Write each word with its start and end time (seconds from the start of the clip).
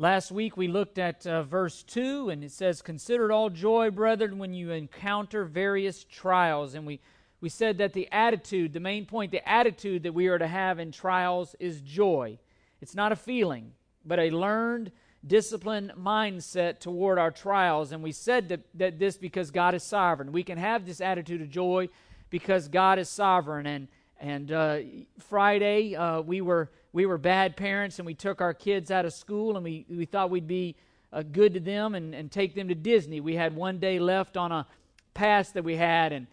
Last 0.00 0.32
week 0.32 0.56
we 0.56 0.66
looked 0.66 0.96
at 0.96 1.26
uh, 1.26 1.42
verse 1.42 1.82
2, 1.82 2.30
and 2.30 2.42
it 2.42 2.52
says, 2.52 2.80
Consider 2.80 3.30
it 3.30 3.34
all 3.34 3.50
joy, 3.50 3.90
brethren, 3.90 4.38
when 4.38 4.54
you 4.54 4.70
encounter 4.70 5.44
various 5.44 6.04
trials. 6.04 6.74
And 6.74 6.86
we, 6.86 7.00
we 7.42 7.50
said 7.50 7.76
that 7.76 7.92
the 7.92 8.08
attitude, 8.10 8.72
the 8.72 8.80
main 8.80 9.04
point, 9.04 9.30
the 9.30 9.46
attitude 9.46 10.04
that 10.04 10.14
we 10.14 10.28
are 10.28 10.38
to 10.38 10.46
have 10.46 10.78
in 10.78 10.90
trials 10.90 11.54
is 11.60 11.82
joy. 11.82 12.38
It's 12.80 12.94
not 12.94 13.12
a 13.12 13.16
feeling, 13.16 13.72
but 14.02 14.18
a 14.18 14.30
learned, 14.30 14.90
disciplined 15.26 15.92
mindset 15.98 16.78
toward 16.78 17.18
our 17.18 17.30
trials. 17.30 17.92
And 17.92 18.02
we 18.02 18.12
said 18.12 18.48
that, 18.48 18.60
that 18.76 18.98
this 18.98 19.18
because 19.18 19.50
God 19.50 19.74
is 19.74 19.82
sovereign. 19.82 20.32
We 20.32 20.44
can 20.44 20.56
have 20.56 20.86
this 20.86 21.02
attitude 21.02 21.42
of 21.42 21.50
joy 21.50 21.90
because 22.30 22.68
God 22.68 22.98
is 22.98 23.10
sovereign. 23.10 23.66
And, 23.66 23.88
and 24.18 24.50
uh, 24.50 24.78
Friday, 25.18 25.94
uh, 25.94 26.22
we 26.22 26.40
were 26.40 26.70
we 26.92 27.06
were 27.06 27.18
bad 27.18 27.56
parents 27.56 27.98
and 27.98 28.06
we 28.06 28.14
took 28.14 28.40
our 28.40 28.54
kids 28.54 28.90
out 28.90 29.04
of 29.04 29.12
school 29.12 29.56
and 29.56 29.64
we, 29.64 29.86
we 29.88 30.04
thought 30.04 30.30
we'd 30.30 30.48
be 30.48 30.76
uh, 31.12 31.22
good 31.22 31.54
to 31.54 31.60
them 31.60 31.94
and, 31.94 32.14
and 32.14 32.30
take 32.30 32.54
them 32.54 32.68
to 32.68 32.74
Disney. 32.74 33.20
We 33.20 33.34
had 33.34 33.54
one 33.54 33.78
day 33.78 33.98
left 33.98 34.36
on 34.36 34.52
a 34.52 34.66
pass 35.14 35.50
that 35.52 35.64
we 35.64 35.76
had 35.76 36.12
and 36.12 36.26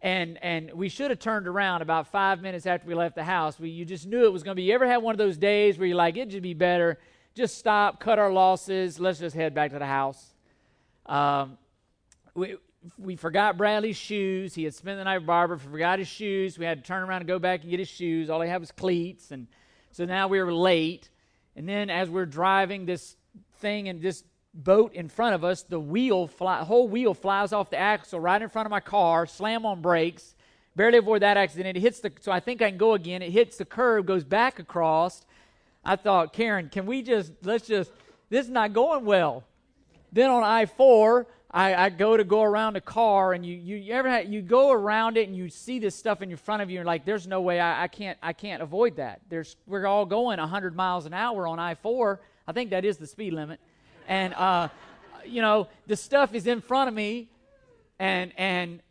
and 0.00 0.38
and 0.44 0.72
we 0.74 0.88
should 0.88 1.10
have 1.10 1.18
turned 1.18 1.48
around 1.48 1.82
about 1.82 2.06
five 2.06 2.40
minutes 2.40 2.66
after 2.66 2.86
we 2.86 2.94
left 2.94 3.16
the 3.16 3.24
house. 3.24 3.58
We, 3.58 3.70
you 3.70 3.84
just 3.84 4.06
knew 4.06 4.24
it 4.24 4.32
was 4.32 4.44
going 4.44 4.54
to 4.54 4.56
be. 4.56 4.62
You 4.62 4.74
ever 4.74 4.86
had 4.86 4.98
one 4.98 5.12
of 5.12 5.18
those 5.18 5.36
days 5.36 5.76
where 5.76 5.88
you're 5.88 5.96
like, 5.96 6.16
it'd 6.16 6.40
be 6.40 6.54
better, 6.54 7.00
just 7.34 7.58
stop, 7.58 7.98
cut 7.98 8.16
our 8.16 8.32
losses, 8.32 9.00
let's 9.00 9.18
just 9.18 9.34
head 9.34 9.54
back 9.54 9.72
to 9.72 9.78
the 9.80 9.86
house. 9.86 10.34
Um, 11.06 11.58
we 12.34 12.56
we 12.96 13.16
forgot 13.16 13.56
Bradley's 13.56 13.96
shoes. 13.96 14.54
He 14.54 14.62
had 14.62 14.74
spent 14.74 14.98
the 14.98 15.04
night 15.04 15.18
with 15.18 15.26
Barbara. 15.26 15.58
Forgot 15.58 15.98
his 15.98 16.06
shoes. 16.06 16.58
We 16.58 16.64
had 16.64 16.84
to 16.84 16.86
turn 16.86 17.02
around 17.02 17.22
and 17.22 17.28
go 17.28 17.40
back 17.40 17.62
and 17.62 17.70
get 17.70 17.80
his 17.80 17.88
shoes. 17.88 18.30
All 18.30 18.40
he 18.40 18.48
had 18.48 18.60
was 18.60 18.70
cleats 18.70 19.32
and 19.32 19.48
so 19.92 20.04
now 20.04 20.28
we 20.28 20.40
were 20.42 20.52
late. 20.52 21.10
And 21.56 21.68
then 21.68 21.90
as 21.90 22.08
we're 22.08 22.26
driving 22.26 22.86
this 22.86 23.16
thing 23.60 23.88
and 23.88 24.00
this 24.00 24.24
boat 24.54 24.94
in 24.94 25.08
front 25.08 25.34
of 25.34 25.44
us, 25.44 25.62
the 25.62 25.80
wheel, 25.80 26.26
fly, 26.26 26.62
whole 26.64 26.88
wheel 26.88 27.14
flies 27.14 27.52
off 27.52 27.70
the 27.70 27.76
axle 27.76 28.20
right 28.20 28.40
in 28.40 28.48
front 28.48 28.66
of 28.66 28.70
my 28.70 28.80
car, 28.80 29.26
slam 29.26 29.66
on 29.66 29.80
brakes, 29.80 30.34
barely 30.76 30.98
avoid 30.98 31.22
that 31.22 31.36
accident. 31.36 31.76
It 31.76 31.80
hits 31.80 32.00
the, 32.00 32.12
so 32.20 32.30
I 32.32 32.40
think 32.40 32.62
I 32.62 32.70
can 32.70 32.78
go 32.78 32.94
again. 32.94 33.22
It 33.22 33.30
hits 33.30 33.56
the 33.56 33.64
curb, 33.64 34.06
goes 34.06 34.24
back 34.24 34.58
across. 34.58 35.24
I 35.84 35.96
thought, 35.96 36.32
Karen, 36.32 36.68
can 36.68 36.86
we 36.86 37.02
just, 37.02 37.32
let's 37.42 37.66
just, 37.66 37.90
this 38.30 38.46
is 38.46 38.50
not 38.50 38.72
going 38.72 39.04
well. 39.04 39.44
Then 40.12 40.30
on 40.30 40.42
I 40.42 40.66
4, 40.66 41.26
I, 41.50 41.74
I, 41.74 41.88
go 41.88 42.14
to 42.14 42.24
go 42.24 42.42
around 42.42 42.76
a 42.76 42.80
car 42.80 43.32
and 43.32 43.44
you, 43.44 43.56
you, 43.56 43.76
you 43.76 43.94
ever 43.94 44.08
had, 44.08 44.30
you 44.30 44.42
go 44.42 44.70
around 44.70 45.16
it 45.16 45.28
and 45.28 45.36
you 45.36 45.48
see 45.48 45.78
this 45.78 45.94
stuff 45.94 46.20
in 46.20 46.36
front 46.36 46.60
of 46.60 46.68
you 46.68 46.78
and 46.78 46.86
like 46.86 47.06
there's 47.06 47.26
no 47.26 47.40
way 47.40 47.58
I, 47.58 47.84
I 47.84 47.88
can't 47.88 48.18
I 48.22 48.34
can't 48.34 48.62
avoid 48.62 48.96
that. 48.96 49.22
There's 49.30 49.56
we're 49.66 49.86
all 49.86 50.04
going 50.04 50.38
100 50.38 50.76
miles 50.76 51.06
an 51.06 51.14
hour 51.14 51.46
on 51.46 51.58
I-4. 51.58 52.18
I 52.46 52.52
think 52.52 52.70
that 52.70 52.84
is 52.84 52.98
the 52.98 53.06
speed 53.06 53.32
limit, 53.32 53.60
and 54.06 54.34
uh, 54.34 54.68
you 55.24 55.40
know 55.40 55.68
the 55.86 55.96
stuff 55.96 56.34
is 56.34 56.46
in 56.46 56.60
front 56.60 56.88
of 56.88 56.94
me, 56.94 57.30
and 57.98 58.32
and 58.36 58.82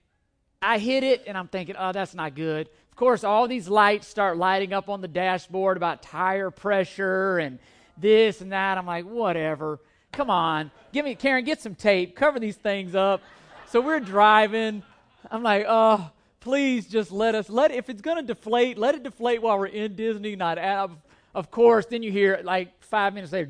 I 0.60 0.80
hit 0.80 1.04
it 1.04 1.26
and 1.28 1.38
I'm 1.38 1.48
thinking 1.48 1.76
oh 1.78 1.92
that's 1.92 2.16
not 2.16 2.34
good. 2.34 2.70
Of 2.90 2.96
course 2.96 3.24
all 3.24 3.48
these 3.48 3.68
lights 3.68 4.08
start 4.08 4.36
lighting 4.36 4.74
up 4.74 4.90
on 4.90 5.02
the 5.02 5.08
dashboard 5.08 5.78
about 5.78 6.02
tire 6.02 6.50
pressure 6.50 7.38
and 7.38 7.60
this 8.00 8.42
and 8.42 8.52
that. 8.52 8.80
I'm 8.80 8.88
like 8.88 9.06
whatever 9.06 9.80
Come 10.12 10.30
on. 10.30 10.72
Give 10.94 11.06
me, 11.06 11.16
Karen, 11.16 11.46
get 11.46 11.62
some 11.62 11.76
tape. 11.76 12.16
Cover 12.16 12.40
these 12.40 12.56
things 12.56 12.96
up. 12.96 13.22
So 13.68 13.82
we're 13.82 14.00
driving. 14.00 14.84
I'm 15.30 15.44
like, 15.44 15.66
oh, 15.68 16.10
please 16.40 16.88
just 16.88 17.12
let 17.12 17.36
us, 17.36 17.50
let 17.50 17.72
if 17.72 17.90
it's 17.90 18.02
going 18.02 18.18
to 18.18 18.24
deflate, 18.24 18.78
let 18.78 18.96
it 18.96 19.04
deflate 19.04 19.42
while 19.42 19.60
we're 19.60 19.68
in 19.68 19.96
Disney, 19.96 20.36
not 20.36 20.58
out. 20.58 20.92
Of 21.36 21.52
course, 21.52 21.86
then 21.86 22.02
you 22.02 22.12
hear 22.12 22.40
like 22.44 22.82
five 22.84 23.14
minutes 23.14 23.34
later, 23.34 23.50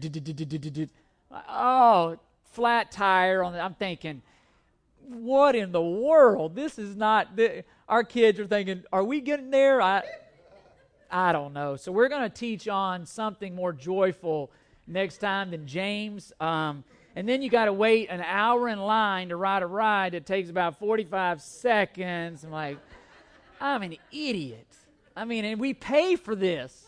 oh, 1.47 2.17
flat 2.51 2.91
tire 2.91 3.43
on 3.43 3.53
I'm 3.55 3.75
thinking, 3.75 4.21
what 5.07 5.55
in 5.55 5.71
the 5.71 5.81
world? 5.81 6.55
This 6.55 6.79
is 6.79 6.95
not, 6.95 7.39
our 7.87 8.03
kids 8.03 8.39
are 8.39 8.47
thinking, 8.47 8.83
are 8.91 9.03
we 9.03 9.21
getting 9.21 9.51
there? 9.51 9.81
I, 9.81 10.03
I 11.09 11.31
don't 11.31 11.53
know. 11.53 11.75
So 11.75 11.91
we're 11.91 12.09
going 12.09 12.23
to 12.23 12.35
teach 12.35 12.67
on 12.67 13.05
something 13.05 13.55
more 13.55 13.71
joyful 13.71 14.51
next 14.87 15.17
time 15.17 15.51
than 15.51 15.67
James. 15.67 16.31
Um, 16.39 16.83
and 17.15 17.27
then 17.27 17.41
you 17.41 17.49
got 17.49 17.65
to 17.65 17.73
wait 17.73 18.09
an 18.09 18.21
hour 18.21 18.69
in 18.69 18.79
line 18.79 19.29
to 19.29 19.35
ride 19.35 19.63
a 19.63 19.67
ride 19.67 20.13
that 20.13 20.25
takes 20.25 20.49
about 20.49 20.79
45 20.79 21.41
seconds. 21.41 22.43
I'm 22.43 22.51
like, 22.51 22.77
I'm 23.59 23.81
an 23.83 23.97
idiot. 24.11 24.67
I 25.15 25.25
mean, 25.25 25.45
and 25.45 25.59
we 25.59 25.73
pay 25.73 26.15
for 26.15 26.35
this. 26.35 26.85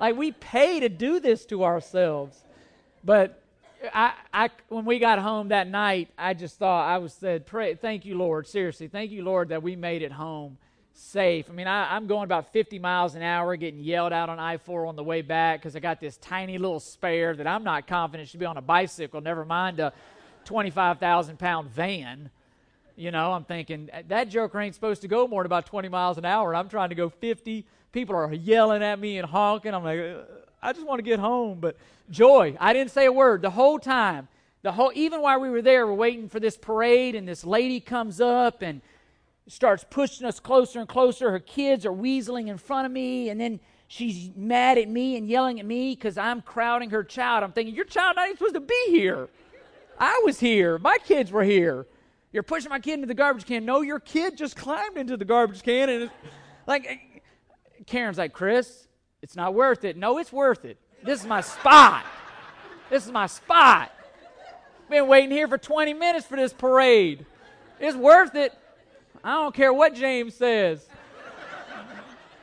Like, 0.00 0.16
we 0.16 0.32
pay 0.32 0.80
to 0.80 0.88
do 0.88 1.20
this 1.20 1.46
to 1.46 1.64
ourselves. 1.64 2.42
But 3.04 3.40
I, 3.94 4.14
I, 4.32 4.50
when 4.68 4.84
we 4.84 4.98
got 4.98 5.20
home 5.20 5.48
that 5.48 5.68
night, 5.68 6.10
I 6.18 6.34
just 6.34 6.58
thought, 6.58 6.88
I 6.88 6.98
was 6.98 7.12
said, 7.12 7.46
pray, 7.46 7.74
thank 7.74 8.04
you, 8.04 8.16
Lord. 8.16 8.46
Seriously, 8.46 8.88
thank 8.88 9.12
you, 9.12 9.22
Lord, 9.22 9.50
that 9.50 9.62
we 9.62 9.76
made 9.76 10.02
it 10.02 10.12
home 10.12 10.58
safe. 10.98 11.46
I 11.48 11.52
mean, 11.52 11.66
I, 11.66 11.96
am 11.96 12.06
going 12.06 12.24
about 12.24 12.52
50 12.52 12.78
miles 12.78 13.14
an 13.14 13.22
hour, 13.22 13.56
getting 13.56 13.80
yelled 13.80 14.12
out 14.12 14.28
on 14.28 14.38
I 14.38 14.56
4 14.56 14.86
on 14.86 14.96
the 14.96 15.02
way 15.02 15.22
back 15.22 15.60
because 15.60 15.76
I 15.76 15.80
got 15.80 16.00
this 16.00 16.16
tiny 16.16 16.58
little 16.58 16.80
spare 16.80 17.34
that 17.36 17.46
I'm 17.46 17.62
not 17.62 17.86
confident 17.86 18.28
should 18.28 18.40
be 18.40 18.46
on 18.46 18.56
a 18.56 18.62
bicycle, 18.62 19.20
never 19.20 19.44
mind 19.44 19.80
a 19.80 19.92
25,000 20.44 21.38
pound 21.38 21.70
van. 21.70 22.30
You 22.96 23.12
know, 23.12 23.32
I'm 23.32 23.44
thinking 23.44 23.90
that 24.08 24.28
joker 24.28 24.60
ain't 24.60 24.74
supposed 24.74 25.02
to 25.02 25.08
go 25.08 25.28
more 25.28 25.42
than 25.42 25.46
about 25.46 25.66
20 25.66 25.88
miles 25.88 26.18
an 26.18 26.24
hour, 26.24 26.54
I'm 26.54 26.68
trying 26.68 26.88
to 26.88 26.96
go 26.96 27.08
50. 27.08 27.64
People 27.92 28.16
are 28.16 28.32
yelling 28.32 28.82
at 28.82 28.98
me 28.98 29.18
and 29.18 29.26
honking. 29.26 29.72
I'm 29.72 29.84
like, 29.84 30.00
uh, 30.00 30.22
I 30.60 30.72
just 30.72 30.86
want 30.86 30.98
to 30.98 31.02
get 31.02 31.18
home. 31.18 31.58
But 31.60 31.76
joy, 32.10 32.56
I 32.60 32.72
didn't 32.72 32.90
say 32.90 33.06
a 33.06 33.12
word 33.12 33.40
the 33.40 33.50
whole 33.50 33.78
time. 33.78 34.28
The 34.62 34.72
whole, 34.72 34.90
even 34.94 35.22
while 35.22 35.40
we 35.40 35.48
were 35.48 35.62
there, 35.62 35.86
we're 35.86 35.94
waiting 35.94 36.28
for 36.28 36.40
this 36.40 36.56
parade, 36.56 37.14
and 37.14 37.26
this 37.26 37.44
lady 37.44 37.78
comes 37.78 38.20
up 38.20 38.60
and 38.60 38.82
starts 39.48 39.84
pushing 39.88 40.26
us 40.26 40.38
closer 40.38 40.78
and 40.78 40.88
closer. 40.88 41.30
Her 41.30 41.38
kids 41.38 41.84
are 41.84 41.92
weaseling 41.92 42.48
in 42.48 42.58
front 42.58 42.86
of 42.86 42.92
me, 42.92 43.30
and 43.30 43.40
then 43.40 43.60
she's 43.88 44.30
mad 44.36 44.78
at 44.78 44.88
me 44.88 45.16
and 45.16 45.28
yelling 45.28 45.58
at 45.58 45.66
me 45.66 45.94
because 45.94 46.16
I'm 46.16 46.42
crowding 46.42 46.90
her 46.90 47.02
child. 47.02 47.42
I'm 47.42 47.52
thinking, 47.52 47.74
Your 47.74 47.84
child 47.84 48.16
not 48.16 48.26
even 48.26 48.36
supposed 48.36 48.54
to 48.54 48.60
be 48.60 48.84
here. 48.88 49.28
I 49.98 50.22
was 50.24 50.38
here. 50.38 50.78
My 50.78 50.98
kids 51.04 51.32
were 51.32 51.42
here. 51.42 51.86
You're 52.30 52.42
pushing 52.42 52.68
my 52.68 52.78
kid 52.78 52.94
into 52.94 53.06
the 53.06 53.14
garbage 53.14 53.46
can. 53.46 53.64
No, 53.64 53.80
your 53.80 53.98
kid 53.98 54.36
just 54.36 54.54
climbed 54.54 54.96
into 54.96 55.16
the 55.16 55.24
garbage 55.24 55.62
can. 55.62 55.88
And 55.88 56.10
like, 56.66 56.86
eh, 56.86 57.20
Karen's 57.86 58.18
like, 58.18 58.32
Chris, 58.32 58.86
it's 59.22 59.34
not 59.34 59.54
worth 59.54 59.84
it. 59.84 59.96
No, 59.96 60.18
it's 60.18 60.32
worth 60.32 60.64
it. 60.64 60.78
This 61.02 61.20
is 61.20 61.26
my 61.26 61.40
spot. 61.40 62.04
This 62.90 63.06
is 63.06 63.12
my 63.12 63.26
spot. 63.26 63.92
Been 64.90 65.08
waiting 65.08 65.30
here 65.30 65.48
for 65.48 65.58
20 65.58 65.94
minutes 65.94 66.26
for 66.26 66.36
this 66.36 66.52
parade. 66.52 67.26
It's 67.80 67.96
worth 67.96 68.34
it. 68.34 68.52
I 69.24 69.34
don't 69.34 69.54
care 69.54 69.72
what 69.72 69.94
James 69.94 70.34
says. 70.34 70.86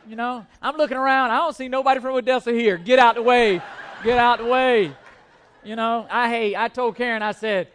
You 0.08 0.16
know, 0.16 0.46
I'm 0.62 0.78
looking 0.78 0.98
around. 0.98 1.32
I 1.32 1.38
don't 1.38 1.56
see 1.56 1.68
nobody 1.68 2.00
from 2.00 2.16
Odessa 2.16 2.52
here. 2.52 2.78
Get 2.78 3.00
out 3.00 3.16
the 3.16 3.24
way. 3.24 3.62
Get 4.04 4.20
out 4.20 4.38
the 4.38 4.46
way. 4.46 4.96
You 5.64 5.76
know, 5.76 6.06
I 6.12 6.30
hate, 6.30 6.56
I 6.56 6.68
told 6.68 6.96
Karen, 6.96 7.24
I 7.24 7.32
said, 7.32 7.70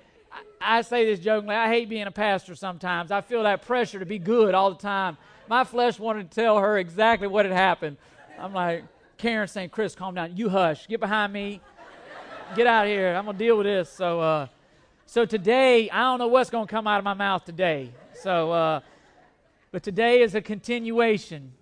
I, 0.60 0.78
I 0.78 0.82
say 0.82 1.06
this 1.06 1.18
jokingly, 1.18 1.56
I 1.56 1.66
hate 1.66 1.88
being 1.88 2.06
a 2.06 2.12
pastor 2.12 2.54
sometimes. 2.54 3.10
I 3.10 3.20
feel 3.20 3.42
that 3.42 3.62
pressure 3.62 3.98
to 3.98 4.06
be 4.06 4.20
good 4.20 4.54
all 4.54 4.70
the 4.70 4.78
time. 4.78 5.16
My 5.48 5.64
flesh 5.64 5.98
wanted 5.98 6.30
to 6.30 6.34
tell 6.40 6.58
her 6.58 6.78
exactly 6.78 7.26
what 7.26 7.46
had 7.46 7.52
happened. 7.52 7.96
I'm 8.38 8.54
like, 8.54 8.84
Karen 9.18 9.48
saying, 9.48 9.70
Chris, 9.70 9.96
calm 9.96 10.14
down. 10.14 10.36
You 10.36 10.48
hush. 10.48 10.86
Get 10.86 11.00
behind 11.00 11.32
me. 11.32 11.60
Get 12.54 12.68
out 12.68 12.86
here. 12.86 13.14
I'm 13.16 13.24
going 13.24 13.36
to 13.36 13.44
deal 13.44 13.56
with 13.56 13.66
this. 13.66 13.90
So, 13.90 14.20
uh, 14.20 14.46
so 15.06 15.24
today, 15.24 15.90
I 15.90 16.02
don't 16.02 16.20
know 16.20 16.28
what's 16.28 16.50
going 16.50 16.68
to 16.68 16.70
come 16.70 16.86
out 16.86 16.98
of 16.98 17.04
my 17.04 17.14
mouth 17.14 17.44
today. 17.44 17.90
So, 18.14 18.52
uh, 18.52 18.80
but 19.72 19.82
today 19.82 20.20
is 20.20 20.34
a 20.34 20.40
continuation. 20.40 21.52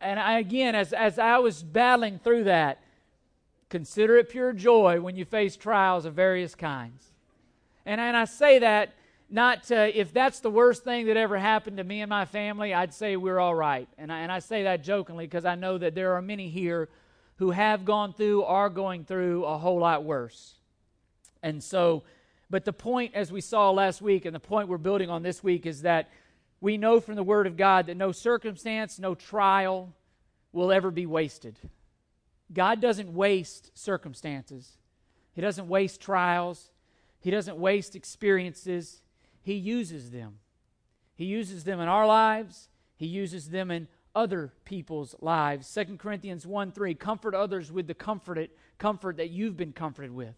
And 0.00 0.18
I, 0.18 0.38
again, 0.38 0.74
as, 0.74 0.92
as 0.92 1.18
I 1.18 1.38
was 1.38 1.62
battling 1.62 2.18
through 2.18 2.44
that, 2.44 2.80
consider 3.68 4.16
it 4.16 4.28
pure 4.28 4.52
joy 4.52 5.00
when 5.00 5.16
you 5.16 5.24
face 5.24 5.56
trials 5.56 6.04
of 6.04 6.14
various 6.14 6.54
kinds. 6.54 7.04
And, 7.84 8.00
and 8.00 8.16
I 8.16 8.24
say 8.24 8.58
that 8.60 8.94
not 9.28 9.64
to, 9.64 9.98
if 9.98 10.12
that's 10.12 10.40
the 10.40 10.50
worst 10.50 10.84
thing 10.84 11.06
that 11.06 11.16
ever 11.16 11.36
happened 11.36 11.78
to 11.78 11.84
me 11.84 12.00
and 12.00 12.08
my 12.08 12.24
family, 12.24 12.72
I'd 12.72 12.94
say 12.94 13.16
we're 13.16 13.38
all 13.38 13.54
right. 13.54 13.88
And 13.98 14.12
I, 14.12 14.20
and 14.20 14.30
I 14.30 14.38
say 14.38 14.62
that 14.64 14.84
jokingly 14.84 15.26
because 15.26 15.44
I 15.44 15.56
know 15.56 15.78
that 15.78 15.94
there 15.94 16.14
are 16.14 16.22
many 16.22 16.48
here 16.48 16.88
who 17.36 17.50
have 17.50 17.84
gone 17.84 18.12
through, 18.12 18.44
are 18.44 18.70
going 18.70 19.04
through 19.04 19.44
a 19.44 19.58
whole 19.58 19.80
lot 19.80 20.04
worse. 20.04 20.54
And 21.42 21.62
so, 21.62 22.04
but 22.48 22.64
the 22.64 22.72
point, 22.72 23.14
as 23.14 23.32
we 23.32 23.40
saw 23.40 23.70
last 23.70 24.00
week, 24.00 24.24
and 24.24 24.34
the 24.34 24.40
point 24.40 24.68
we're 24.68 24.78
building 24.78 25.10
on 25.10 25.22
this 25.22 25.42
week, 25.42 25.66
is 25.66 25.82
that 25.82 26.08
we 26.66 26.76
know 26.76 26.98
from 26.98 27.14
the 27.14 27.22
Word 27.22 27.46
of 27.46 27.56
God 27.56 27.86
that 27.86 27.96
no 27.96 28.10
circumstance, 28.10 28.98
no 28.98 29.14
trial 29.14 29.94
will 30.50 30.72
ever 30.72 30.90
be 30.90 31.06
wasted. 31.06 31.60
God 32.52 32.80
doesn't 32.80 33.14
waste 33.14 33.70
circumstances, 33.78 34.76
He 35.32 35.40
doesn't 35.40 35.68
waste 35.68 36.00
trials, 36.00 36.72
He 37.20 37.30
doesn't 37.30 37.56
waste 37.56 37.94
experiences. 37.94 39.00
He 39.42 39.54
uses 39.54 40.10
them. 40.10 40.38
He 41.14 41.26
uses 41.26 41.62
them 41.62 41.78
in 41.78 41.86
our 41.86 42.04
lives, 42.04 42.68
He 42.96 43.06
uses 43.06 43.50
them 43.50 43.70
in 43.70 43.86
other 44.12 44.52
people's 44.64 45.14
lives. 45.20 45.72
2 45.72 45.96
Corinthians 45.98 46.48
1 46.48 46.72
3 46.72 46.94
Comfort 46.96 47.36
others 47.36 47.70
with 47.70 47.86
the 47.86 47.94
comforted, 47.94 48.50
comfort 48.76 49.18
that 49.18 49.30
you've 49.30 49.56
been 49.56 49.72
comforted 49.72 50.10
with. 50.10 50.34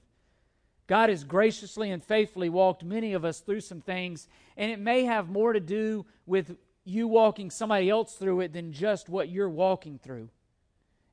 God 0.88 1.10
has 1.10 1.22
graciously 1.22 1.90
and 1.90 2.02
faithfully 2.02 2.48
walked 2.48 2.82
many 2.82 3.12
of 3.12 3.24
us 3.24 3.40
through 3.40 3.60
some 3.60 3.82
things, 3.82 4.26
and 4.56 4.72
it 4.72 4.80
may 4.80 5.04
have 5.04 5.28
more 5.28 5.52
to 5.52 5.60
do 5.60 6.06
with 6.26 6.56
you 6.84 7.06
walking 7.06 7.50
somebody 7.50 7.90
else 7.90 8.14
through 8.14 8.40
it 8.40 8.54
than 8.54 8.72
just 8.72 9.10
what 9.10 9.28
you're 9.28 9.50
walking 9.50 9.98
through. 9.98 10.30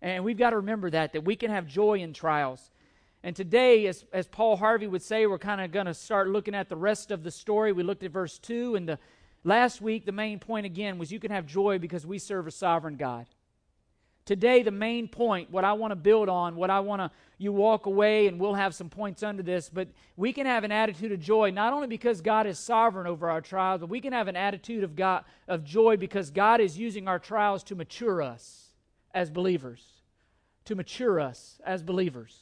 And 0.02 0.24
we've 0.24 0.38
got 0.38 0.52
to 0.52 0.58
remember 0.58 0.90
that, 0.92 1.12
that 1.14 1.26
we 1.26 1.36
can 1.36 1.52
have 1.52 1.68
joy 1.68 2.00
in 2.00 2.14
trials. 2.14 2.72
And 3.22 3.36
today, 3.36 3.88
as, 3.88 4.06
as 4.14 4.28
Paul 4.28 4.56
Harvey 4.56 4.88
would 4.88 5.02
say, 5.02 5.26
we're 5.26 5.38
kind 5.38 5.60
of 5.60 5.72
going 5.72 5.88
to 5.88 5.94
start 5.94 6.30
looking 6.30 6.56
at 6.56 6.70
the 6.70 6.78
rest 6.78 7.12
of 7.12 7.24
the 7.24 7.32
story. 7.32 7.74
We 7.74 7.84
looked 7.84 8.04
at 8.04 8.12
verse 8.12 8.40
2, 8.40 8.76
and 8.76 8.88
the 8.88 9.00
last 9.44 9.82
week, 9.82 10.06
the 10.06 10.14
main 10.14 10.40
point 10.40 10.66
again 10.66 10.98
was 10.98 11.12
you 11.12 11.20
can 11.20 11.32
have 11.32 11.46
joy 11.46 11.80
because 11.80 12.06
we 12.06 12.18
serve 12.18 12.48
a 12.48 12.52
sovereign 12.52 12.96
God. 12.96 13.26
Today, 14.26 14.64
the 14.64 14.72
main 14.72 15.08
point, 15.08 15.52
what 15.52 15.64
I 15.64 15.74
want 15.74 15.92
to 15.92 15.96
build 15.96 16.30
on, 16.30 16.56
what 16.56 16.72
I 16.72 16.80
want 16.80 17.00
to, 17.00 17.12
you 17.38 17.52
walk 17.52 17.86
away 17.86 18.26
and 18.26 18.40
we'll 18.40 18.56
have 18.56 18.74
some 18.74 18.90
points 18.90 19.22
under 19.22 19.44
this, 19.44 19.70
but 19.70 19.88
we 20.18 20.34
can 20.34 20.48
have 20.48 20.64
an 20.64 20.72
attitude 20.72 21.12
of 21.12 21.20
joy 21.20 21.52
not 21.52 21.74
only 21.74 21.88
because 21.88 22.22
God 22.22 22.48
is 22.48 22.58
sovereign 22.58 23.06
over 23.06 23.30
our 23.30 23.40
trials, 23.40 23.82
but 23.82 23.90
we 23.90 24.02
can 24.02 24.14
have 24.14 24.28
an 24.28 24.36
attitude 24.36 24.84
of, 24.84 24.96
God, 24.96 25.26
of 25.48 25.64
joy 25.64 25.96
because 25.96 26.32
God 26.32 26.60
is 26.60 26.76
using 26.76 27.08
our 27.08 27.20
trials 27.20 27.64
to 27.66 27.76
mature 27.76 28.24
us 28.24 28.72
as 29.14 29.30
believers. 29.30 29.84
To 30.66 30.76
mature 30.76 31.20
us 31.20 31.60
as 31.64 31.84
believers. 31.84 32.40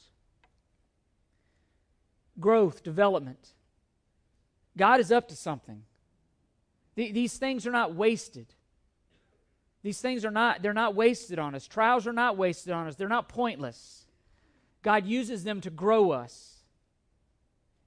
Growth, 2.39 2.81
development. 2.81 3.49
God 4.77 5.01
is 5.01 5.11
up 5.11 5.27
to 5.27 5.35
something. 5.35 5.83
These 6.95 7.37
things 7.37 7.67
are 7.67 7.71
not 7.71 7.93
wasted. 7.93 8.47
These 9.83 9.99
things 9.99 10.23
are 10.23 10.31
not, 10.31 10.61
they're 10.61 10.73
not 10.73 10.95
wasted 10.95 11.37
on 11.37 11.53
us. 11.55 11.67
Trials 11.67 12.07
are 12.07 12.13
not 12.13 12.37
wasted 12.37 12.71
on 12.73 12.87
us. 12.87 12.95
They're 12.95 13.09
not 13.09 13.27
pointless. 13.27 14.05
God 14.81 15.05
uses 15.05 15.43
them 15.43 15.59
to 15.61 15.69
grow 15.69 16.11
us. 16.11 16.63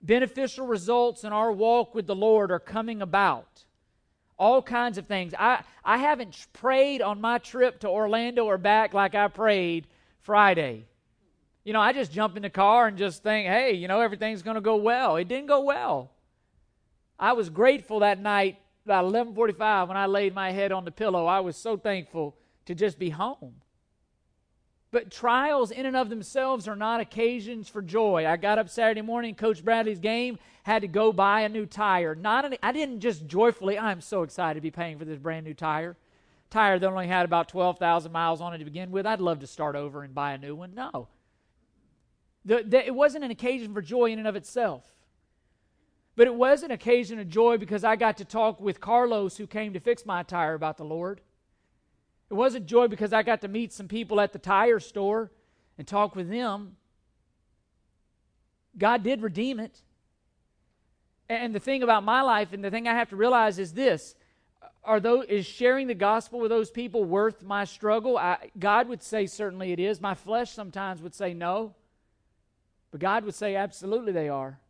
Beneficial 0.03 0.67
results 0.67 1.25
in 1.25 1.33
our 1.33 1.51
walk 1.51 1.95
with 1.95 2.07
the 2.07 2.15
Lord 2.15 2.53
are 2.53 2.61
coming 2.61 3.01
about. 3.01 3.65
All 4.39 4.61
kinds 4.61 4.99
of 4.99 5.07
things. 5.07 5.33
I, 5.39 5.63
I 5.83 5.97
haven't 5.97 6.47
prayed 6.53 7.01
on 7.01 7.23
my 7.23 7.39
trip 7.39 7.81
to 7.81 7.89
Orlando 7.89 8.45
or 8.45 8.59
back 8.59 8.93
like 8.93 9.15
I 9.15 9.29
prayed 9.29 9.87
Friday. 10.21 10.85
You 11.65 11.73
know, 11.73 11.81
I 11.81 11.95
just 11.95 12.13
jump 12.13 12.37
in 12.37 12.43
the 12.43 12.51
car 12.51 12.87
and 12.87 12.99
just 12.99 13.23
think, 13.23 13.49
hey, 13.49 13.73
you 13.73 13.89
know, 13.89 14.03
everything's 14.03 14.43
going 14.43 14.57
to 14.57 14.61
go 14.61 14.77
well. 14.77 15.17
It 15.17 15.29
didn't 15.29 15.49
go 15.49 15.61
well. 15.61 16.11
I 17.19 17.33
was 17.33 17.49
grateful 17.49 18.01
that 18.01 18.21
night 18.21 18.59
about 18.87 19.05
11:45 19.05 19.89
when 19.89 19.97
I 19.97 20.07
laid 20.07 20.35
my 20.35 20.53
head 20.53 20.73
on 20.73 20.85
the 20.85 20.91
pillow, 20.91 21.27
I 21.27 21.41
was 21.41 21.57
so 21.57 21.77
thankful 21.77 22.37
to 22.67 22.75
just 22.75 22.99
be 22.99 23.11
home. 23.11 23.61
But 24.93 25.11
trials 25.11 25.73
in 25.73 25.85
and 25.85 25.97
of 25.97 26.09
themselves 26.09 26.69
are 26.69 26.77
not 26.77 27.01
occasions 27.01 27.69
for 27.69 27.83
joy. 27.83 28.25
I 28.27 28.37
got 28.37 28.59
up 28.59 28.69
Saturday 28.69 29.03
morning, 29.03 29.35
Coach 29.35 29.65
Bradley's 29.65 29.99
game, 29.99 30.39
had 30.63 30.83
to 30.83 30.89
go 30.89 31.13
buy 31.13 31.41
a 31.43 31.49
new 31.49 31.67
tire. 31.67 32.15
Not 32.15 32.45
an, 32.45 32.57
I 32.63 32.73
didn't 32.73 33.01
just 33.01 33.27
joyfully, 33.27 33.79
I'm 33.79 34.01
so 34.01 34.23
excited 34.23 34.55
to 34.55 34.61
be 34.63 34.71
paying 34.71 34.99
for 34.99 35.05
this 35.05 35.19
brand 35.19 35.45
new 35.45 35.55
tire. 35.55 35.97
Tire 36.49 36.79
that 36.79 36.87
only 36.89 37.09
had 37.09 37.25
about 37.25 37.49
12,000 37.49 38.13
miles 38.13 38.41
on 38.41 38.55
it 38.55 38.59
to 38.59 38.65
begin 38.65 38.93
with. 38.93 39.05
I'd 39.05 39.21
love 39.21 39.41
to 39.41 39.49
start 39.49 39.75
over 39.75 40.05
and 40.05 40.15
buy 40.15 40.33
a 40.33 40.39
new 40.39 40.55
one. 40.55 40.75
No. 40.75 41.09
The, 42.45 42.63
the, 42.65 42.87
it 42.87 42.95
wasn't 42.95 43.25
an 43.25 43.33
occasion 43.33 43.75
for 43.75 43.83
joy 43.83 44.13
in 44.13 44.21
and 44.21 44.29
of 44.29 44.37
itself. 44.37 44.85
But 46.17 46.27
it 46.27 46.35
was 46.35 46.63
an 46.63 46.71
occasion 46.71 47.19
of 47.19 47.29
joy 47.29 47.59
because 47.59 47.85
I 47.85 47.95
got 47.95 48.17
to 48.17 48.25
talk 48.25 48.59
with 48.59 48.81
Carlos, 48.81 49.37
who 49.37 49.47
came 49.47 49.75
to 49.75 49.81
fix 49.81 50.07
my 50.07 50.23
tire, 50.23 50.55
about 50.55 50.79
the 50.79 50.85
Lord. 50.85 51.21
It 52.31 52.35
wasn't 52.35 52.67
joy 52.67 52.89
because 52.89 53.13
I 53.13 53.23
got 53.23 53.43
to 53.43 53.49
meet 53.49 53.73
some 53.73 53.87
people 53.87 54.19
at 54.21 54.33
the 54.33 54.39
tire 54.39 54.81
store 54.81 55.31
and 55.77 55.87
talk 55.87 56.17
with 56.17 56.31
them. 56.31 56.77
God 58.79 59.03
did 59.03 59.23
redeem 59.23 59.61
it. 59.61 59.83
And 61.29 61.55
the 61.55 61.61
thing 61.61 61.83
about 61.83 62.03
my 62.03 62.23
life, 62.23 62.53
and 62.53 62.65
the 62.65 62.71
thing 62.71 62.89
I 62.89 62.95
have 62.95 63.11
to 63.11 63.17
realize 63.17 63.59
is 63.59 63.75
this: 63.75 64.15
are 64.85 65.01
those 65.01 65.27
is 65.27 65.45
sharing 65.45 65.87
the 65.87 65.95
gospel 65.95 66.41
with 66.41 66.51
those 66.51 66.71
people 66.71 67.05
worth 67.05 67.43
my 67.43 67.65
struggle? 67.65 68.17
I, 68.17 68.51
God 68.59 68.89
would 68.89 69.03
say 69.03 69.27
certainly 69.27 69.73
it 69.73 69.81
is. 69.81 70.01
My 70.01 70.15
flesh 70.15 70.53
sometimes 70.53 71.03
would 71.03 71.15
say 71.15 71.35
no, 71.35 71.75
but 72.91 73.01
God 73.01 73.25
would 73.25 73.35
say 73.35 73.57
absolutely 73.57 74.13
they 74.13 74.29
are. 74.29 74.61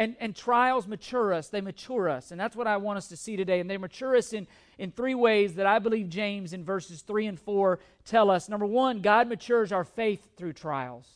And, 0.00 0.16
and 0.18 0.34
trials 0.34 0.88
mature 0.88 1.30
us, 1.30 1.48
they 1.48 1.60
mature 1.60 2.08
us. 2.08 2.30
And 2.30 2.40
that's 2.40 2.56
what 2.56 2.66
I 2.66 2.78
want 2.78 2.96
us 2.96 3.08
to 3.08 3.18
see 3.18 3.36
today. 3.36 3.60
And 3.60 3.68
they 3.68 3.76
mature 3.76 4.16
us 4.16 4.32
in, 4.32 4.46
in 4.78 4.92
three 4.92 5.14
ways 5.14 5.56
that 5.56 5.66
I 5.66 5.78
believe 5.78 6.08
James 6.08 6.54
in 6.54 6.64
verses 6.64 7.02
3 7.02 7.26
and 7.26 7.38
4 7.38 7.78
tell 8.06 8.30
us. 8.30 8.48
Number 8.48 8.64
one, 8.64 9.02
God 9.02 9.28
matures 9.28 9.72
our 9.72 9.84
faith 9.84 10.26
through 10.38 10.54
trials. 10.54 11.06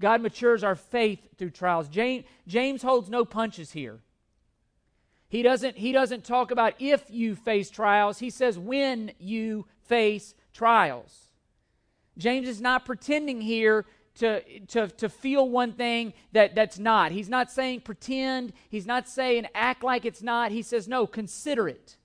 God 0.00 0.22
matures 0.22 0.62
our 0.62 0.76
faith 0.76 1.18
through 1.36 1.50
trials. 1.50 1.88
James, 1.88 2.24
James 2.46 2.82
holds 2.82 3.10
no 3.10 3.24
punches 3.24 3.72
here. 3.72 3.98
He 5.28 5.42
doesn't, 5.42 5.76
he 5.76 5.90
doesn't 5.90 6.22
talk 6.22 6.52
about 6.52 6.74
if 6.78 7.10
you 7.10 7.34
face 7.34 7.68
trials, 7.68 8.20
he 8.20 8.30
says 8.30 8.60
when 8.60 9.10
you 9.18 9.66
face 9.88 10.36
trials. 10.54 11.30
James 12.16 12.48
is 12.48 12.60
not 12.60 12.84
pretending 12.84 13.40
here 13.40 13.86
to, 14.16 14.60
to, 14.66 14.88
to 14.88 15.08
feel 15.08 15.48
one 15.48 15.72
thing 15.72 16.12
that, 16.32 16.54
that's 16.54 16.78
not. 16.78 17.12
He's 17.12 17.28
not 17.28 17.50
saying 17.50 17.80
pretend. 17.80 18.52
He's 18.68 18.86
not 18.86 19.08
saying 19.08 19.46
act 19.54 19.82
like 19.82 20.04
it's 20.04 20.22
not. 20.22 20.52
He 20.52 20.62
says, 20.62 20.86
no, 20.86 21.06
consider 21.06 21.68
it. 21.68 21.96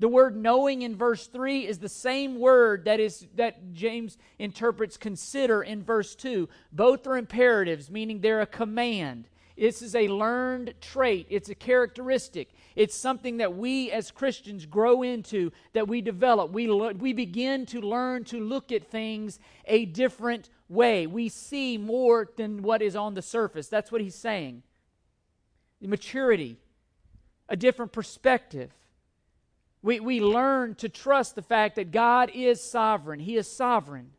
The 0.00 0.08
word 0.08 0.36
knowing 0.36 0.82
in 0.82 0.94
verse 0.94 1.26
3 1.26 1.66
is 1.66 1.78
the 1.78 1.88
same 1.88 2.38
word 2.38 2.84
that 2.84 3.00
is 3.00 3.26
that 3.34 3.72
James 3.72 4.16
interprets 4.38 4.96
consider 4.96 5.62
in 5.62 5.82
verse 5.82 6.14
2. 6.14 6.48
Both 6.70 7.06
are 7.08 7.18
imperatives, 7.18 7.90
meaning 7.90 8.20
they're 8.20 8.40
a 8.40 8.46
command. 8.46 9.26
This 9.56 9.82
is 9.82 9.96
a 9.96 10.06
learned 10.06 10.74
trait, 10.80 11.26
it's 11.30 11.48
a 11.48 11.54
characteristic. 11.54 12.50
It's 12.76 12.94
something 12.94 13.38
that 13.38 13.56
we 13.56 13.90
as 13.90 14.12
Christians 14.12 14.66
grow 14.66 15.02
into, 15.02 15.50
that 15.72 15.88
we 15.88 16.00
develop. 16.00 16.52
We, 16.52 16.70
we 16.70 17.12
begin 17.12 17.66
to 17.66 17.80
learn 17.80 18.22
to 18.26 18.38
look 18.38 18.70
at 18.70 18.88
things 18.88 19.40
a 19.64 19.84
different 19.84 20.48
way. 20.68 21.06
We 21.06 21.28
see 21.28 21.78
more 21.78 22.28
than 22.36 22.62
what 22.62 22.82
is 22.82 22.96
on 22.96 23.14
the 23.14 23.22
surface. 23.22 23.68
That's 23.68 23.90
what 23.90 24.00
he's 24.00 24.14
saying. 24.14 24.62
Maturity, 25.80 26.58
a 27.48 27.56
different 27.56 27.92
perspective. 27.92 28.70
We, 29.82 30.00
we 30.00 30.20
learn 30.20 30.74
to 30.76 30.88
trust 30.88 31.34
the 31.34 31.42
fact 31.42 31.76
that 31.76 31.92
God 31.92 32.30
is 32.34 32.60
sovereign. 32.62 33.20
He 33.20 33.36
is 33.36 33.50
sovereign. 33.50 34.10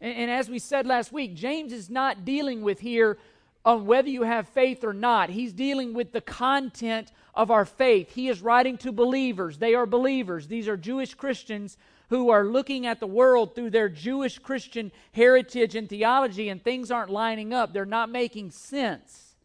And, 0.00 0.16
and 0.16 0.30
as 0.30 0.48
we 0.48 0.58
said 0.58 0.86
last 0.86 1.12
week, 1.12 1.34
James 1.34 1.72
is 1.72 1.90
not 1.90 2.24
dealing 2.24 2.62
with 2.62 2.80
here 2.80 3.18
on 3.64 3.84
whether 3.84 4.08
you 4.08 4.22
have 4.22 4.48
faith 4.48 4.84
or 4.84 4.92
not. 4.92 5.28
He's 5.28 5.52
dealing 5.52 5.92
with 5.92 6.12
the 6.12 6.20
content 6.20 7.12
of 7.34 7.50
our 7.50 7.64
faith. 7.64 8.14
He 8.14 8.28
is 8.28 8.40
writing 8.40 8.78
to 8.78 8.92
believers. 8.92 9.58
They 9.58 9.74
are 9.74 9.86
believers. 9.86 10.46
These 10.46 10.68
are 10.68 10.76
Jewish 10.76 11.14
Christians 11.14 11.76
who 12.10 12.28
are 12.30 12.44
looking 12.44 12.86
at 12.86 13.00
the 13.00 13.06
world 13.06 13.54
through 13.54 13.70
their 13.70 13.88
Jewish 13.88 14.38
Christian 14.38 14.92
heritage 15.12 15.76
and 15.76 15.88
theology, 15.88 16.48
and 16.48 16.62
things 16.62 16.90
aren't 16.90 17.10
lining 17.10 17.54
up. 17.54 17.72
They're 17.72 17.86
not 17.86 18.10
making 18.10 18.50
sense. 18.50 19.36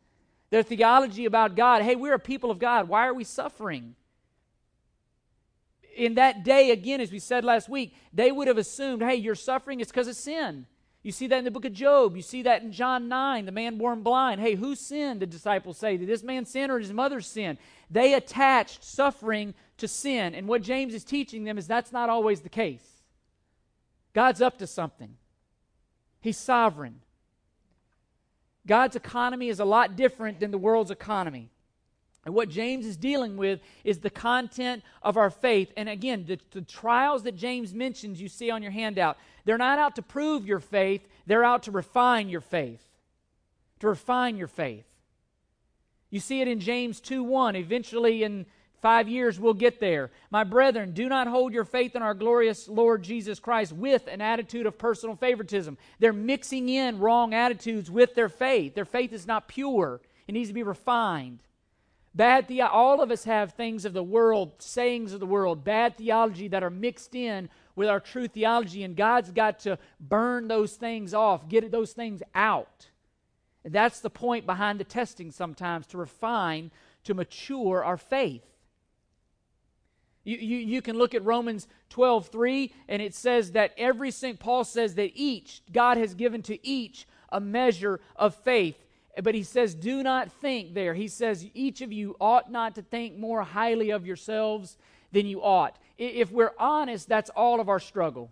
Their 0.50 0.64
theology 0.64 1.26
about 1.26 1.56
God 1.56 1.84
hey, 1.84 1.96
we're 1.96 2.16
a 2.16 2.20
people 2.20 2.52
of 2.52 2.60
God. 2.60 2.90
Why 2.90 3.08
are 3.08 3.14
we 3.14 3.24
suffering? 3.24 3.96
In 5.96 6.16
that 6.16 6.44
day, 6.44 6.72
again, 6.72 7.00
as 7.00 7.12
we 7.12 7.20
said 7.20 7.46
last 7.46 7.70
week, 7.70 7.96
they 8.12 8.32
would 8.32 8.48
have 8.48 8.58
assumed, 8.58 9.02
hey, 9.02 9.16
you're 9.16 9.36
suffering, 9.36 9.80
it's 9.80 9.92
because 9.92 10.08
of 10.08 10.16
sin. 10.16 10.66
You 11.04 11.12
see 11.12 11.28
that 11.28 11.38
in 11.38 11.46
the 11.46 11.52
book 11.52 11.66
of 11.66 11.74
Job. 11.74 12.16
You 12.16 12.24
see 12.24 12.42
that 12.42 12.64
in 12.64 12.72
John 12.72 13.08
9, 13.08 13.46
the 13.46 13.52
man 13.52 13.78
born 13.78 14.02
blind. 14.02 14.42
Hey, 14.42 14.56
who 14.56 14.74
sinned, 14.74 15.20
the 15.20 15.28
disciples 15.28 15.78
say? 15.78 15.98
Did 15.98 16.10
this 16.10 16.24
man 16.24 16.48
sin 16.48 16.72
or 16.72 16.80
did 16.80 16.88
his 16.88 16.94
mother 16.94 17.22
sin? 17.22 17.60
They 17.92 18.16
attached 18.16 18.84
suffering 18.84 19.54
to 19.78 19.88
sin. 19.88 20.34
And 20.36 20.48
what 20.48 20.62
James 20.62 20.94
is 20.94 21.04
teaching 21.04 21.44
them 21.44 21.58
is 21.58 21.68
that's 21.68 21.92
not 21.92 22.10
always 22.10 22.42
the 22.42 22.50
case. 22.50 22.86
God's 24.14 24.42
up 24.42 24.58
to 24.60 24.68
something, 24.68 25.16
He's 26.22 26.38
sovereign. 26.38 27.02
God's 28.68 28.96
economy 28.96 29.50
is 29.50 29.60
a 29.60 29.66
lot 29.66 29.96
different 29.96 30.40
than 30.40 30.50
the 30.50 30.58
world's 30.58 30.90
economy. 30.90 31.52
And 32.26 32.34
what 32.34 32.50
James 32.50 32.88
is 32.88 32.98
dealing 32.98 33.38
with 33.38 33.60
is 33.84 34.00
the 34.00 34.10
content 34.10 34.84
of 35.04 35.16
our 35.16 35.30
faith. 35.30 35.72
And 35.78 35.88
again, 35.88 36.26
the, 36.28 36.40
the, 36.50 36.62
trials 36.62 37.22
that 37.24 37.36
James 37.36 37.76
mentions, 37.76 38.20
you 38.20 38.28
see 38.28 38.50
on 38.50 38.64
your 38.64 38.72
handout, 38.72 39.18
they're 39.46 39.60
not 39.60 39.78
out 39.78 39.96
to 39.98 40.02
prove 40.02 40.48
your 40.48 40.60
faith, 40.60 41.08
they're 41.28 41.44
out 41.44 41.64
to 41.64 41.72
refine 41.72 42.28
your 42.28 42.42
faith. 42.42 42.82
To 43.82 43.90
refine 43.90 44.38
your 44.38 44.48
faith. 44.48 44.88
You 46.10 46.20
see 46.20 46.42
it 46.42 46.48
in 46.48 46.60
James 46.60 47.00
2 47.02 47.24
1. 47.24 47.56
Eventually, 47.56 48.24
in 48.24 48.48
five 48.86 49.10
years, 49.10 49.40
we'll 49.40 49.56
get 49.56 49.80
there. 49.80 50.12
My 50.30 50.44
brethren, 50.44 50.92
do 50.92 51.10
not 51.10 51.26
hold 51.26 51.56
your 51.56 51.64
faith 51.64 51.96
in 51.96 52.04
our 52.04 52.14
glorious 52.14 52.68
Lord 52.68 53.02
Jesus 53.02 53.40
Christ 53.40 53.74
with 53.74 54.06
an 54.06 54.22
attitude 54.22 54.68
of 54.68 54.78
personal 54.78 55.16
favoritism. 55.16 55.80
They're 55.98 56.14
mixing 56.14 56.70
in 56.70 57.00
wrong 57.00 57.34
attitudes 57.34 57.90
with 57.90 58.14
their 58.14 58.30
faith. 58.30 58.76
Their 58.76 58.86
faith 58.86 59.12
is 59.12 59.26
not 59.26 59.48
pure, 59.48 60.02
it 60.28 60.34
needs 60.34 60.50
to 60.50 60.54
be 60.54 60.62
refined. 60.62 61.40
Bad 62.14 62.48
the- 62.48 62.62
all 62.62 63.02
of 63.02 63.10
us 63.10 63.24
have 63.24 63.54
things 63.54 63.86
of 63.86 63.94
the 63.94 64.04
world, 64.04 64.52
sayings 64.60 65.14
of 65.14 65.20
the 65.20 65.26
world, 65.26 65.64
bad 65.64 65.98
theology 65.98 66.48
that 66.50 66.62
are 66.62 66.70
mixed 66.70 67.16
in 67.16 67.50
with 67.76 67.90
our 67.90 68.00
true 68.00 68.28
theology, 68.28 68.84
and 68.84 68.96
God's 68.96 69.32
got 69.32 69.58
to 69.62 69.80
burn 70.00 70.48
those 70.48 70.76
things 70.76 71.12
off, 71.12 71.50
get 71.50 71.72
those 71.72 71.94
things 71.94 72.22
out. 72.36 72.90
And 73.64 73.74
That's 73.74 74.00
the 74.00 74.12
point 74.12 74.46
behind 74.46 74.80
the 74.80 74.84
testing 74.84 75.32
sometimes 75.32 75.88
to 75.88 75.98
refine, 75.98 76.70
to 77.06 77.16
mature 77.16 77.84
our 77.84 77.98
faith. 77.98 78.44
You, 80.26 80.38
you, 80.38 80.58
you 80.58 80.82
can 80.82 80.98
look 80.98 81.16
at 81.16 81.24
Romans 81.24 81.68
12, 81.90 82.28
3, 82.28 82.74
and 82.90 83.02
it 83.02 83.16
says 83.16 83.54
that 83.54 83.74
every 83.78 84.12
St. 84.12 84.40
Paul 84.40 84.66
says 84.66 84.96
that 84.96 85.12
each, 85.16 85.62
God 85.72 85.98
has 85.98 86.14
given 86.14 86.42
to 86.44 86.68
each 86.68 87.08
a 87.30 87.40
measure 87.40 88.02
of 88.18 88.36
faith. 88.36 88.76
But 89.24 89.36
he 89.36 89.44
says, 89.44 89.74
do 89.74 90.04
not 90.04 90.32
think 90.32 90.74
there. 90.74 90.94
He 90.94 91.08
says, 91.08 91.46
each 91.54 91.82
of 91.82 91.94
you 91.94 92.18
ought 92.20 92.52
not 92.52 92.76
to 92.76 92.82
think 92.82 93.18
more 93.18 93.44
highly 93.44 93.92
of 93.92 94.06
yourselves 94.06 94.78
than 95.14 95.26
you 95.26 95.42
ought. 95.42 95.78
If 95.98 96.32
we're 96.32 96.54
honest, 96.60 97.08
that's 97.08 97.30
all 97.30 97.62
of 97.62 97.70
our 97.70 97.80
struggle. 97.80 98.32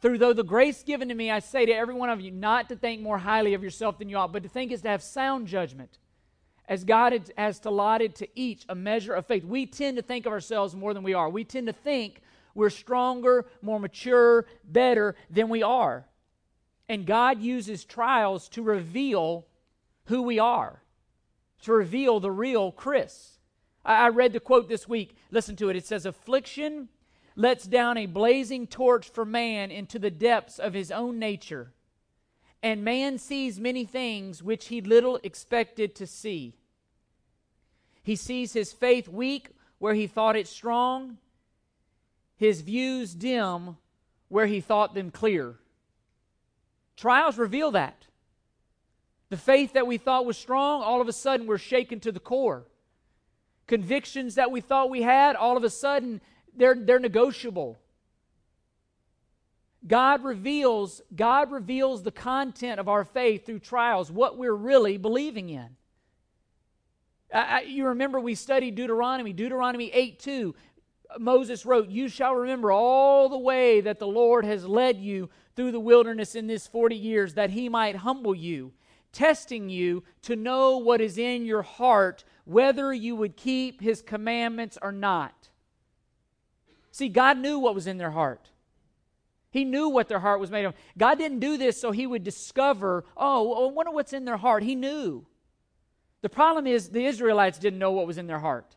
Through 0.00 0.18
though 0.18 0.32
the 0.32 0.44
grace 0.44 0.82
given 0.82 1.08
to 1.08 1.14
me, 1.14 1.30
I 1.30 1.40
say 1.40 1.66
to 1.66 1.72
every 1.72 1.94
one 1.94 2.10
of 2.10 2.20
you 2.20 2.30
not 2.30 2.68
to 2.68 2.76
think 2.76 3.00
more 3.00 3.18
highly 3.18 3.54
of 3.54 3.64
yourself 3.64 3.98
than 3.98 4.08
you 4.08 4.16
ought, 4.16 4.32
but 4.32 4.42
to 4.42 4.48
think 4.48 4.70
is 4.70 4.82
to 4.82 4.88
have 4.88 5.02
sound 5.02 5.48
judgment, 5.48 5.98
as 6.68 6.84
God 6.84 7.30
has 7.36 7.60
allotted 7.64 8.14
to 8.16 8.28
each 8.34 8.64
a 8.68 8.74
measure 8.74 9.14
of 9.14 9.26
faith. 9.26 9.44
We 9.44 9.66
tend 9.66 9.96
to 9.96 10.02
think 10.02 10.26
of 10.26 10.32
ourselves 10.32 10.74
more 10.74 10.94
than 10.94 11.02
we 11.02 11.14
are. 11.14 11.28
We 11.28 11.44
tend 11.44 11.66
to 11.68 11.72
think 11.72 12.20
we're 12.54 12.70
stronger, 12.70 13.46
more 13.62 13.78
mature, 13.78 14.46
better 14.64 15.14
than 15.30 15.48
we 15.48 15.62
are. 15.62 16.06
And 16.88 17.06
God 17.06 17.40
uses 17.40 17.84
trials 17.84 18.48
to 18.50 18.62
reveal 18.62 19.46
who 20.06 20.22
we 20.22 20.38
are, 20.38 20.82
to 21.62 21.72
reveal 21.72 22.18
the 22.18 22.30
real 22.30 22.72
Chris. 22.72 23.38
I, 23.84 24.08
read 24.08 24.32
the 24.32 24.40
quote 24.40 24.68
this 24.68 24.88
week. 24.88 25.16
Listen 25.30 25.54
to 25.56 25.68
it. 25.68 25.76
It 25.76 25.86
says, 25.86 26.06
Affliction 26.06 26.88
lets 27.36 27.66
down 27.66 27.96
a 27.98 28.06
blazing 28.06 28.66
torch 28.66 29.08
for 29.08 29.24
man 29.24 29.70
into 29.70 29.98
the 29.98 30.10
depths 30.10 30.58
of 30.58 30.74
his 30.74 30.90
own 30.90 31.18
nature. 31.18 31.72
And 32.62 32.84
man 32.84 33.18
sees 33.18 33.60
many 33.60 33.84
things 33.84 34.42
which 34.42 34.68
he 34.68 34.80
little 34.80 35.18
expected 35.22 35.94
to 35.96 36.06
see. 36.06 36.54
He 38.02 38.16
sees 38.16 38.52
his 38.52 38.72
faith 38.72 39.08
weak 39.08 39.50
where 39.78 39.94
he 39.94 40.06
thought 40.06 40.36
it 40.36 40.46
strong, 40.46 41.18
his 42.36 42.62
views 42.62 43.14
dim 43.14 43.76
where 44.28 44.46
he 44.46 44.60
thought 44.60 44.94
them 44.94 45.10
clear. 45.10 45.56
Trials 46.96 47.38
reveal 47.38 47.72
that. 47.72 48.06
The 49.28 49.36
faith 49.36 49.72
that 49.72 49.86
we 49.86 49.98
thought 49.98 50.24
was 50.24 50.38
strong, 50.38 50.82
all 50.82 51.00
of 51.00 51.08
a 51.08 51.12
sudden 51.12 51.46
we're 51.46 51.58
shaken 51.58 52.00
to 52.00 52.12
the 52.12 52.20
core. 52.20 52.64
Convictions 53.66 54.36
that 54.36 54.50
we 54.50 54.60
thought 54.60 54.88
we 54.88 55.02
had, 55.02 55.34
all 55.34 55.56
of 55.56 55.64
a 55.64 55.70
sudden 55.70 56.20
they're, 56.56 56.76
they're 56.76 57.00
negotiable. 57.00 57.78
God 59.86 60.24
reveals, 60.24 61.00
God 61.14 61.52
reveals 61.52 62.02
the 62.02 62.10
content 62.10 62.80
of 62.80 62.88
our 62.88 63.04
faith 63.04 63.46
through 63.46 63.60
trials, 63.60 64.10
what 64.10 64.36
we're 64.36 64.54
really 64.54 64.96
believing 64.96 65.50
in. 65.50 65.76
I, 67.32 67.38
I, 67.38 67.60
you 67.62 67.86
remember 67.86 68.18
we 68.18 68.34
studied 68.34 68.74
Deuteronomy, 68.74 69.32
Deuteronomy 69.32 69.90
8 69.92 70.18
2. 70.18 70.54
Moses 71.18 71.64
wrote, 71.64 71.88
You 71.88 72.08
shall 72.08 72.34
remember 72.34 72.72
all 72.72 73.28
the 73.28 73.38
way 73.38 73.80
that 73.80 73.98
the 73.98 74.06
Lord 74.06 74.44
has 74.44 74.66
led 74.66 74.96
you 74.96 75.30
through 75.54 75.72
the 75.72 75.80
wilderness 75.80 76.34
in 76.34 76.46
this 76.46 76.66
40 76.66 76.96
years, 76.96 77.34
that 77.34 77.50
he 77.50 77.68
might 77.68 77.96
humble 77.96 78.34
you, 78.34 78.72
testing 79.12 79.68
you 79.68 80.02
to 80.22 80.36
know 80.36 80.78
what 80.78 81.00
is 81.00 81.16
in 81.16 81.46
your 81.46 81.62
heart, 81.62 82.24
whether 82.44 82.92
you 82.92 83.14
would 83.16 83.36
keep 83.36 83.80
his 83.80 84.02
commandments 84.02 84.76
or 84.82 84.92
not. 84.92 85.48
See, 86.90 87.08
God 87.08 87.38
knew 87.38 87.58
what 87.58 87.74
was 87.74 87.86
in 87.86 87.98
their 87.98 88.10
heart. 88.10 88.50
He 89.56 89.64
knew 89.64 89.88
what 89.88 90.08
their 90.08 90.18
heart 90.18 90.38
was 90.38 90.50
made 90.50 90.66
of. 90.66 90.74
God 90.98 91.16
didn't 91.16 91.40
do 91.40 91.56
this 91.56 91.80
so 91.80 91.90
he 91.90 92.06
would 92.06 92.22
discover, 92.22 93.06
oh, 93.16 93.54
oh, 93.56 93.70
I 93.70 93.72
wonder 93.72 93.90
what's 93.90 94.12
in 94.12 94.26
their 94.26 94.36
heart. 94.36 94.62
He 94.62 94.74
knew. 94.74 95.24
The 96.20 96.28
problem 96.28 96.66
is 96.66 96.90
the 96.90 97.06
Israelites 97.06 97.58
didn't 97.58 97.78
know 97.78 97.92
what 97.92 98.06
was 98.06 98.18
in 98.18 98.26
their 98.26 98.38
heart. 98.38 98.76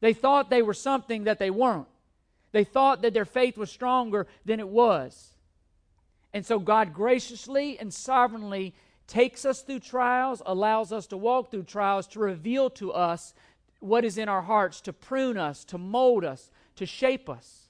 They 0.00 0.12
thought 0.12 0.50
they 0.50 0.62
were 0.62 0.74
something 0.74 1.24
that 1.24 1.38
they 1.38 1.50
weren't. 1.50 1.86
They 2.50 2.64
thought 2.64 3.02
that 3.02 3.14
their 3.14 3.24
faith 3.24 3.56
was 3.56 3.70
stronger 3.70 4.26
than 4.44 4.58
it 4.58 4.68
was. 4.68 5.34
And 6.32 6.44
so 6.44 6.58
God 6.58 6.92
graciously 6.92 7.78
and 7.78 7.94
sovereignly 7.94 8.74
takes 9.06 9.44
us 9.44 9.62
through 9.62 9.80
trials, 9.80 10.42
allows 10.44 10.92
us 10.92 11.06
to 11.08 11.16
walk 11.16 11.52
through 11.52 11.62
trials 11.62 12.08
to 12.08 12.18
reveal 12.18 12.70
to 12.70 12.92
us 12.92 13.34
what 13.78 14.04
is 14.04 14.18
in 14.18 14.28
our 14.28 14.42
hearts, 14.42 14.80
to 14.80 14.92
prune 14.92 15.38
us, 15.38 15.64
to 15.66 15.78
mold 15.78 16.24
us, 16.24 16.50
to 16.74 16.86
shape 16.86 17.30
us. 17.30 17.63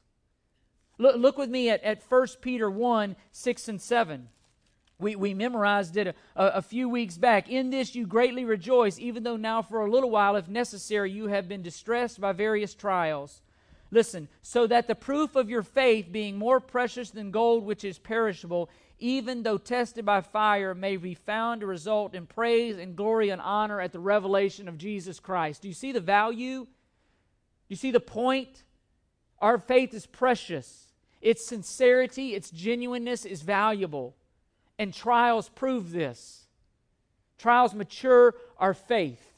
Look, 0.98 1.16
look 1.16 1.38
with 1.38 1.50
me 1.50 1.70
at, 1.70 1.82
at 1.82 2.02
1 2.08 2.26
Peter 2.40 2.70
1 2.70 3.16
6 3.32 3.68
and 3.68 3.80
7. 3.80 4.28
We, 4.98 5.16
we 5.16 5.34
memorized 5.34 5.96
it 5.96 6.06
a, 6.06 6.14
a, 6.36 6.46
a, 6.46 6.62
few 6.62 6.88
weeks 6.88 7.18
back. 7.18 7.48
In 7.50 7.70
this 7.70 7.94
you 7.94 8.06
greatly 8.06 8.44
rejoice, 8.44 8.98
even 8.98 9.24
though 9.24 9.36
now 9.36 9.60
for 9.60 9.84
a 9.84 9.90
little 9.90 10.10
while, 10.10 10.36
if 10.36 10.48
necessary, 10.48 11.10
you 11.10 11.26
have 11.26 11.48
been 11.48 11.62
distressed 11.62 12.20
by 12.20 12.32
various 12.32 12.74
trials. 12.74 13.42
Listen, 13.90 14.28
so 14.40 14.66
that 14.66 14.86
the 14.86 14.94
proof 14.94 15.36
of 15.36 15.50
your 15.50 15.62
faith, 15.62 16.10
being 16.10 16.36
more 16.36 16.60
precious 16.60 17.10
than 17.10 17.30
gold 17.32 17.64
which 17.64 17.84
is 17.84 17.98
perishable, 17.98 18.70
even 18.98 19.42
though 19.42 19.58
tested 19.58 20.04
by 20.04 20.20
fire, 20.20 20.74
may 20.74 20.96
be 20.96 21.14
found 21.14 21.60
to 21.60 21.66
result 21.66 22.14
in 22.14 22.26
praise 22.26 22.78
and 22.78 22.96
glory 22.96 23.30
and 23.30 23.42
honor 23.42 23.80
at 23.80 23.92
the 23.92 24.00
revelation 24.00 24.68
of 24.68 24.78
Jesus 24.78 25.18
Christ. 25.18 25.62
Do 25.62 25.68
you 25.68 25.74
see 25.74 25.92
the 25.92 26.00
value? 26.00 26.60
Do 26.64 26.68
you 27.68 27.76
see 27.76 27.90
the 27.90 28.00
point? 28.00 28.62
Our 29.40 29.58
faith 29.58 29.92
is 29.92 30.06
precious. 30.06 30.83
Its 31.24 31.44
sincerity, 31.44 32.34
its 32.34 32.50
genuineness 32.50 33.24
is 33.24 33.40
valuable. 33.40 34.14
And 34.78 34.92
trials 34.92 35.48
prove 35.48 35.90
this. 35.90 36.44
Trials 37.38 37.74
mature 37.74 38.34
our 38.58 38.74
faith, 38.74 39.32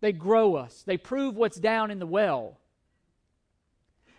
they 0.00 0.12
grow 0.12 0.56
us, 0.56 0.82
they 0.84 0.98
prove 0.98 1.36
what's 1.36 1.56
down 1.56 1.90
in 1.90 1.98
the 1.98 2.06
well. 2.06 2.58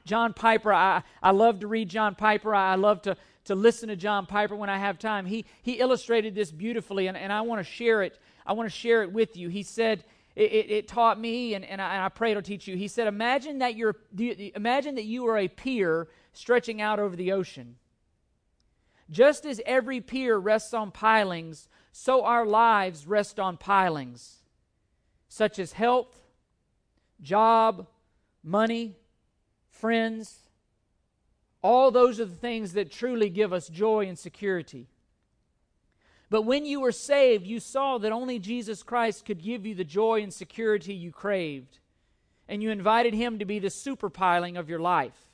John 0.06 0.34
Piper, 0.34 0.74
I, 0.74 1.04
I 1.22 1.32
love 1.32 1.60
to 1.60 1.68
read 1.68 1.88
John 1.90 2.16
Piper. 2.16 2.56
I 2.56 2.76
love 2.76 3.04
to, 3.04 3.16
to 3.46 3.54
listen 3.54 3.90
to 3.90 3.96
John 3.96 4.26
Piper 4.26 4.56
when 4.56 4.70
I 4.70 4.80
have 4.80 4.98
time. 4.98 5.28
He, 5.28 5.46
he 5.62 5.74
illustrated 5.74 6.34
this 6.34 6.52
beautifully, 6.52 7.06
and, 7.06 7.16
and 7.16 7.32
I 7.32 7.42
want 7.42 7.60
to 7.60 7.64
share 7.64 8.02
it. 8.02 8.18
I 8.44 8.54
want 8.54 8.68
to 8.68 8.76
share 8.76 9.04
it 9.04 9.12
with 9.12 9.38
you. 9.38 9.50
He 9.50 9.62
said, 9.62 10.04
it, 10.36 10.52
it, 10.52 10.72
it 10.72 10.88
taught 10.88 11.20
me, 11.20 11.54
and, 11.54 11.64
and 11.64 11.80
I, 11.80 11.94
and, 11.94 12.04
I, 12.04 12.10
pray 12.10 12.32
it'll 12.32 12.42
teach 12.42 12.68
you. 12.68 12.76
He 12.76 12.88
said, 12.88 13.06
imagine 13.06 13.60
that, 13.60 13.76
you're, 13.76 13.98
imagine 14.18 14.96
that 14.96 15.06
you 15.06 15.28
are 15.28 15.38
a 15.38 15.48
pier 15.48 16.08
stretching 16.34 16.82
out 16.82 17.00
over 17.00 17.16
the 17.16 17.32
ocean. 17.32 17.76
Just 19.10 19.46
as 19.46 19.62
every 19.66 20.02
pier 20.02 20.38
rests 20.38 20.74
on 20.74 20.92
pilings, 20.92 21.68
so 21.92 22.24
our 22.24 22.46
lives 22.46 23.08
rest 23.08 23.40
on 23.40 23.58
pilings, 23.58 24.38
such 25.28 25.58
as 25.58 25.74
health, 25.74 26.16
job, 27.22 27.88
money, 28.44 28.98
friends. 29.70 30.50
All 31.62 31.92
those 31.92 32.20
are 32.20 32.26
the 32.26 32.36
things 32.36 32.74
that 32.74 32.92
truly 32.92 33.30
give 33.30 33.52
us 33.52 33.68
joy 33.68 34.08
and 34.08 34.18
security. 34.18 34.88
But 36.30 36.44
when 36.44 36.66
you 36.66 36.80
were 36.80 36.92
saved, 36.92 37.48
you 37.48 37.60
saw 37.60 37.98
that 37.98 38.12
only 38.12 38.38
Jesus 38.38 38.84
Christ 38.84 39.26
could 39.26 39.42
give 39.42 39.66
you 39.66 39.74
the 39.74 39.84
joy 39.84 40.22
and 40.22 40.34
security 40.34 40.94
you 40.94 41.12
craved. 41.12 41.80
And 42.48 42.62
you 42.62 42.70
invited 42.70 43.14
him 43.14 43.40
to 43.40 43.46
be 43.46 43.60
the 43.60 43.68
superpiling 43.68 44.58
of 44.58 44.70
your 44.70 44.80
life. 44.80 45.29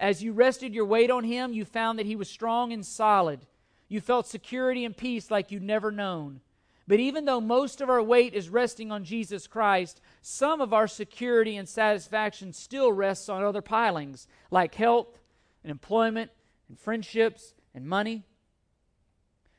As 0.00 0.22
you 0.22 0.32
rested 0.32 0.74
your 0.74 0.86
weight 0.86 1.10
on 1.10 1.24
him, 1.24 1.52
you 1.52 1.66
found 1.66 1.98
that 1.98 2.06
he 2.06 2.16
was 2.16 2.28
strong 2.28 2.72
and 2.72 2.84
solid. 2.84 3.40
You 3.86 4.00
felt 4.00 4.26
security 4.26 4.86
and 4.86 4.96
peace 4.96 5.30
like 5.30 5.50
you'd 5.50 5.62
never 5.62 5.92
known. 5.92 6.40
But 6.88 7.00
even 7.00 7.26
though 7.26 7.40
most 7.40 7.82
of 7.82 7.90
our 7.90 8.02
weight 8.02 8.32
is 8.32 8.48
resting 8.48 8.90
on 8.90 9.04
Jesus 9.04 9.46
Christ, 9.46 10.00
some 10.22 10.62
of 10.62 10.72
our 10.72 10.88
security 10.88 11.56
and 11.56 11.68
satisfaction 11.68 12.54
still 12.54 12.90
rests 12.92 13.28
on 13.28 13.44
other 13.44 13.60
pilings, 13.60 14.26
like 14.50 14.74
health 14.74 15.20
and 15.62 15.70
employment 15.70 16.30
and 16.68 16.78
friendships 16.78 17.52
and 17.74 17.86
money. 17.86 18.24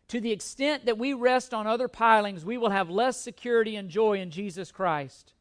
To 0.08 0.20
the 0.20 0.32
extent 0.32 0.88
that 0.88 0.98
we 0.98 1.14
rest 1.14 1.54
on 1.54 1.68
other 1.68 1.88
pilings, 1.88 2.44
we 2.44 2.58
will 2.58 2.72
have 2.72 2.90
less 2.90 3.16
security 3.22 3.76
and 3.76 3.90
joy 3.90 4.20
in 4.20 4.32
Jesus 4.32 4.72
Christ. 4.72 5.34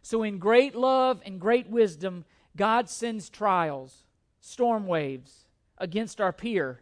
So, 0.00 0.22
in 0.22 0.38
great 0.38 0.74
love 0.74 1.20
and 1.26 1.40
great 1.40 1.68
wisdom, 1.68 2.24
God 2.56 2.88
sends 2.88 3.28
trials, 3.28 4.04
storm 4.44 4.86
waves 4.86 5.46
against 5.78 6.20
our 6.20 6.32
pier. 6.32 6.80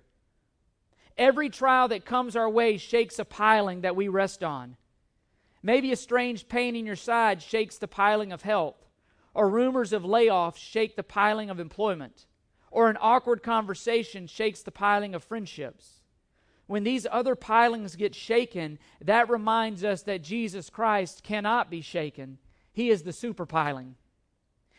Every 1.16 1.50
trial 1.50 1.88
that 1.88 2.04
comes 2.04 2.36
our 2.36 2.48
way 2.48 2.76
shakes 2.76 3.18
a 3.18 3.24
piling 3.24 3.82
that 3.82 3.96
we 3.96 4.08
rest 4.08 4.42
on. 4.42 4.76
Maybe 5.62 5.92
a 5.92 5.96
strange 5.96 6.48
pain 6.48 6.74
in 6.74 6.86
your 6.86 6.96
side 6.96 7.42
shakes 7.42 7.78
the 7.78 7.88
piling 7.88 8.32
of 8.32 8.42
health, 8.42 8.86
or 9.34 9.48
rumors 9.48 9.92
of 9.92 10.02
layoffs 10.02 10.56
shake 10.56 10.96
the 10.96 11.02
piling 11.02 11.50
of 11.50 11.60
employment, 11.60 12.26
or 12.70 12.88
an 12.90 12.98
awkward 13.00 13.42
conversation 13.42 14.26
shakes 14.26 14.62
the 14.62 14.72
piling 14.72 15.14
of 15.14 15.22
friendships 15.22 16.02
when 16.72 16.84
these 16.84 17.06
other 17.10 17.34
pilings 17.34 17.96
get 17.96 18.14
shaken, 18.14 18.78
that 19.02 19.28
reminds 19.28 19.84
us 19.84 20.02
that 20.04 20.22
Jesus 20.22 20.70
Christ 20.70 21.22
cannot 21.22 21.70
be 21.70 21.82
shaken. 21.82 22.38
He 22.72 22.88
is 22.88 23.02
the 23.02 23.12
super 23.12 23.44
piling. 23.44 23.96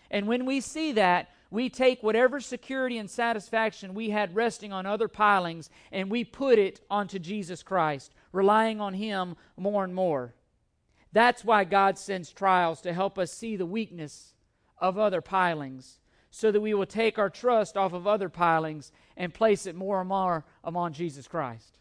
And 0.10 0.28
when 0.28 0.48
we 0.48 0.60
see 0.60 0.94
that, 0.94 1.30
we 1.54 1.70
take 1.70 2.02
whatever 2.02 2.40
security 2.40 2.98
and 2.98 3.08
satisfaction 3.08 3.94
we 3.94 4.10
had 4.10 4.34
resting 4.34 4.74
on 4.74 4.88
other 4.88 5.08
pilings 5.08 5.70
and 5.92 6.10
we 6.10 6.24
put 6.24 6.58
it 6.58 6.82
onto 6.90 7.20
Jesus 7.20 7.62
Christ, 7.62 8.12
relying 8.32 8.82
on 8.82 8.96
Him 8.96 9.36
more 9.56 9.84
and 9.84 9.94
more. 9.94 10.34
That's 11.12 11.46
why 11.46 11.64
God 11.66 12.00
sends 12.00 12.32
trials 12.32 12.82
to 12.82 12.92
help 12.92 13.20
us 13.20 13.32
see 13.32 13.56
the 13.56 13.68
weakness 13.68 14.34
of 14.80 14.98
other 14.98 15.22
pilings, 15.22 16.00
so 16.32 16.52
that 16.52 16.60
we 16.60 16.74
will 16.74 16.88
take 16.88 17.20
our 17.20 17.30
trust 17.30 17.78
off 17.78 17.94
of 17.94 18.08
other 18.08 18.30
pilings 18.30 18.92
and 19.16 19.32
place 19.32 19.68
it 19.68 19.76
more 19.76 20.00
and 20.00 20.10
more 20.10 20.46
upon 20.64 20.92
Jesus 20.92 21.28
Christ. 21.28 21.78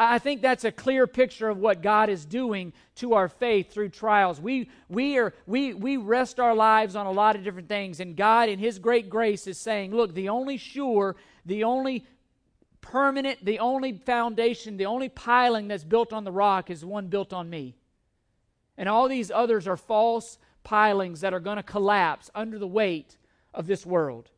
I 0.00 0.20
think 0.20 0.42
that's 0.42 0.62
a 0.62 0.70
clear 0.70 1.08
picture 1.08 1.48
of 1.48 1.58
what 1.58 1.82
God 1.82 2.08
is 2.08 2.24
doing 2.24 2.72
to 2.96 3.14
our 3.14 3.28
faith 3.28 3.72
through 3.72 3.88
trials. 3.88 4.40
We, 4.40 4.70
we, 4.88 5.18
are, 5.18 5.34
we, 5.44 5.74
we 5.74 5.96
rest 5.96 6.38
our 6.38 6.54
lives 6.54 6.94
on 6.94 7.06
a 7.06 7.10
lot 7.10 7.34
of 7.34 7.42
different 7.42 7.68
things, 7.68 7.98
and 7.98 8.16
God, 8.16 8.48
in 8.48 8.60
His 8.60 8.78
great 8.78 9.10
grace, 9.10 9.48
is 9.48 9.58
saying, 9.58 9.90
Look, 9.90 10.14
the 10.14 10.28
only 10.28 10.56
sure, 10.56 11.16
the 11.44 11.64
only 11.64 12.06
permanent, 12.80 13.44
the 13.44 13.58
only 13.58 13.94
foundation, 13.94 14.76
the 14.76 14.86
only 14.86 15.08
piling 15.08 15.66
that's 15.66 15.82
built 15.82 16.12
on 16.12 16.22
the 16.22 16.30
rock 16.30 16.70
is 16.70 16.84
one 16.84 17.08
built 17.08 17.32
on 17.32 17.50
me. 17.50 17.74
And 18.76 18.88
all 18.88 19.08
these 19.08 19.32
others 19.32 19.66
are 19.66 19.76
false 19.76 20.38
pilings 20.62 21.22
that 21.22 21.34
are 21.34 21.40
going 21.40 21.56
to 21.56 21.62
collapse 21.64 22.30
under 22.36 22.56
the 22.56 22.68
weight 22.68 23.16
of 23.52 23.66
this 23.66 23.84
world. 23.84 24.30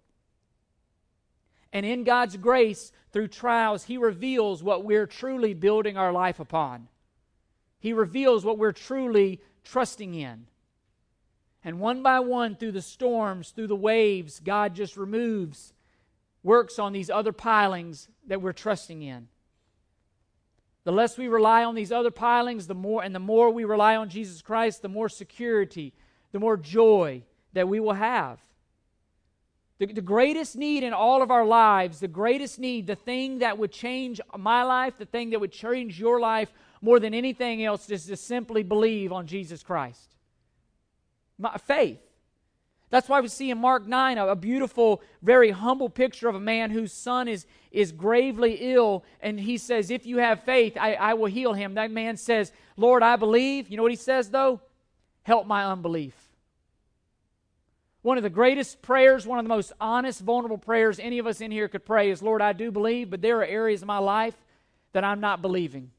And 1.72 1.86
in 1.86 2.04
God's 2.04 2.36
grace, 2.36 2.92
through 3.12 3.28
trials, 3.28 3.84
He 3.84 3.96
reveals 3.96 4.62
what 4.62 4.84
we're 4.84 5.06
truly 5.06 5.54
building 5.54 5.96
our 5.96 6.12
life 6.12 6.40
upon. 6.40 6.88
He 7.78 7.92
reveals 7.92 8.44
what 8.44 8.58
we're 8.58 8.72
truly 8.72 9.40
trusting 9.64 10.14
in. 10.14 10.46
And 11.64 11.80
one 11.80 12.02
by 12.02 12.20
one, 12.20 12.56
through 12.56 12.72
the 12.72 12.82
storms, 12.82 13.50
through 13.50 13.66
the 13.66 13.76
waves, 13.76 14.40
God 14.40 14.74
just 14.74 14.96
removes, 14.96 15.72
works 16.42 16.78
on 16.78 16.92
these 16.92 17.10
other 17.10 17.32
pilings 17.32 18.08
that 18.26 18.40
we're 18.40 18.52
trusting 18.52 19.02
in. 19.02 19.28
The 20.84 20.92
less 20.92 21.18
we 21.18 21.28
rely 21.28 21.64
on 21.64 21.74
these 21.74 21.92
other 21.92 22.10
pilings, 22.10 22.66
the 22.66 22.74
more, 22.74 23.02
and 23.02 23.14
the 23.14 23.18
more 23.18 23.50
we 23.50 23.64
rely 23.64 23.96
on 23.96 24.08
Jesus 24.08 24.40
Christ, 24.40 24.80
the 24.80 24.88
more 24.88 25.10
security, 25.10 25.92
the 26.32 26.40
more 26.40 26.56
joy 26.56 27.22
that 27.52 27.68
we 27.68 27.80
will 27.80 27.92
have. 27.92 28.40
The, 29.80 29.87
the 29.87 30.02
greatest 30.02 30.56
need 30.56 30.82
in 30.84 30.92
all 30.92 31.22
of 31.22 31.30
our 31.30 31.46
lives, 31.46 32.00
the 32.00 32.08
greatest 32.08 32.58
need, 32.58 32.87
the 32.87 32.94
thing 32.94 33.38
that 33.38 33.56
would 33.56 33.72
change 33.72 34.20
my 34.37 34.62
life, 34.62 34.99
the 34.99 35.06
thing 35.06 35.30
that 35.30 35.40
would 35.40 35.52
change 35.52 35.99
your 35.99 36.20
life 36.20 36.52
more 36.82 37.00
than 37.00 37.14
anything 37.14 37.64
else, 37.64 37.88
is 37.88 38.04
to 38.04 38.16
simply 38.16 38.62
believe 38.62 39.10
on 39.10 39.26
Jesus 39.26 39.62
Christ. 39.62 40.16
My, 41.38 41.56
faith. 41.56 41.99
That's 42.90 43.08
why 43.08 43.22
we 43.22 43.28
see 43.28 43.50
in 43.50 43.56
Mark 43.56 43.87
9 43.87 44.18
a, 44.18 44.26
a, 44.26 44.37
beautiful, 44.37 45.00
very 45.22 45.50
humble 45.50 45.88
picture 45.88 46.28
of 46.28 46.34
a 46.34 46.40
man 46.40 46.70
whose 46.70 46.92
son 46.92 47.26
is, 47.26 47.46
is 47.72 47.90
gravely 47.90 48.58
ill, 48.60 49.02
and 49.22 49.40
he 49.40 49.56
says, 49.56 49.90
If 49.90 50.04
you 50.04 50.18
have 50.18 50.44
faith, 50.44 50.76
I, 50.78 50.92
I 50.94 51.14
will 51.14 51.26
heal 51.26 51.54
him. 51.54 51.75
That 51.75 51.90
man 51.90 52.18
says, 52.18 52.52
Lord, 52.76 53.02
I 53.02 53.16
believe. 53.16 53.70
You 53.70 53.78
know 53.78 53.82
what 53.84 53.92
he 53.92 53.96
says, 53.96 54.28
though? 54.28 54.60
Help 55.22 55.46
my 55.46 55.64
unbelief. 55.64 56.29
One 58.02 58.16
of 58.16 58.23
the 58.23 58.30
greatest 58.30 58.80
prayers, 58.80 59.26
one 59.26 59.38
of 59.38 59.45
the 59.45 59.50
most 59.50 59.73
honest, 59.80 60.21
vulnerable 60.21 60.59
prayers 60.59 60.99
any 60.99 61.19
of 61.19 61.26
us 61.26 61.40
in 61.40 61.50
here 61.50 61.69
could 61.69 61.85
pray 61.85 62.11
is, 62.11 62.23
Lord, 62.23 62.40
I 62.40 62.54
do 62.54 62.71
believe, 62.71 63.11
but 63.11 63.21
there 63.21 63.40
are 63.40 63.45
areas 63.45 63.83
of 63.83 63.88
my 63.88 63.99
life 63.99 64.35
that 64.92 65.04
I'm 65.04 65.21
not 65.21 65.42
believing. 65.42 65.90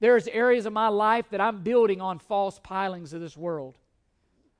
There's 0.00 0.26
areas 0.28 0.66
of 0.66 0.72
my 0.72 0.88
life 0.88 1.26
that 1.30 1.40
I'm 1.40 1.62
building 1.62 2.00
on 2.00 2.18
false 2.18 2.58
pilings 2.62 3.12
of 3.12 3.20
this 3.20 3.36
world. 3.36 3.76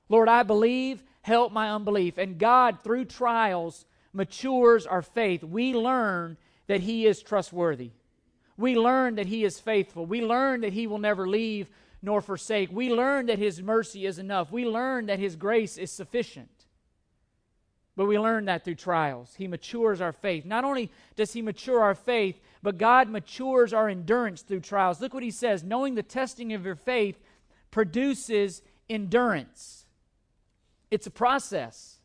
Lord, 0.07 0.29
I 0.29 0.43
believe, 0.43 1.03
help 1.23 1.51
my 1.51 1.71
unbelief. 1.71 2.17
And 2.17 2.37
God, 2.37 2.79
through 2.83 3.05
trials, 3.05 3.85
matures 4.13 4.85
our 4.85 5.01
faith. 5.01 5.43
We 5.43 5.73
learn 5.73 6.37
that 6.67 6.81
He 6.81 7.05
is 7.07 7.21
trustworthy. 7.21 7.91
We 8.55 8.75
learn 8.75 9.15
that 9.15 9.27
He 9.27 9.43
is 9.43 9.59
faithful. 9.59 10.05
We 10.05 10.23
learn 10.23 10.61
that 10.61 10.73
He 10.73 10.87
will 10.87 10.99
never 10.99 11.27
leave 11.27 11.67
nor 12.05 12.21
forsake. 12.21 12.69
We 12.71 12.93
learn 12.93 13.25
that 13.25 13.39
His 13.39 13.61
mercy 13.61 14.05
is 14.05 14.19
enough. 14.19 14.51
We 14.51 14.65
learn 14.65 15.07
that 15.07 15.19
His 15.19 15.35
grace 15.35 15.77
is 15.77 15.91
sufficient. 15.91 16.49
But 17.95 18.05
we 18.05 18.19
learn 18.19 18.45
that 18.45 18.63
through 18.63 18.75
trials. 18.75 19.33
He 19.35 19.47
matures 19.47 20.01
our 20.01 20.11
faith. 20.11 20.45
Not 20.45 20.63
only 20.63 20.91
does 21.15 21.33
He 21.33 21.41
mature 21.41 21.81
our 21.81 21.95
faith, 21.95 22.39
but 22.61 22.77
God 22.77 23.09
matures 23.09 23.73
our 23.73 23.89
endurance 23.89 24.43
through 24.43 24.59
trials. 24.59 25.01
Look 25.01 25.15
what 25.15 25.23
He 25.23 25.31
says 25.31 25.63
knowing 25.63 25.95
the 25.95 26.03
testing 26.03 26.53
of 26.53 26.63
your 26.63 26.75
faith 26.75 27.17
produces 27.71 28.61
endurance. 28.87 29.87
It's 30.91 31.07
a 31.07 31.11
process. 31.11 31.99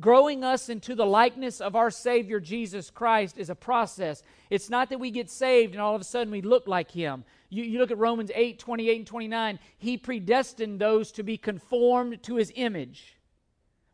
Growing 0.00 0.42
us 0.42 0.70
into 0.70 0.94
the 0.94 1.04
likeness 1.04 1.60
of 1.60 1.76
our 1.76 1.90
Savior 1.90 2.40
Jesus 2.40 2.88
Christ 2.88 3.36
is 3.36 3.50
a 3.50 3.54
process. 3.54 4.22
It's 4.48 4.70
not 4.70 4.88
that 4.88 5.00
we 5.00 5.10
get 5.10 5.28
saved 5.28 5.74
and 5.74 5.82
all 5.82 5.94
of 5.94 6.00
a 6.00 6.04
sudden 6.04 6.32
we 6.32 6.40
look 6.40 6.66
like 6.66 6.90
Him. 6.90 7.24
You, 7.50 7.64
you 7.64 7.78
look 7.78 7.90
at 7.90 7.98
Romans 7.98 8.30
8 8.34 8.58
28 8.58 8.96
and 8.96 9.06
29, 9.06 9.58
He 9.76 9.98
predestined 9.98 10.80
those 10.80 11.12
to 11.12 11.22
be 11.22 11.36
conformed 11.36 12.22
to 12.22 12.36
His 12.36 12.52
image. 12.54 13.18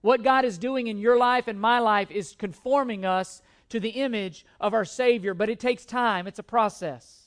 What 0.03 0.23
God 0.23 0.45
is 0.45 0.59
doing 0.59 0.87
in 0.87 0.99
your 0.99 1.19
life 1.19 1.49
and 1.49 1.61
my 1.61 1.81
life 1.81 2.11
is 2.11 2.37
conforming 2.39 3.05
us 3.05 3.43
to 3.71 3.81
the 3.81 3.91
image 3.91 4.47
of 4.61 4.75
our 4.75 4.85
Savior, 4.85 5.35
but 5.35 5.49
it 5.49 5.59
takes 5.59 5.85
time, 5.85 6.27
it's 6.27 6.39
a 6.39 6.45
process. 6.45 7.25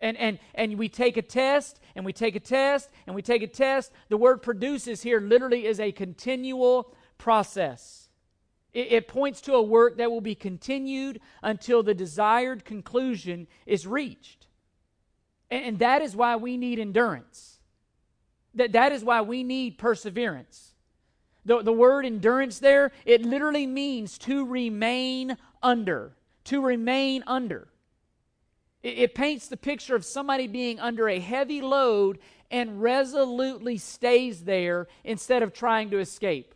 And, 0.00 0.16
and, 0.16 0.38
and 0.54 0.76
we 0.76 0.88
take 0.88 1.16
a 1.16 1.22
test, 1.22 1.80
and 1.94 2.04
we 2.04 2.12
take 2.12 2.34
a 2.34 2.40
test, 2.40 2.90
and 3.06 3.14
we 3.14 3.22
take 3.22 3.42
a 3.42 3.46
test. 3.46 3.92
The 4.08 4.16
word 4.16 4.42
produces 4.42 5.02
here 5.02 5.20
literally 5.20 5.66
is 5.66 5.78
a 5.78 5.92
continual 5.92 6.94
process. 7.16 8.08
It, 8.72 8.92
it 8.92 9.08
points 9.08 9.40
to 9.42 9.54
a 9.54 9.62
work 9.62 9.98
that 9.98 10.10
will 10.10 10.20
be 10.20 10.34
continued 10.34 11.20
until 11.42 11.82
the 11.82 11.94
desired 11.94 12.64
conclusion 12.64 13.46
is 13.66 13.86
reached. 13.86 14.43
And, 15.54 15.78
that 15.78 16.02
is 16.02 16.16
why 16.16 16.34
we 16.34 16.56
need 16.56 16.80
endurance. 16.80 17.58
That, 18.54 18.72
that 18.72 18.90
is 18.90 19.04
why 19.04 19.20
we 19.20 19.44
need 19.44 19.78
perseverance. 19.78 20.72
The, 21.44 21.62
the 21.62 21.72
word 21.72 22.04
endurance 22.04 22.58
there, 22.58 22.90
it 23.04 23.22
literally 23.22 23.66
means 23.66 24.18
to 24.18 24.44
remain 24.44 25.36
under. 25.62 26.16
To 26.44 26.60
remain 26.60 27.22
under. 27.26 27.68
It, 28.82 28.98
it 28.98 29.14
paints 29.14 29.46
the 29.46 29.56
picture 29.56 29.94
of 29.94 30.04
somebody 30.04 30.48
being 30.48 30.80
under 30.80 31.08
a 31.08 31.20
heavy 31.20 31.60
load 31.60 32.18
and 32.50 32.82
resolutely 32.82 33.78
stays 33.78 34.44
there 34.44 34.88
instead 35.04 35.42
of 35.44 35.52
trying 35.52 35.90
to 35.90 36.00
escape. 36.00 36.54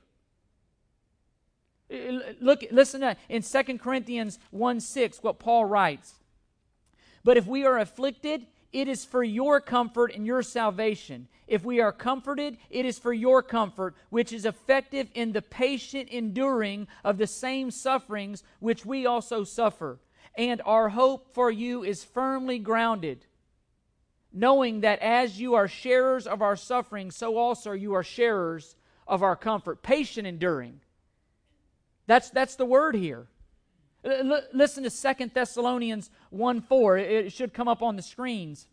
Look, 2.41 2.65
listen 2.73 3.01
to 3.03 3.17
in 3.29 3.43
2 3.43 3.79
Corinthians 3.79 4.41
1 4.51 4.81
6, 4.81 5.23
what 5.23 5.39
Paul 5.39 5.67
writes. 5.67 6.15
But 7.23 7.37
if 7.37 7.47
we 7.47 7.65
are 7.65 7.79
afflicted, 7.79 8.47
it 8.73 8.89
is 8.89 9.05
for 9.05 9.23
your 9.25 9.61
comfort 9.61 10.13
and 10.15 10.27
your 10.27 10.43
salvation. 10.43 11.29
If 11.47 11.65
we 11.65 11.81
are 11.81 11.93
comforted, 11.93 12.59
it 12.69 12.85
is 12.85 12.99
for 12.99 13.13
your 13.13 13.43
comfort, 13.43 13.95
which 14.11 14.33
is 14.33 14.45
effective 14.45 15.09
in 15.15 15.33
the 15.33 15.43
patient 15.43 16.11
enduring 16.11 16.89
of 17.03 17.17
the 17.17 17.27
same 17.27 17.71
sufferings 17.71 18.43
which 18.61 18.85
we 18.85 19.07
also 19.07 19.45
suffer. 19.45 19.99
And 20.35 20.61
our 20.65 20.91
hope 20.91 21.35
for 21.35 21.51
you 21.51 21.83
is 21.83 22.05
firmly 22.05 22.59
grounded, 22.59 23.25
knowing 24.33 24.83
that 24.83 25.01
as 25.01 25.41
you 25.41 25.55
are 25.55 25.67
sharers 25.67 26.27
of 26.27 26.43
our 26.43 26.57
suffering, 26.57 27.11
so 27.11 27.39
also 27.39 27.73
you 27.73 27.95
are 27.95 28.05
sharers 28.05 28.77
of 29.07 29.23
our 29.23 29.35
comfort. 29.35 29.83
Patient 29.83 30.27
enduring. 30.27 30.81
That's, 32.07 32.29
that's 32.31 32.57
the 32.57 32.67
word 32.67 32.95
here. 32.95 33.27
Listen 34.53 34.85
to 34.85 34.91
Second 34.91 35.33
Thessalonians 35.35 36.11
1 36.31 36.61
4. 36.63 36.99
It 36.99 37.33
should 37.33 37.53
come 37.53 37.69
up 37.69 37.83
on 37.83 37.97
the 37.97 38.03
screens. 38.03 38.67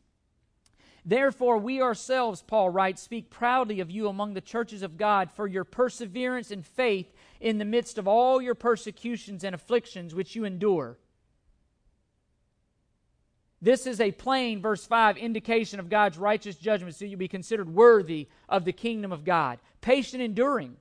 Therefore, 1.08 1.60
we 1.60 1.82
ourselves, 1.82 2.42
Paul 2.42 2.72
writes, 2.72 3.02
speak 3.02 3.30
proudly 3.30 3.80
of 3.80 3.92
you 3.92 4.08
among 4.08 4.34
the 4.34 4.42
churches 4.42 4.82
of 4.82 4.98
God 4.98 5.30
for 5.32 5.46
your 5.46 5.64
perseverance 5.64 6.50
and 6.50 6.66
faith 6.66 7.14
in 7.40 7.60
the 7.60 7.66
midst 7.66 8.00
of 8.00 8.08
all 8.08 8.42
your 8.42 8.56
persecutions 8.56 9.44
and 9.44 9.54
afflictions 9.54 10.16
which 10.16 10.36
you 10.36 10.46
endure. 10.46 10.98
This 13.62 13.86
is 13.86 14.02
a 14.02 14.12
plain, 14.12 14.62
verse 14.62 14.86
5, 14.86 15.18
indication 15.18 15.80
of 15.80 15.90
God's 15.90 16.18
righteous 16.18 16.56
judgment, 16.56 16.96
so 16.96 17.06
you'll 17.06 17.20
be 17.20 17.28
considered 17.28 17.70
worthy 17.70 18.28
of 18.50 18.66
the 18.66 18.74
kingdom 18.74 19.12
of 19.12 19.24
God. 19.24 19.60
Patient 19.82 20.24
enduring. 20.24 20.76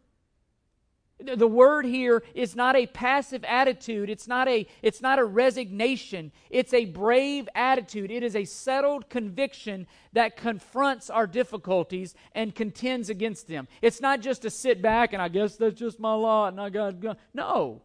The 1.20 1.46
word 1.46 1.84
here 1.84 2.24
is 2.34 2.56
not 2.56 2.74
a 2.74 2.86
passive 2.86 3.44
attitude. 3.44 4.10
It's 4.10 4.26
not 4.26 4.48
a, 4.48 4.66
it's 4.82 5.00
not 5.00 5.20
a 5.20 5.24
resignation. 5.24 6.32
It's 6.50 6.74
a 6.74 6.86
brave 6.86 7.48
attitude. 7.54 8.10
It 8.10 8.24
is 8.24 8.34
a 8.34 8.44
settled 8.44 9.08
conviction 9.08 9.86
that 10.12 10.36
confronts 10.36 11.10
our 11.10 11.28
difficulties 11.28 12.14
and 12.32 12.52
contends 12.54 13.10
against 13.10 13.46
them. 13.46 13.68
It's 13.80 14.00
not 14.00 14.22
just 14.22 14.42
to 14.42 14.50
sit 14.50 14.82
back 14.82 15.12
and 15.12 15.22
I 15.22 15.28
guess 15.28 15.56
that's 15.56 15.78
just 15.78 16.00
my 16.00 16.14
lot 16.14 16.48
and 16.48 16.60
I 16.60 16.68
got, 16.68 16.98
got 16.98 17.18
no. 17.32 17.82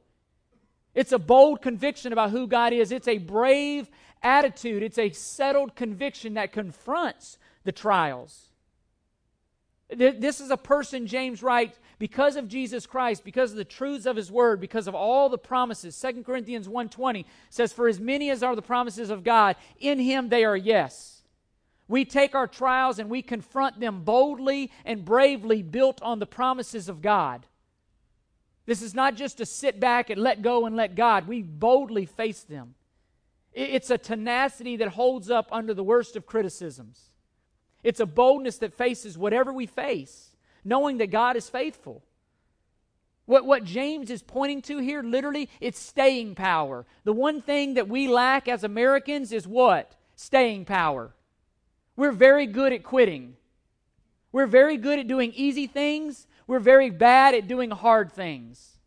It's 0.96 1.12
a 1.12 1.20
bold 1.20 1.62
conviction 1.62 2.12
about 2.12 2.32
who 2.32 2.48
God 2.48 2.74
is. 2.74 2.92
It's 2.92 3.08
a 3.08 3.20
brave 3.20 3.90
attitude. 4.24 4.82
It's 4.82 4.98
a 4.98 5.12
settled 5.12 5.76
conviction 5.76 6.34
that 6.34 6.52
confronts 6.52 7.38
the 7.64 7.72
trials. 7.72 8.49
This 9.90 10.40
is 10.40 10.52
a 10.52 10.58
person, 10.58 11.08
James 11.08 11.42
writes, 11.42 11.80
because 11.98 12.36
of 12.36 12.48
Jesus 12.48 12.86
Christ, 12.86 13.24
because 13.24 13.52
of 13.52 13.58
the 13.58 13.66
truths 13.66 14.06
of 14.06 14.16
his 14.16 14.32
word, 14.32 14.62
because 14.62 14.88
of 14.88 14.94
all 14.94 15.30
the 15.30 15.38
promises. 15.38 16.00
2 16.00 16.24
Corinthians 16.24 16.68
1.20 16.68 17.26
says, 17.50 17.74
For 17.74 17.88
as 17.88 18.00
many 18.00 18.30
as 18.30 18.44
are 18.44 18.56
the 18.56 18.62
promises 18.62 19.10
of 19.10 19.24
God, 19.24 19.56
in 19.80 19.98
him 19.98 20.30
they 20.30 20.46
are 20.46 20.56
yes. 20.56 21.24
We 21.88 22.06
take 22.06 22.36
our 22.36 22.46
trials 22.48 23.00
and 23.00 23.10
we 23.10 23.24
confront 23.24 23.80
them 23.80 24.04
boldly 24.04 24.72
and 24.86 25.04
bravely, 25.04 25.64
built 25.64 26.00
on 26.04 26.20
the 26.20 26.28
promises 26.28 26.88
of 26.88 27.02
God. 27.02 27.48
This 28.68 28.84
is 28.84 28.94
not 28.94 29.16
just 29.16 29.40
to 29.40 29.46
sit 29.48 29.80
back 29.80 30.12
and 30.12 30.22
let 30.22 30.44
go 30.44 30.68
and 30.68 30.76
let 30.76 30.94
God. 30.94 31.28
We 31.28 31.42
boldly 31.42 32.06
face 32.06 32.42
them. 32.42 32.76
It's 33.54 33.90
a 33.90 33.98
tenacity 33.98 34.78
that 34.78 34.90
holds 34.90 35.32
up 35.32 35.50
under 35.52 35.74
the 35.74 35.84
worst 35.84 36.16
of 36.16 36.28
criticisms. 36.28 37.09
It's 37.84 38.00
a 38.00 38.06
boldness 38.06 38.58
that 38.58 38.74
faces 38.74 39.18
whatever 39.18 39.54
we 39.54 39.66
face, 39.66 40.36
knowing 40.64 40.98
that 40.98 41.12
God 41.12 41.36
is 41.36 41.50
faithful. 41.50 42.04
What, 43.26 43.46
what 43.46 43.64
James 43.64 44.10
is 44.10 44.24
pointing 44.24 44.62
to 44.64 44.80
here, 44.80 45.04
literally, 45.04 45.50
it's 45.62 45.80
staying 45.80 46.36
power. 46.36 46.86
The 47.04 47.14
one 47.14 47.42
thing 47.42 47.76
that 47.76 47.88
we 47.88 48.08
lack 48.08 48.48
as 48.48 48.64
Americans 48.64 49.32
is 49.32 49.48
what? 49.48 49.96
Staying 50.16 50.66
power. 50.66 51.14
We're 51.96 52.12
very 52.12 52.48
good 52.48 52.74
at 52.74 52.84
quitting. 52.84 53.36
We're 54.32 54.48
very 54.48 54.78
good 54.78 55.00
at 55.00 55.08
doing 55.08 55.32
easy 55.36 55.68
things. 55.68 56.28
We're 56.48 56.60
very 56.60 56.90
bad 56.90 57.36
at 57.36 57.48
doing 57.48 57.72
hard 57.72 58.12
things. 58.12 58.80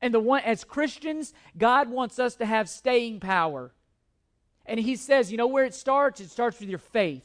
And 0.00 0.14
the 0.14 0.20
one 0.20 0.42
as 0.42 0.64
Christians, 0.64 1.34
God 1.58 1.90
wants 1.90 2.18
us 2.18 2.36
to 2.36 2.46
have 2.46 2.68
staying 2.68 3.20
power. 3.20 3.72
And 4.66 4.78
he 4.78 4.96
says, 4.96 5.30
you 5.30 5.36
know 5.36 5.46
where 5.46 5.64
it 5.64 5.74
starts? 5.74 6.20
It 6.20 6.30
starts 6.30 6.60
with 6.60 6.68
your 6.68 6.78
faith. 6.78 7.24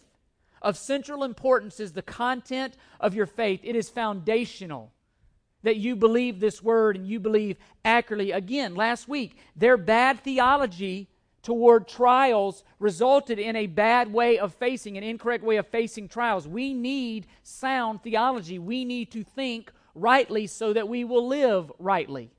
Of 0.61 0.77
central 0.77 1.23
importance 1.23 1.79
is 1.79 1.93
the 1.93 2.01
content 2.01 2.75
of 2.99 3.13
your 3.13 3.25
faith. 3.25 3.59
It 3.63 3.75
is 3.75 3.89
foundational 3.89 4.91
that 5.63 5.77
you 5.77 5.95
believe 5.95 6.39
this 6.39 6.61
word 6.61 6.95
and 6.95 7.07
you 7.07 7.19
believe 7.19 7.57
accurately. 7.83 8.31
Again, 8.31 8.75
last 8.75 9.07
week, 9.07 9.37
their 9.55 9.77
bad 9.77 10.19
theology 10.19 11.09
toward 11.41 11.87
trials 11.87 12.63
resulted 12.79 13.37
in 13.37 13.55
a 13.55 13.67
bad 13.67 14.11
way 14.11 14.39
of 14.39 14.53
facing, 14.53 14.97
an 14.97 15.03
incorrect 15.03 15.43
way 15.43 15.57
of 15.57 15.67
facing 15.67 16.07
trials. 16.07 16.47
We 16.47 16.73
need 16.73 17.27
sound 17.43 18.01
theology. 18.01 18.57
We 18.57 18.85
need 18.85 19.11
to 19.11 19.23
think 19.23 19.71
rightly 19.93 20.47
so 20.47 20.73
that 20.73 20.87
we 20.87 21.03
will 21.03 21.27
live 21.27 21.71
rightly. 21.77 22.31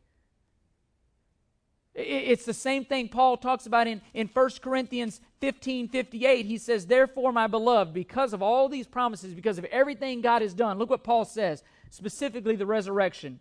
It's 1.95 2.45
the 2.45 2.53
same 2.53 2.85
thing 2.85 3.09
Paul 3.09 3.37
talks 3.37 3.67
about 3.67 3.87
in, 3.87 4.03
in 4.13 4.29
1 4.29 4.51
Corinthians 4.61 5.21
15 5.41 5.89
58. 5.89 6.47
He 6.47 6.59
says, 6.59 6.87
Therefore, 6.87 7.33
my 7.33 7.47
beloved, 7.47 7.93
because 7.93 8.33
of 8.33 8.43
all 8.43 8.69
these 8.69 8.87
promises, 8.87 9.35
because 9.35 9.59
of 9.59 9.65
everything 9.67 10.21
God 10.21 10.43
has 10.43 10.55
done, 10.55 10.79
look 10.79 10.91
what 10.91 11.05
Paul 11.05 11.25
says, 11.25 11.63
specifically 11.91 12.57
the 12.57 12.67
resurrection. 12.67 13.41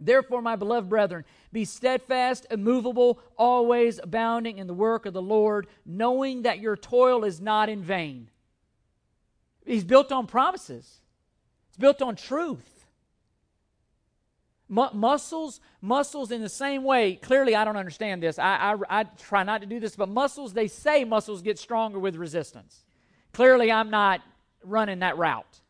Therefore, 0.00 0.42
my 0.42 0.56
beloved 0.56 0.88
brethren, 0.88 1.24
be 1.52 1.64
steadfast, 1.64 2.46
immovable, 2.50 3.20
always 3.36 4.00
abounding 4.02 4.58
in 4.58 4.66
the 4.66 4.74
work 4.74 5.06
of 5.06 5.12
the 5.12 5.22
Lord, 5.22 5.68
knowing 5.86 6.42
that 6.42 6.58
your 6.58 6.76
toil 6.76 7.24
is 7.24 7.40
not 7.40 7.68
in 7.68 7.82
vain. 7.82 8.28
He's 9.64 9.84
built 9.84 10.10
on 10.10 10.26
promises, 10.26 11.00
it's 11.68 11.78
built 11.78 12.02
on 12.02 12.16
truth 12.16 12.81
muscles, 14.72 15.60
muscles 15.82 16.30
in 16.30 16.40
the 16.40 16.48
same 16.48 16.82
way. 16.82 17.16
Clearly, 17.16 17.54
I 17.54 17.64
don't 17.64 17.76
understand 17.76 18.22
this. 18.22 18.38
I, 18.38 18.72
I, 18.72 19.00
I 19.00 19.04
try 19.04 19.42
not 19.42 19.60
to 19.60 19.66
do 19.66 19.78
this, 19.78 19.96
but 19.96 20.08
muscles, 20.08 20.54
they 20.54 20.66
say 20.66 21.04
muscles 21.04 21.42
get 21.42 21.58
stronger 21.58 21.98
with 21.98 22.16
resistance. 22.16 22.84
Clearly, 23.32 23.70
I'm 23.70 23.90
not 23.90 24.22
running 24.64 25.00
that 25.00 25.18
route. 25.18 25.60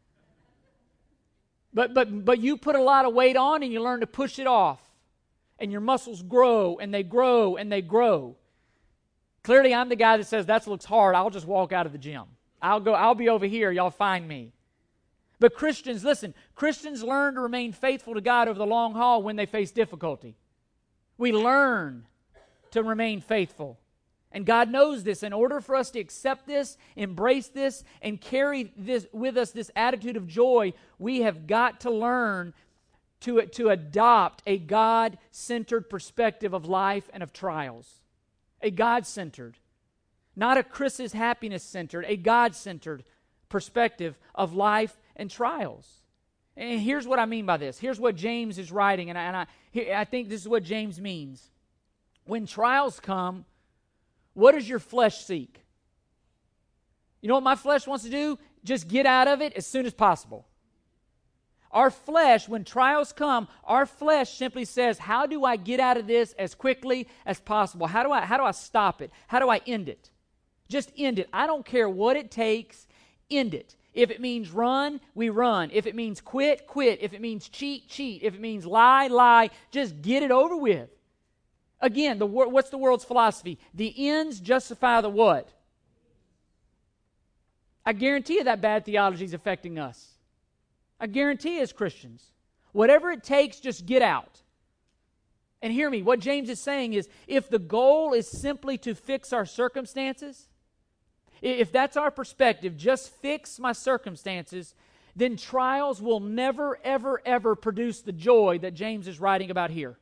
But, 1.75 1.95
but, 1.95 2.25
but 2.25 2.38
you 2.38 2.57
put 2.57 2.77
a 2.77 2.83
lot 2.83 3.05
of 3.05 3.12
weight 3.12 3.37
on 3.37 3.62
and 3.62 3.73
you 3.73 3.83
learn 3.83 4.01
to 4.01 4.07
push 4.07 4.38
it 4.38 4.47
off. 4.47 4.81
And 5.59 5.73
your 5.73 5.81
muscles 5.81 6.23
grow 6.23 6.79
and 6.79 6.95
they 6.95 7.03
grow 7.03 7.57
and 7.57 7.71
they 7.73 7.83
grow. 7.83 8.37
Clearly, 9.43 9.75
I'm 9.75 9.88
the 9.88 9.97
guy 9.97 10.17
that 10.17 10.27
says 10.27 10.47
that 10.47 10.67
looks 10.67 10.85
hard. 10.85 11.17
I'll 11.17 11.31
just 11.31 11.47
walk 11.47 11.73
out 11.73 11.87
of 11.87 11.93
the 11.93 11.99
gym. 11.99 12.25
I'll 12.61 12.81
go, 12.81 12.95
I'll 12.95 13.17
be 13.17 13.29
over 13.29 13.47
here. 13.47 13.73
Y'all 13.73 13.91
find 13.91 14.27
me. 14.29 14.53
But 15.42 15.55
Christians, 15.55 16.05
listen, 16.05 16.35
Christians 16.55 17.02
learn 17.02 17.35
to 17.35 17.40
remain 17.40 17.72
faithful 17.72 18.14
to 18.14 18.20
God 18.20 18.46
over 18.46 18.57
the 18.57 18.64
long 18.64 18.94
haul 18.94 19.24
when 19.24 19.35
they 19.35 19.44
face 19.44 19.72
difficulty. 19.72 20.37
We 21.18 21.33
learn 21.33 22.07
to 22.70 22.85
remain 22.85 23.20
faithful. 23.20 23.81
And 24.31 24.46
God 24.46 24.70
knows 24.70 25.02
this. 25.02 25.24
In 25.24 25.33
order 25.33 25.61
for 25.61 25.74
us 25.74 25.90
to 25.90 25.98
accept 25.98 26.46
this, 26.46 26.78
embrace 26.94 27.48
this, 27.48 27.83
and 28.00 28.20
carry 28.20 28.72
this 28.76 29.09
with 29.12 29.37
us 29.37 29.50
this 29.50 29.72
attitude 29.74 30.16
of 30.16 30.28
joy, 30.28 30.74
we 31.00 31.22
have 31.22 31.48
got 31.48 31.81
to 31.81 31.90
learn 31.90 32.55
to, 33.22 33.42
to 33.42 33.70
adopt 33.70 34.44
a 34.46 34.59
God 34.59 35.18
centered 35.33 35.90
perspective 35.90 36.52
of 36.52 36.66
life 36.66 37.11
and 37.12 37.20
of 37.20 37.33
trials. 37.33 38.00
A 38.61 38.70
God 38.70 39.09
centered, 39.09 39.59
not 40.37 40.57
a 40.57 40.62
Chris's 40.62 41.14
happiness 41.14 41.64
centered, 41.64 42.05
a 42.07 42.16
God 42.16 42.55
centered 42.55 43.02
perspective 43.48 44.16
of 44.37 44.55
life 44.55 44.96
and 45.16 45.31
trials. 45.31 46.03
And 46.57 46.81
here's 46.81 47.07
what 47.07 47.18
I 47.18 47.25
mean 47.25 47.46
by 47.46 47.57
this. 47.57 47.79
Here's 47.79 47.98
what 47.98 48.14
James 48.14 48.59
is 48.59 48.70
writing, 48.70 49.09
and 49.09 49.18
I, 49.18 49.22
and 49.22 49.37
I, 49.37 50.01
I 50.01 50.05
think 50.05 50.29
this 50.29 50.40
is 50.40 50.48
what 50.48 50.62
James 50.62 51.01
means. 51.01 51.51
When 52.25 52.46
trials 52.46 53.01
come, 53.01 53.44
what 54.35 54.53
does 54.53 54.68
your 54.68 54.79
flesh 54.79 55.25
seek? 55.25 55.64
You 57.20 57.29
know 57.29 57.35
what 57.35 57.42
my 57.42 57.57
flesh 57.57 57.87
wants 57.87 58.05
to 58.05 58.11
do? 58.11 58.38
Just 58.64 58.88
get 58.88 59.07
out 59.07 59.29
of 59.29 59.40
it 59.40 59.55
as 59.55 59.66
soon 59.66 59.87
as 59.87 59.94
possible. 59.94 60.46
Our 61.70 61.90
flesh, 61.90 62.48
when 62.48 62.64
trials 62.64 63.12
come, 63.12 63.48
our 63.64 63.87
flesh 63.87 64.37
simply 64.37 64.66
says, 64.66 64.98
How 64.98 65.25
do 65.25 65.44
I 65.44 65.57
get 65.57 65.81
out 65.81 65.96
of 65.96 66.07
this 66.07 66.35
as 66.35 66.55
quickly 66.55 67.09
as 67.25 67.40
possible? 67.40 67.87
How 67.87 68.03
do 68.03 68.12
I, 68.12 68.20
how 68.22 68.37
do 68.37 68.44
I 68.44 68.51
stop 68.51 69.01
it? 69.01 69.11
How 69.27 69.38
do 69.38 69.48
I 69.48 69.62
end 69.66 69.88
it? 69.88 70.11
Just 70.68 70.92
end 70.98 71.18
it. 71.18 71.29
I 71.33 71.46
don't 71.46 71.64
care 71.64 71.88
what 71.88 72.16
it 72.16 72.31
takes, 72.31 72.87
end 73.31 73.55
it. 73.55 73.75
If 73.94 74.11
it 74.11 74.20
means 74.20 74.50
run, 74.50 75.00
we 75.14 75.28
run. 75.28 75.70
If 75.72 75.87
it 75.87 75.94
means 75.94 76.20
quit, 76.20 76.66
quit. 76.66 77.02
If 77.02 77.12
it 77.12 77.20
means 77.20 77.48
cheat, 77.48 77.88
cheat. 77.88 78.22
If 78.22 78.35
it 78.35 78.40
means 78.40 78.64
lie, 78.64 79.09
lie. 79.09 79.50
Just 79.70 80.00
get 80.00 80.22
it 80.22 80.31
over 80.31 80.57
with. 80.57 80.88
Again, 81.81 82.18
the, 82.18 82.26
what's 82.26 82.70
the 82.70 82.78
world's 82.78 83.05
philosophy? 83.05 83.59
The 83.74 84.09
ends 84.09 84.40
justify 84.40 85.00
the 85.00 85.11
what? 85.11 85.48
I 87.85 87.92
guarantee 87.92 88.35
you 88.35 88.44
that 88.44 88.61
bad 88.61 88.85
theology 88.85 89.24
is 89.24 89.35
affecting 89.35 89.78
us. 89.78 90.12
I 91.00 91.09
guarantee 91.09 91.61
as 91.61 91.72
Christians. 91.72 92.24
Whatever 92.70 93.11
it 93.11 93.24
takes, 93.24 93.59
just 93.59 93.85
get 93.85 94.00
out. 94.00 94.40
And 95.61 95.72
hear 95.72 95.90
me, 95.90 96.02
what 96.02 96.20
James 96.20 96.48
is 96.48 96.61
saying 96.61 96.94
is 96.94 97.09
if 97.26 97.50
the 97.50 97.59
goal 97.59 98.14
is 98.14 98.28
simply 98.28 98.78
to 98.78 98.94
fix 98.94 99.33
our 99.33 99.44
circumstances, 99.44 100.48
if 101.42 101.72
that's 101.72 101.96
our 101.96 102.11
perspective, 102.11 102.76
just 102.76 103.12
fix 103.16 103.59
my 103.59 103.72
circumstances, 103.72 104.74
then 105.16 105.37
trials 105.37 106.00
will 106.00 106.20
never, 106.20 106.78
ever, 106.85 107.20
ever 107.26 107.55
produce 107.55 108.00
the 108.00 108.12
joy 108.12 108.59
that 108.62 108.74
James 108.74 109.09
is 109.09 109.20
writing 109.20 109.50
about 109.50 109.70
here. 109.70 109.98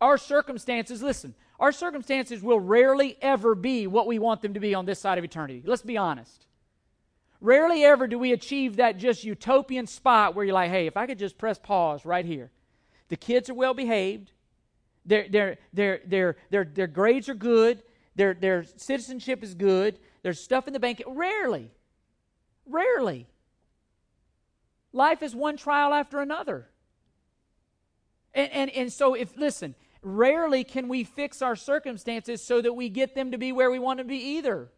Our 0.00 0.18
circumstances, 0.18 1.02
listen, 1.02 1.34
our 1.58 1.72
circumstances 1.72 2.42
will 2.42 2.60
rarely 2.60 3.16
ever 3.22 3.54
be 3.54 3.86
what 3.86 4.06
we 4.06 4.18
want 4.18 4.42
them 4.42 4.54
to 4.54 4.60
be 4.60 4.74
on 4.74 4.84
this 4.84 5.00
side 5.00 5.18
of 5.18 5.24
eternity. 5.24 5.62
Let's 5.64 5.82
be 5.82 5.96
honest. 5.96 6.46
Rarely 7.40 7.84
ever 7.84 8.06
do 8.06 8.18
we 8.18 8.32
achieve 8.32 8.76
that 8.76 8.98
just 8.98 9.24
utopian 9.24 9.86
spot 9.86 10.34
where 10.34 10.44
you're 10.44 10.54
like, 10.54 10.70
hey, 10.70 10.86
if 10.86 10.96
I 10.96 11.06
could 11.06 11.18
just 11.18 11.38
press 11.38 11.58
pause 11.58 12.04
right 12.04 12.24
here. 12.24 12.50
The 13.08 13.16
kids 13.16 13.48
are 13.48 13.54
well 13.54 13.74
behaved, 13.74 14.32
their, 15.06 15.28
their, 15.28 15.58
their, 15.72 16.00
their, 16.04 16.36
their, 16.50 16.64
their 16.64 16.86
grades 16.86 17.28
are 17.28 17.34
good, 17.34 17.82
their, 18.18 18.34
their 18.34 18.64
citizenship 18.76 19.44
is 19.44 19.54
good, 19.54 19.98
there's 20.22 20.40
stuff 20.40 20.66
in 20.66 20.72
the 20.72 20.80
bank. 20.80 21.02
Rarely. 21.06 21.70
Rarely. 22.66 23.28
Life 24.92 25.22
is 25.22 25.36
one 25.36 25.56
trial 25.56 25.94
after 25.94 26.20
another. 26.20 26.68
And, 28.34 28.50
and, 28.52 28.70
and 28.70 28.92
so, 28.92 29.14
if, 29.14 29.36
listen, 29.36 29.76
rarely 30.02 30.64
can 30.64 30.88
we 30.88 31.04
fix 31.04 31.40
our 31.42 31.54
circumstances 31.54 32.42
so 32.42 32.60
that 32.60 32.72
we 32.72 32.88
get 32.88 33.14
them 33.14 33.30
to 33.30 33.38
be 33.38 33.52
where 33.52 33.70
we 33.70 33.78
want 33.78 33.98
to 33.98 34.04
be 34.04 34.16
either. 34.16 34.68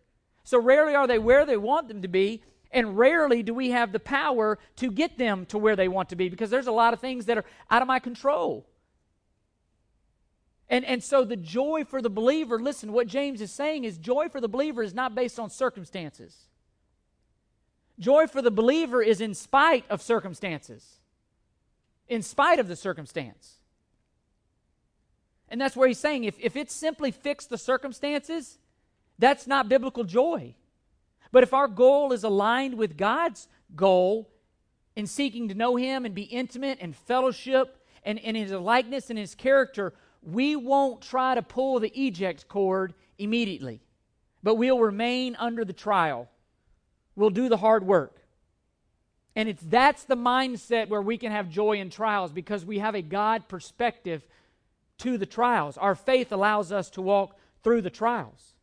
So, 0.45 0.61
rarely 0.61 0.95
are 0.95 1.07
they 1.07 1.19
where 1.19 1.47
they 1.47 1.57
want 1.57 1.89
them 1.89 2.03
to 2.03 2.09
be, 2.09 2.43
and 2.71 2.99
rarely 2.99 3.43
do 3.43 3.55
we 3.55 3.71
have 3.71 3.93
the 3.93 4.01
power 4.01 4.59
to 4.77 4.91
get 4.91 5.17
them 5.17 5.47
to 5.47 5.57
where 5.57 5.77
they 5.77 5.89
want 5.89 6.11
to 6.11 6.17
be 6.17 6.29
because 6.29 6.51
there's 6.51 6.67
a 6.67 6.73
lot 6.73 6.93
of 6.93 7.01
things 7.01 7.25
that 7.27 7.39
are 7.39 7.45
out 7.71 7.81
of 7.81 7.89
my 7.89 7.99
control. 8.01 8.67
And, 10.71 10.85
and 10.85 11.03
so 11.03 11.25
the 11.25 11.37
joy 11.37 11.85
for 11.85 12.01
the 12.01 12.09
believer, 12.09 12.61
listen, 12.61 12.93
what 12.93 13.09
James 13.09 13.41
is 13.41 13.53
saying 13.53 13.83
is 13.83 13.99
joy 13.99 14.29
for 14.29 14.41
the 14.41 14.49
believer 14.49 14.85
is 14.85 14.95
not 14.95 15.17
based 15.17 15.41
on 15.41 15.51
circumstances. 15.51 16.47
Joy 17.99 18.29
for 18.29 18.41
the 18.41 18.53
believer 18.53 19.03
is 19.03 19.21
in 19.21 19.35
spite 19.35 19.85
of 19.91 20.01
circumstances, 20.01 21.01
in 22.09 22.23
spite 22.23 22.61
of 22.61 22.69
the 22.69 22.77
circumstance. 22.77 23.57
And 25.49 25.61
that's 25.61 25.75
where 25.75 25.89
he's 25.89 25.99
saying 25.99 26.23
if, 26.23 26.37
if 26.39 26.55
it's 26.55 26.73
simply 26.73 27.11
fix 27.11 27.47
the 27.47 27.59
circumstances, 27.59 28.59
that's 29.19 29.49
not 29.49 29.69
biblical 29.69 30.05
joy. 30.05 30.55
But 31.33 31.43
if 31.43 31.53
our 31.53 31.69
goal 31.69 32.13
is 32.13 32.23
aligned 32.23 32.75
with 32.75 32.97
God's 32.97 33.49
goal 33.75 34.31
in 34.95 35.09
seeking 35.09 35.49
to 35.49 35.55
know 35.55 35.75
Him 35.75 36.05
and 36.05 36.15
be 36.15 36.23
intimate 36.23 36.79
and 36.81 36.95
fellowship 36.95 37.85
and, 38.05 38.21
and 38.21 38.37
His 38.37 38.53
likeness 38.53 39.11
and 39.11 39.19
His 39.19 39.35
character, 39.35 39.95
we 40.23 40.57
won't 40.57 41.01
try 41.01 41.35
to 41.35 41.43
pull 41.43 41.81
the 41.81 41.93
eject 41.95 42.49
cord 42.49 42.95
immediately, 43.19 43.81
but 44.43 44.57
we'll 44.57 44.79
remain 44.79 45.37
under 45.37 45.65
the 45.65 45.73
trial. 45.73 46.29
We'll 47.17 47.31
do 47.31 47.49
the 47.49 47.57
hard 47.57 47.87
work. 47.87 48.17
And 49.37 49.49
it's 49.49 49.63
that's 49.63 50.05
the 50.05 50.17
mindset 50.17 50.89
where 50.89 51.03
we 51.03 51.17
can 51.17 51.33
have 51.33 51.49
joy 51.49 51.79
in 51.79 51.91
trials 51.91 52.33
because 52.33 52.65
we 52.65 52.79
have 52.79 52.95
a 52.95 53.03
God 53.03 53.49
perspective 53.49 54.25
to 54.99 55.17
the 55.17 55.27
trials. 55.27 55.79
Our 55.79 55.95
faith 55.95 56.33
allows 56.33 56.73
us 56.73 56.91
to 56.91 57.03
walk 57.03 57.39
through 57.63 57.83
the 57.83 57.91
trials. 57.91 58.55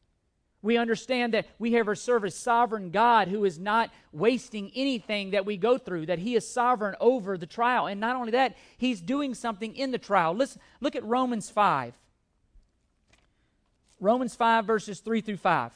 We 0.62 0.78
understand 0.78 1.34
that 1.34 1.48
we 1.60 1.74
have 1.74 1.98
serve 1.98 2.24
a 2.24 2.32
sovereign 2.32 2.90
God 2.90 3.28
who 3.28 3.46
is 3.46 3.60
not 3.60 3.92
wasting 4.12 4.72
anything 4.76 5.32
that 5.32 5.46
we 5.46 5.56
go 5.56 5.78
through, 5.78 6.08
that 6.08 6.20
He 6.20 6.36
is 6.36 6.48
sovereign 6.48 6.96
over 7.00 7.38
the 7.38 7.46
trial. 7.46 7.88
And 7.88 8.00
not 8.02 8.16
only 8.16 8.32
that, 8.32 8.56
He's 8.78 9.00
doing 9.00 9.34
something 9.34 9.76
in 9.76 9.92
the 9.92 9.98
trial. 9.98 10.34
Listen, 10.34 10.62
look 10.82 10.96
at 10.96 11.06
Romans 11.06 11.50
5. 11.50 11.94
Romans 14.00 14.36
5, 14.36 14.66
verses 14.66 15.00
3 15.00 15.22
through 15.22 15.38
5. 15.38 15.72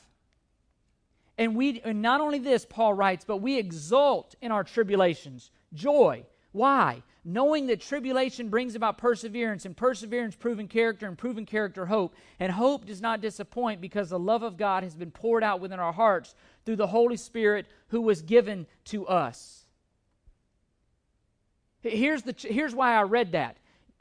And 1.37 1.55
we 1.55 1.81
and 1.81 2.01
not 2.01 2.21
only 2.21 2.39
this, 2.39 2.65
Paul 2.65 2.93
writes, 2.93 3.25
but 3.25 3.37
we 3.37 3.57
exult 3.57 4.35
in 4.41 4.51
our 4.51 4.63
tribulations. 4.63 5.49
Joy. 5.73 6.25
Why? 6.51 7.03
knowing 7.23 7.67
that 7.67 7.81
tribulation 7.81 8.49
brings 8.49 8.75
about 8.75 8.97
perseverance, 8.97 9.65
and 9.65 9.77
perseverance, 9.77 10.35
proven 10.35 10.67
character, 10.67 11.07
and 11.07 11.17
proven 11.17 11.45
character, 11.45 11.85
hope. 11.85 12.15
And 12.39 12.51
hope 12.51 12.85
does 12.85 13.01
not 13.01 13.21
disappoint 13.21 13.79
because 13.79 14.09
the 14.09 14.19
love 14.19 14.43
of 14.43 14.57
God 14.57 14.83
has 14.83 14.95
been 14.95 15.11
poured 15.11 15.43
out 15.43 15.59
within 15.59 15.79
our 15.79 15.93
hearts 15.93 16.33
through 16.65 16.77
the 16.77 16.87
Holy 16.87 17.17
Spirit 17.17 17.67
who 17.89 18.01
was 18.01 18.21
given 18.21 18.65
to 18.85 19.07
us. 19.07 19.65
Here's, 21.81 22.23
the, 22.23 22.35
here's 22.37 22.75
why 22.75 22.93
I 22.95 23.03
read 23.03 23.31
that. 23.33 23.57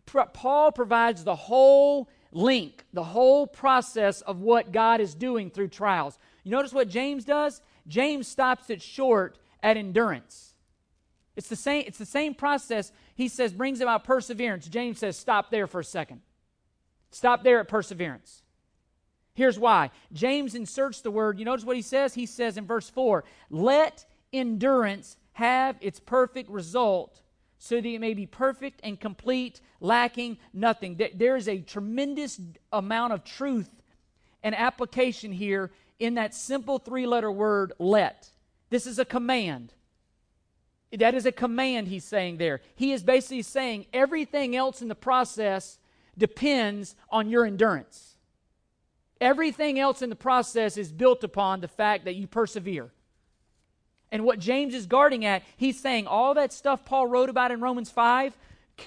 Paul 0.07 0.73
provides 0.73 1.23
the 1.23 1.37
whole 1.37 2.09
link, 2.33 2.85
the 2.93 3.05
whole 3.05 3.47
process 3.47 4.23
of 4.23 4.41
what 4.41 4.73
God 4.73 5.01
is 5.01 5.15
doing 5.15 5.51
through 5.51 5.69
trials. 5.69 6.19
You 6.43 6.51
notice 6.51 6.73
what 6.73 6.89
James 6.89 7.25
does? 7.25 7.61
James 7.87 8.27
stops 8.27 8.71
it 8.71 8.83
short 8.83 9.39
at 9.63 9.77
endurance. 9.77 10.50
It's 11.37 11.49
the 11.49 11.57
same, 11.57 11.85
it's 11.87 11.99
the 11.99 12.07
same 12.07 12.35
process. 12.35 12.93
He 13.15 13.29
says 13.29 13.53
brings 13.53 13.81
about 13.81 14.05
perseverance. 14.05 14.67
James 14.67 14.99
says 14.99 15.17
stop 15.17 15.51
there 15.51 15.67
for 15.67 15.81
a 15.81 15.85
second. 15.85 16.21
Stop 17.11 17.43
there 17.43 17.61
at 17.61 17.69
perseverance. 17.69 18.43
Here's 19.35 19.59
why. 19.59 19.91
James 20.13 20.55
inserts 20.55 21.01
the 21.01 21.11
word, 21.11 21.39
you 21.39 21.45
notice 21.45 21.65
what 21.65 21.77
he 21.77 21.83
says? 21.83 22.15
He 22.15 22.27
says 22.27 22.57
in 22.57 22.67
verse 22.67 22.91
4, 22.91 23.25
let 23.49 24.05
endurance 24.33 25.17
have 25.33 25.77
its 25.81 26.01
perfect 26.01 26.51
result 26.51 27.21
so 27.59 27.77
that 27.77 27.87
it 27.87 28.01
may 28.01 28.15
be 28.15 28.27
perfect 28.27 28.81
and 28.83 28.99
complete, 28.99 29.61
lacking 29.81 30.39
nothing. 30.53 31.01
There 31.15 31.37
is 31.37 31.49
a 31.49 31.61
tremendous 31.61 32.41
amount 32.73 33.13
of 33.13 33.25
truth 33.25 33.71
and 34.43 34.55
application 34.55 35.33
here 35.33 35.71
in 35.99 36.15
that 36.15 36.35
simple 36.35 36.79
three 36.79 37.07
letter 37.07 37.31
word, 37.31 37.73
let. 37.79 38.31
This 38.71 38.87
is 38.87 38.99
a 38.99 39.05
command. 39.05 39.75
That 40.93 41.15
is 41.15 41.27
a 41.27 41.33
command 41.33 41.89
he's 41.89 42.05
saying 42.05 42.39
there. 42.39 42.61
He 42.75 42.93
is 42.93 43.03
basically 43.03 43.43
saying 43.43 43.87
everything 43.93 44.57
else 44.57 44.83
in 44.83 44.89
the 44.89 44.95
process 44.95 45.79
depends 46.19 46.97
on 47.11 47.29
your 47.29 47.47
endurance. 47.47 48.17
Everything 49.21 49.79
else 49.79 50.03
in 50.03 50.11
the 50.11 50.17
process 50.17 50.77
is 50.77 50.91
built 50.91 51.23
upon 51.23 51.61
the 51.61 51.69
fact 51.69 52.07
that 52.07 52.17
you 52.17 52.27
persevere. 52.27 52.91
And 54.11 54.25
what 54.25 54.41
James 54.41 54.75
is 54.75 54.87
guarding 54.87 55.25
at, 55.25 55.43
he's 55.57 55.79
saying 55.79 56.07
all 56.07 56.35
that 56.35 56.53
stuff 56.53 56.85
Paul 56.85 57.07
wrote 57.07 57.29
about 57.29 57.53
in 57.53 57.61
Romans 57.61 57.91
5, 57.91 58.37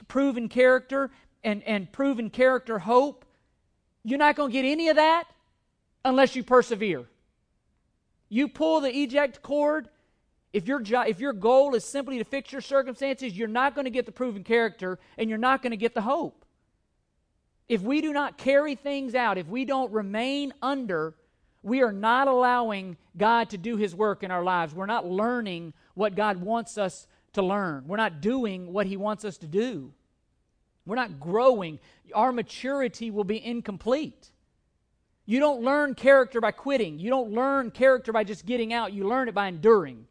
proven 0.08 0.50
character 0.50 1.12
and, 1.44 1.64
and 1.64 1.92
proven 1.92 2.30
character 2.30 2.80
hope, 2.80 3.26
you're 4.04 4.20
not 4.20 4.36
going 4.36 4.50
to 4.50 4.54
get 4.54 4.66
any 4.66 4.90
of 4.90 4.98
that 4.98 5.26
unless 6.04 6.36
you 6.36 6.44
persevere. 6.44 7.06
You 8.28 8.48
pull 8.48 8.82
the 8.82 8.94
eject 8.94 9.42
cord 9.42 9.88
if 10.54 10.68
your, 10.68 10.80
jo- 10.80 11.02
if 11.02 11.20
your 11.20 11.34
goal 11.34 11.74
is 11.74 11.84
simply 11.84 12.20
to 12.20 12.24
fix 12.24 12.52
your 12.52 12.62
circumstances, 12.62 13.36
you're 13.36 13.48
not 13.48 13.74
going 13.74 13.86
to 13.86 13.92
get 13.92 14.06
the 14.06 14.12
proven 14.12 14.44
character 14.44 15.00
and 15.18 15.28
you're 15.28 15.40
not 15.40 15.64
going 15.64 15.72
to 15.72 15.78
get 15.78 15.96
the 15.96 16.02
hope. 16.02 16.46
If 17.68 17.82
we 17.82 18.02
do 18.02 18.14
not 18.14 18.38
carry 18.38 18.76
things 18.76 19.16
out, 19.16 19.40
if 19.40 19.48
we 19.48 19.66
don't 19.66 19.92
remain 19.92 20.54
under, 20.62 21.16
we 21.64 21.82
are 21.82 21.92
not 21.92 22.28
allowing 22.28 22.98
God 23.18 23.50
to 23.50 23.58
do 23.58 23.78
His 23.78 23.96
work 23.96 24.22
in 24.22 24.30
our 24.30 24.44
lives. 24.44 24.76
We're 24.76 24.86
not 24.86 25.08
learning 25.08 25.74
what 25.96 26.16
God 26.16 26.38
wants 26.38 26.78
us 26.78 27.08
to 27.34 27.42
learn. 27.42 27.86
We're 27.88 27.98
not 27.98 28.22
doing 28.22 28.72
what 28.72 28.86
He 28.86 28.96
wants 28.96 29.26
us 29.26 29.38
to 29.40 29.48
do. 29.48 29.92
We're 30.86 30.98
not 30.98 31.20
growing. 31.20 31.80
Our 32.14 32.32
maturity 32.32 33.10
will 33.10 33.24
be 33.24 33.44
incomplete. 33.44 34.30
You 35.26 35.40
don't 35.40 35.62
learn 35.62 35.96
character 35.96 36.42
by 36.42 36.52
quitting. 36.52 37.00
You 37.00 37.10
don't 37.10 37.32
learn 37.32 37.72
character 37.72 38.12
by 38.12 38.26
just 38.26 38.46
getting 38.46 38.74
out. 38.74 38.94
You 38.94 39.08
learn 39.08 39.30
it 39.30 39.34
by 39.34 39.48
enduring. 39.48 40.06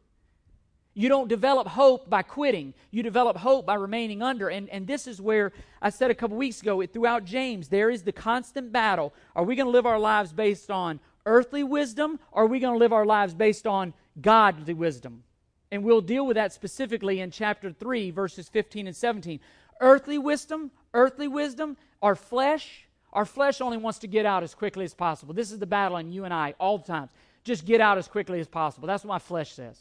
You 0.95 1.09
don't 1.09 1.27
develop 1.27 1.67
hope 1.67 2.09
by 2.09 2.21
quitting. 2.21 2.73
You 2.91 3.01
develop 3.01 3.37
hope 3.37 3.65
by 3.65 3.75
remaining 3.75 4.21
under. 4.21 4.49
And, 4.49 4.69
and 4.69 4.85
this 4.85 5.07
is 5.07 5.19
where 5.19 5.51
I 5.81 5.89
said 5.89 6.11
a 6.11 6.15
couple 6.15 6.37
weeks 6.37 6.61
ago, 6.61 6.85
throughout 6.85 7.25
James, 7.25 7.67
there 7.67 7.89
is 7.89 8.03
the 8.03 8.11
constant 8.11 8.71
battle. 8.71 9.13
Are 9.35 9.43
we 9.43 9.55
going 9.55 9.65
to 9.65 9.71
live 9.71 9.87
our 9.87 9.99
lives 9.99 10.31
based 10.31 10.69
on 10.69 10.99
earthly 11.25 11.63
wisdom, 11.63 12.19
or 12.31 12.43
are 12.43 12.47
we 12.47 12.59
going 12.59 12.73
to 12.73 12.79
live 12.79 12.93
our 12.93 13.05
lives 13.05 13.33
based 13.33 13.65
on 13.65 13.93
godly 14.21 14.73
wisdom? 14.73 15.23
And 15.71 15.83
we'll 15.83 16.01
deal 16.01 16.27
with 16.27 16.35
that 16.35 16.53
specifically 16.53 17.21
in 17.21 17.31
chapter 17.31 17.71
3, 17.71 18.11
verses 18.11 18.47
15 18.49 18.85
and 18.85 18.95
17. 18.95 19.39
Earthly 19.81 20.19
wisdom, 20.19 20.69
earthly 20.93 21.27
wisdom, 21.27 21.75
our 22.03 22.15
flesh, 22.15 22.85
our 23.11 23.25
flesh 23.25 23.61
only 23.61 23.77
wants 23.77 23.97
to 23.99 24.07
get 24.07 24.27
out 24.27 24.43
as 24.43 24.53
quickly 24.53 24.85
as 24.85 24.93
possible. 24.93 25.33
This 25.33 25.51
is 25.51 25.57
the 25.57 25.65
battle 25.65 25.97
in 25.97 26.11
you 26.11 26.25
and 26.25 26.33
I 26.33 26.53
all 26.59 26.77
the 26.77 26.85
time. 26.85 27.09
Just 27.43 27.65
get 27.65 27.81
out 27.81 27.97
as 27.97 28.07
quickly 28.07 28.39
as 28.39 28.47
possible. 28.47 28.87
That's 28.87 29.03
what 29.03 29.13
my 29.13 29.19
flesh 29.19 29.53
says. 29.53 29.79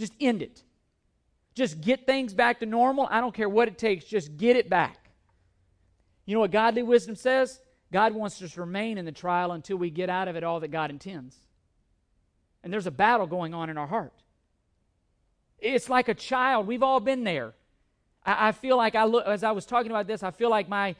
Just 0.00 0.14
end 0.20 0.42
it. 0.42 0.62
Just 1.54 1.80
get 1.80 2.06
things 2.06 2.32
back 2.32 2.60
to 2.60 2.66
normal. 2.66 3.06
I 3.10 3.20
don't 3.20 3.34
care 3.34 3.48
what 3.48 3.68
it 3.68 3.76
takes. 3.76 4.04
Just 4.04 4.36
get 4.36 4.56
it 4.56 4.70
back. 4.70 5.10
You 6.24 6.34
know 6.34 6.40
what 6.40 6.50
godly 6.50 6.82
wisdom 6.82 7.16
says? 7.16 7.60
God 7.92 8.14
wants 8.14 8.40
us 8.40 8.54
to 8.54 8.60
remain 8.60 8.98
in 8.98 9.04
the 9.04 9.12
trial 9.12 9.52
until 9.52 9.76
we 9.76 9.90
get 9.90 10.08
out 10.08 10.26
of 10.26 10.36
it 10.36 10.44
all 10.44 10.60
that 10.60 10.68
God 10.68 10.90
intends. 10.90 11.36
And 12.62 12.72
there's 12.72 12.86
a 12.86 12.90
battle 12.90 13.26
going 13.26 13.52
on 13.52 13.68
in 13.68 13.76
our 13.76 13.86
heart. 13.86 14.12
It's 15.58 15.90
like 15.90 16.08
a 16.08 16.14
child. 16.14 16.66
We've 16.66 16.82
all 16.82 17.00
been 17.00 17.24
there. 17.24 17.52
I, 18.24 18.48
I 18.48 18.52
feel 18.52 18.76
like 18.76 18.94
I 18.94 19.04
look 19.04 19.26
as 19.26 19.44
I 19.44 19.50
was 19.50 19.66
talking 19.66 19.90
about 19.90 20.06
this, 20.06 20.22
I 20.22 20.30
feel 20.30 20.50
like 20.50 20.68
my 20.68 20.94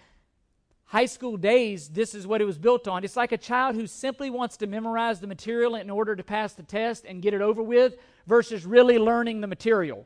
high 0.90 1.06
school 1.06 1.36
days, 1.36 1.88
this 1.88 2.16
is 2.16 2.26
what 2.26 2.40
it 2.40 2.44
was 2.44 2.58
built 2.58 2.88
on. 2.88 3.04
It's 3.04 3.14
like 3.14 3.30
a 3.30 3.38
child 3.38 3.76
who 3.76 3.86
simply 3.86 4.28
wants 4.28 4.56
to 4.56 4.66
memorize 4.66 5.20
the 5.20 5.28
material 5.28 5.76
in 5.76 5.88
order 5.88 6.16
to 6.16 6.24
pass 6.24 6.54
the 6.54 6.64
test 6.64 7.04
and 7.06 7.22
get 7.22 7.32
it 7.32 7.40
over 7.40 7.62
with 7.62 7.94
versus 8.26 8.66
really 8.66 8.98
learning 8.98 9.40
the 9.40 9.46
material. 9.46 10.04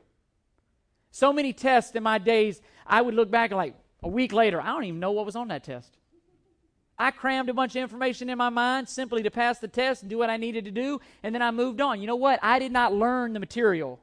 So 1.10 1.32
many 1.32 1.54
tests 1.54 1.96
in 1.96 2.02
my 2.02 2.18
days, 2.18 2.60
I 2.86 3.00
would 3.00 3.14
look 3.14 3.30
back 3.30 3.50
like 3.50 3.74
a 4.02 4.08
week 4.08 4.34
later, 4.34 4.60
I 4.60 4.66
don't 4.66 4.84
even 4.84 5.00
know 5.00 5.12
what 5.12 5.24
was 5.24 5.36
on 5.36 5.48
that 5.48 5.64
test. 5.64 5.96
I 6.98 7.12
crammed 7.12 7.48
a 7.48 7.54
bunch 7.54 7.74
of 7.76 7.82
information 7.82 8.28
in 8.28 8.36
my 8.36 8.50
mind 8.50 8.86
simply 8.86 9.22
to 9.22 9.30
pass 9.30 9.60
the 9.60 9.68
test 9.68 10.02
and 10.02 10.10
do 10.10 10.18
what 10.18 10.28
I 10.28 10.36
needed 10.36 10.66
to 10.66 10.70
do, 10.70 11.00
and 11.22 11.34
then 11.34 11.40
I 11.40 11.50
moved 11.50 11.80
on. 11.80 12.02
You 12.02 12.06
know 12.06 12.14
what? 12.16 12.40
I 12.42 12.58
did 12.58 12.72
not 12.72 12.92
learn 12.92 13.32
the 13.32 13.40
material, 13.40 14.00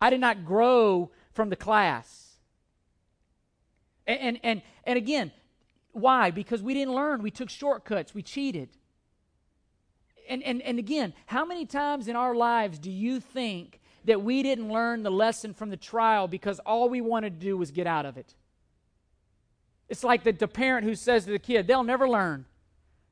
I 0.00 0.10
did 0.10 0.20
not 0.20 0.44
grow 0.44 1.12
from 1.30 1.50
the 1.50 1.56
class. 1.56 2.24
And, 4.08 4.40
and, 4.42 4.62
and, 4.84 4.96
again, 4.96 5.32
why? 5.92 6.30
Because 6.30 6.62
we 6.62 6.74
didn't 6.74 6.94
learn. 6.94 7.22
We 7.22 7.30
took 7.30 7.50
shortcuts. 7.50 8.14
We 8.14 8.22
cheated 8.22 8.70
and, 10.28 10.42
and, 10.42 10.62
and 10.62 10.78
again, 10.78 11.14
how 11.26 11.44
many 11.44 11.64
times 11.64 12.06
in 12.06 12.14
our 12.14 12.34
lives 12.34 12.78
do 12.78 12.90
you 12.90 13.18
think 13.18 13.80
that 14.04 14.22
we 14.22 14.42
didn't 14.42 14.70
learn 14.70 15.02
the 15.02 15.10
lesson 15.10 15.54
from 15.54 15.70
the 15.70 15.76
trial 15.76 16.28
because 16.28 16.58
all 16.60 16.88
we 16.88 17.00
wanted 17.00 17.40
to 17.40 17.46
do 17.46 17.56
was 17.56 17.70
get 17.70 17.86
out 17.86 18.06
of 18.06 18.16
it? 18.16 18.34
It's 19.88 20.04
like 20.04 20.22
the, 20.22 20.32
the 20.32 20.48
parent 20.48 20.86
who 20.86 20.94
says 20.94 21.24
to 21.24 21.30
the 21.30 21.38
kid, 21.38 21.66
they'll 21.66 21.82
never 21.82 22.08
learn. 22.08 22.44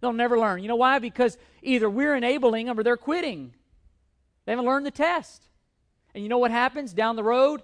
They'll 0.00 0.12
never 0.12 0.38
learn. 0.38 0.62
You 0.62 0.68
know 0.68 0.76
why? 0.76 0.98
Because 0.98 1.38
either 1.62 1.88
we're 1.88 2.14
enabling 2.14 2.66
them 2.66 2.78
or 2.78 2.82
they're 2.82 2.98
quitting. 2.98 3.54
They 4.44 4.52
haven't 4.52 4.66
learned 4.66 4.84
the 4.84 4.90
test. 4.90 5.48
And 6.14 6.22
you 6.22 6.28
know 6.28 6.38
what 6.38 6.50
happens 6.50 6.92
down 6.92 7.16
the 7.16 7.24
road? 7.24 7.62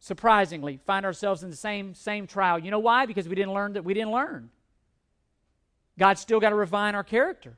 Surprisingly, 0.00 0.78
find 0.86 1.04
ourselves 1.04 1.42
in 1.42 1.50
the 1.50 1.56
same 1.56 1.94
same 1.94 2.26
trial. 2.26 2.58
You 2.58 2.70
know 2.70 2.78
why? 2.78 3.06
Because 3.06 3.28
we 3.28 3.34
didn't 3.34 3.54
learn 3.54 3.72
that 3.72 3.84
we 3.84 3.94
didn't 3.94 4.12
learn. 4.12 4.50
God's 5.98 6.20
still 6.20 6.38
got 6.38 6.50
to 6.50 6.54
refine 6.54 6.94
our 6.94 7.02
character. 7.02 7.56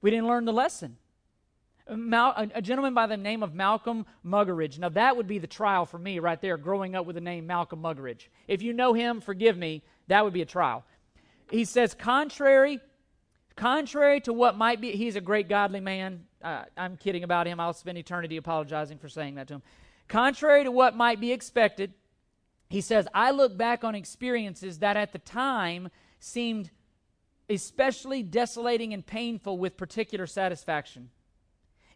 We 0.00 0.10
didn't 0.10 0.26
learn 0.26 0.46
the 0.46 0.52
lesson. 0.52 0.96
Mal- 1.90 2.32
a, 2.34 2.48
a, 2.54 2.62
gentleman 2.62 2.94
by 2.94 3.06
the 3.06 3.18
name 3.18 3.42
of 3.42 3.54
Malcolm 3.54 4.06
Muggeridge. 4.24 4.78
Now, 4.78 4.88
that 4.90 5.18
would 5.18 5.28
be 5.28 5.38
the 5.38 5.46
trial 5.46 5.84
for 5.84 5.98
me 5.98 6.18
right 6.18 6.40
there, 6.40 6.56
growing 6.56 6.94
up 6.94 7.04
with 7.04 7.14
the 7.14 7.20
name 7.20 7.46
Malcolm 7.46 7.82
Muggeridge. 7.82 8.28
If 8.48 8.62
you 8.62 8.72
know 8.72 8.94
him, 8.94 9.20
forgive 9.20 9.58
me, 9.58 9.82
that 10.08 10.24
would 10.24 10.32
be 10.32 10.40
a 10.40 10.46
trial. 10.46 10.86
He 11.50 11.66
says, 11.66 11.92
contrary, 11.92 12.80
Contrary 13.56 14.20
to 14.22 14.32
what 14.32 14.56
might 14.56 14.80
be, 14.80 14.92
he's 14.92 15.14
a 15.14 15.20
great 15.20 15.48
godly 15.48 15.80
man. 15.80 16.24
Uh, 16.42 16.64
I'm 16.76 16.96
kidding 16.96 17.22
about 17.22 17.46
him. 17.46 17.60
I'll 17.60 17.72
spend 17.72 17.96
eternity 17.98 18.36
apologizing 18.36 18.98
for 18.98 19.08
saying 19.08 19.36
that 19.36 19.46
to 19.48 19.54
him. 19.54 19.62
Contrary 20.08 20.64
to 20.64 20.70
what 20.70 20.96
might 20.96 21.20
be 21.20 21.32
expected, 21.32 21.94
he 22.68 22.80
says, 22.80 23.06
I 23.14 23.30
look 23.30 23.56
back 23.56 23.84
on 23.84 23.94
experiences 23.94 24.78
that 24.80 24.96
at 24.96 25.12
the 25.12 25.18
time 25.18 25.88
seemed 26.18 26.70
especially 27.48 28.22
desolating 28.22 28.92
and 28.94 29.04
painful 29.04 29.58
with 29.58 29.76
particular 29.76 30.26
satisfaction. 30.26 31.10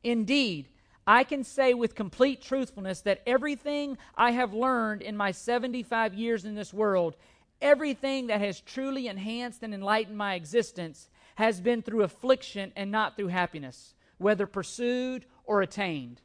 Indeed, 0.03 0.69
I 1.07 1.25
can 1.25 1.43
say 1.43 1.73
with 1.73 1.95
complete 1.95 2.43
truthfulness 2.43 3.01
that 3.03 3.23
everything 3.27 3.97
I 4.15 4.33
have 4.33 4.53
learned 4.53 5.01
in 5.01 5.17
my 5.17 5.31
75 5.31 6.15
years 6.15 6.45
in 6.45 6.55
this 6.55 6.73
world, 6.73 7.17
everything 7.63 8.27
that 8.27 8.41
has 8.41 8.61
truly 8.61 9.09
enhanced 9.09 9.63
and 9.63 9.73
enlightened 9.73 10.19
my 10.19 10.35
existence, 10.35 11.09
has 11.37 11.61
been 11.61 11.83
through 11.83 12.03
affliction 12.03 12.73
and 12.77 12.91
not 12.91 13.17
through 13.17 13.29
happiness, 13.29 13.95
whether 14.19 14.47
pursued 14.47 15.25
or 15.45 15.63
attained. 15.63 16.21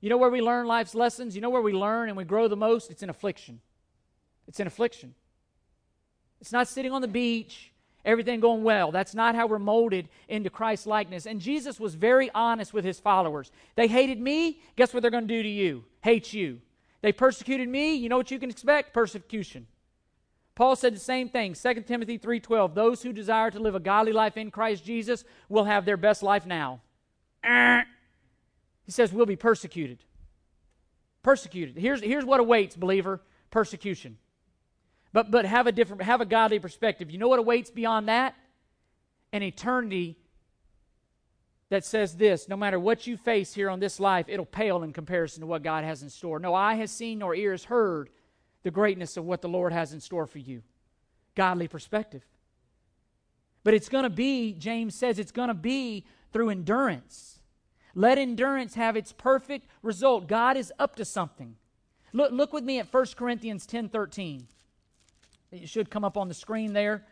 You 0.00 0.10
know 0.10 0.16
where 0.16 0.30
we 0.30 0.40
learn 0.40 0.66
life's 0.66 0.94
lessons? 0.94 1.34
You 1.34 1.40
know 1.40 1.50
where 1.50 1.62
we 1.62 1.72
learn 1.72 2.08
and 2.08 2.16
we 2.16 2.24
grow 2.24 2.48
the 2.48 2.56
most? 2.56 2.90
It's 2.90 3.02
in 3.02 3.10
affliction. 3.10 3.60
It's 4.46 4.60
in 4.60 4.66
affliction. 4.66 5.14
It's 6.40 6.52
not 6.52 6.68
sitting 6.68 6.92
on 6.92 7.02
the 7.02 7.08
beach 7.08 7.72
everything 8.04 8.40
going 8.40 8.64
well. 8.64 8.90
That's 8.90 9.14
not 9.14 9.34
how 9.34 9.46
we're 9.46 9.58
molded 9.58 10.08
into 10.28 10.50
Christ 10.50 10.86
likeness. 10.86 11.26
And 11.26 11.40
Jesus 11.40 11.78
was 11.78 11.94
very 11.94 12.30
honest 12.34 12.72
with 12.72 12.84
his 12.84 12.98
followers. 12.98 13.50
They 13.76 13.86
hated 13.86 14.20
me, 14.20 14.60
guess 14.76 14.94
what 14.94 15.02
they're 15.02 15.10
going 15.10 15.28
to 15.28 15.34
do 15.34 15.42
to 15.42 15.48
you? 15.48 15.84
Hate 16.00 16.32
you. 16.32 16.60
They 17.02 17.12
persecuted 17.12 17.68
me, 17.68 17.94
you 17.94 18.08
know 18.08 18.16
what 18.16 18.30
you 18.30 18.38
can 18.38 18.50
expect? 18.50 18.94
Persecution. 18.94 19.66
Paul 20.54 20.74
said 20.74 20.94
the 20.94 21.00
same 21.00 21.28
thing, 21.28 21.54
2 21.54 21.86
Timothy 21.86 22.18
3:12, 22.18 22.74
those 22.74 23.02
who 23.02 23.12
desire 23.12 23.50
to 23.52 23.60
live 23.60 23.76
a 23.76 23.80
godly 23.80 24.12
life 24.12 24.36
in 24.36 24.50
Christ 24.50 24.84
Jesus 24.84 25.22
will 25.48 25.64
have 25.64 25.84
their 25.84 25.96
best 25.96 26.20
life 26.22 26.46
now. 26.46 26.80
He 28.88 28.92
says 28.92 29.12
we'll 29.12 29.26
be 29.26 29.36
persecuted. 29.36 30.02
Persecuted. 31.22 31.76
Here's, 31.76 32.00
here's 32.00 32.24
what 32.24 32.40
awaits, 32.40 32.74
believer, 32.74 33.20
persecution. 33.50 34.16
But, 35.12 35.30
but 35.30 35.44
have 35.44 35.66
a 35.66 35.72
different, 35.72 36.00
have 36.00 36.22
a 36.22 36.24
godly 36.24 36.58
perspective. 36.58 37.10
You 37.10 37.18
know 37.18 37.28
what 37.28 37.38
awaits 37.38 37.70
beyond 37.70 38.08
that? 38.08 38.34
An 39.30 39.42
eternity 39.42 40.16
that 41.68 41.84
says 41.84 42.16
this 42.16 42.48
no 42.48 42.56
matter 42.56 42.80
what 42.80 43.06
you 43.06 43.18
face 43.18 43.52
here 43.52 43.68
on 43.68 43.78
this 43.78 44.00
life, 44.00 44.24
it'll 44.26 44.46
pale 44.46 44.82
in 44.82 44.94
comparison 44.94 45.42
to 45.42 45.46
what 45.46 45.62
God 45.62 45.84
has 45.84 46.02
in 46.02 46.08
store. 46.08 46.38
No 46.38 46.54
eye 46.54 46.76
has 46.76 46.90
seen 46.90 47.18
nor 47.18 47.34
ear 47.34 47.50
has 47.50 47.64
heard 47.64 48.08
the 48.62 48.70
greatness 48.70 49.18
of 49.18 49.26
what 49.26 49.42
the 49.42 49.50
Lord 49.50 49.74
has 49.74 49.92
in 49.92 50.00
store 50.00 50.26
for 50.26 50.38
you. 50.38 50.62
Godly 51.34 51.68
perspective. 51.68 52.22
But 53.64 53.74
it's 53.74 53.90
going 53.90 54.04
to 54.04 54.10
be, 54.10 54.54
James 54.54 54.94
says, 54.94 55.18
it's 55.18 55.30
going 55.30 55.48
to 55.48 55.54
be 55.54 56.06
through 56.32 56.48
endurance. 56.48 57.37
Let 57.98 58.16
endurance 58.16 58.74
have 58.74 58.96
its 58.96 59.12
perfect 59.12 59.66
result. 59.82 60.28
God 60.28 60.56
is 60.56 60.72
up 60.78 60.94
to 60.94 61.04
something. 61.04 61.56
Look, 62.12 62.30
look 62.30 62.52
with 62.52 62.62
me 62.62 62.78
at 62.78 62.94
1 62.94 63.06
Corinthians 63.16 63.66
10 63.66 63.88
13. 63.88 64.46
It 65.50 65.68
should 65.68 65.90
come 65.90 66.04
up 66.04 66.16
on 66.16 66.28
the 66.28 66.34
screen 66.34 66.74
there. 66.74 67.04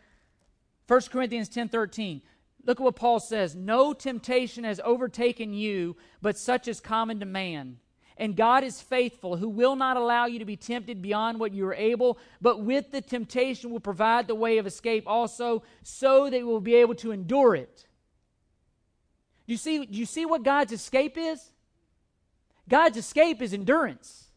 1 0.87 1.01
Corinthians 1.11 1.49
10 1.49 1.67
13. 1.67 2.21
Look 2.65 2.79
at 2.79 2.83
what 2.85 2.95
Paul 2.95 3.19
says. 3.19 3.53
No 3.53 3.91
temptation 3.91 4.63
has 4.63 4.79
overtaken 4.81 5.53
you, 5.53 5.97
but 6.21 6.37
such 6.37 6.69
is 6.69 6.79
common 6.79 7.19
to 7.19 7.25
man. 7.25 7.79
And 8.15 8.37
God 8.37 8.63
is 8.63 8.81
faithful, 8.81 9.35
who 9.35 9.49
will 9.49 9.75
not 9.75 9.97
allow 9.97 10.25
you 10.25 10.39
to 10.39 10.45
be 10.45 10.55
tempted 10.55 11.01
beyond 11.01 11.37
what 11.37 11.53
you 11.53 11.67
are 11.67 11.73
able, 11.73 12.17
but 12.39 12.61
with 12.61 12.91
the 12.91 13.01
temptation 13.01 13.71
will 13.71 13.81
provide 13.81 14.27
the 14.27 14.35
way 14.35 14.57
of 14.57 14.65
escape 14.65 15.03
also, 15.05 15.63
so 15.83 16.29
that 16.29 16.37
you 16.37 16.47
will 16.47 16.61
be 16.61 16.75
able 16.75 16.95
to 16.95 17.11
endure 17.11 17.55
it. 17.55 17.86
You 19.47 19.57
see, 19.57 19.87
you 19.89 20.05
see 20.05 20.25
what 20.25 20.43
God's 20.43 20.73
escape 20.73 21.17
is? 21.17 21.51
God's 22.69 22.97
escape 22.97 23.41
is 23.41 23.53
endurance. 23.53 24.27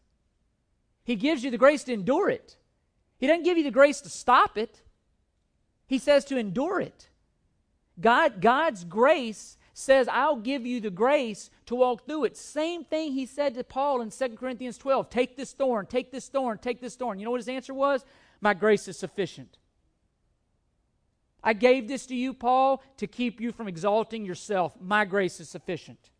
He 1.03 1.15
gives 1.15 1.43
you 1.43 1.51
the 1.51 1.57
grace 1.57 1.83
to 1.83 1.93
endure 1.93 2.29
it. 2.29 2.55
He 3.19 3.27
doesn't 3.27 3.43
give 3.43 3.57
you 3.57 3.63
the 3.63 3.71
grace 3.71 4.01
to 4.01 4.09
stop 4.09 4.57
it, 4.57 4.81
He 5.85 5.99
says 5.99 6.25
to 6.25 6.37
endure 6.37 6.79
it. 6.79 7.09
God, 7.99 8.41
God's 8.41 8.83
grace 8.83 9.57
says, 9.73 10.07
I'll 10.07 10.37
give 10.37 10.65
you 10.65 10.79
the 10.79 10.89
grace 10.89 11.49
to 11.65 11.75
walk 11.75 12.05
through 12.05 12.25
it. 12.25 12.37
Same 12.37 12.83
thing 12.83 13.13
he 13.13 13.25
said 13.25 13.53
to 13.55 13.63
Paul 13.63 14.01
in 14.01 14.09
2 14.09 14.29
Corinthians 14.29 14.77
12 14.77 15.09
take 15.09 15.35
this 15.37 15.53
thorn, 15.53 15.85
take 15.85 16.11
this 16.11 16.27
thorn, 16.27 16.57
take 16.57 16.81
this 16.81 16.95
thorn. 16.95 17.19
You 17.19 17.25
know 17.25 17.31
what 17.31 17.41
his 17.41 17.47
answer 17.47 17.73
was? 17.73 18.05
My 18.39 18.53
grace 18.53 18.87
is 18.87 18.97
sufficient. 18.97 19.57
I 21.43 21.53
gave 21.53 21.87
this 21.87 22.05
to 22.07 22.15
you, 22.15 22.33
Paul, 22.33 22.83
to 22.97 23.07
keep 23.07 23.41
you 23.41 23.51
from 23.51 23.67
exalting 23.67 24.25
yourself. 24.25 24.75
My 24.79 25.05
grace 25.05 25.39
is 25.39 25.49
sufficient. 25.49 26.11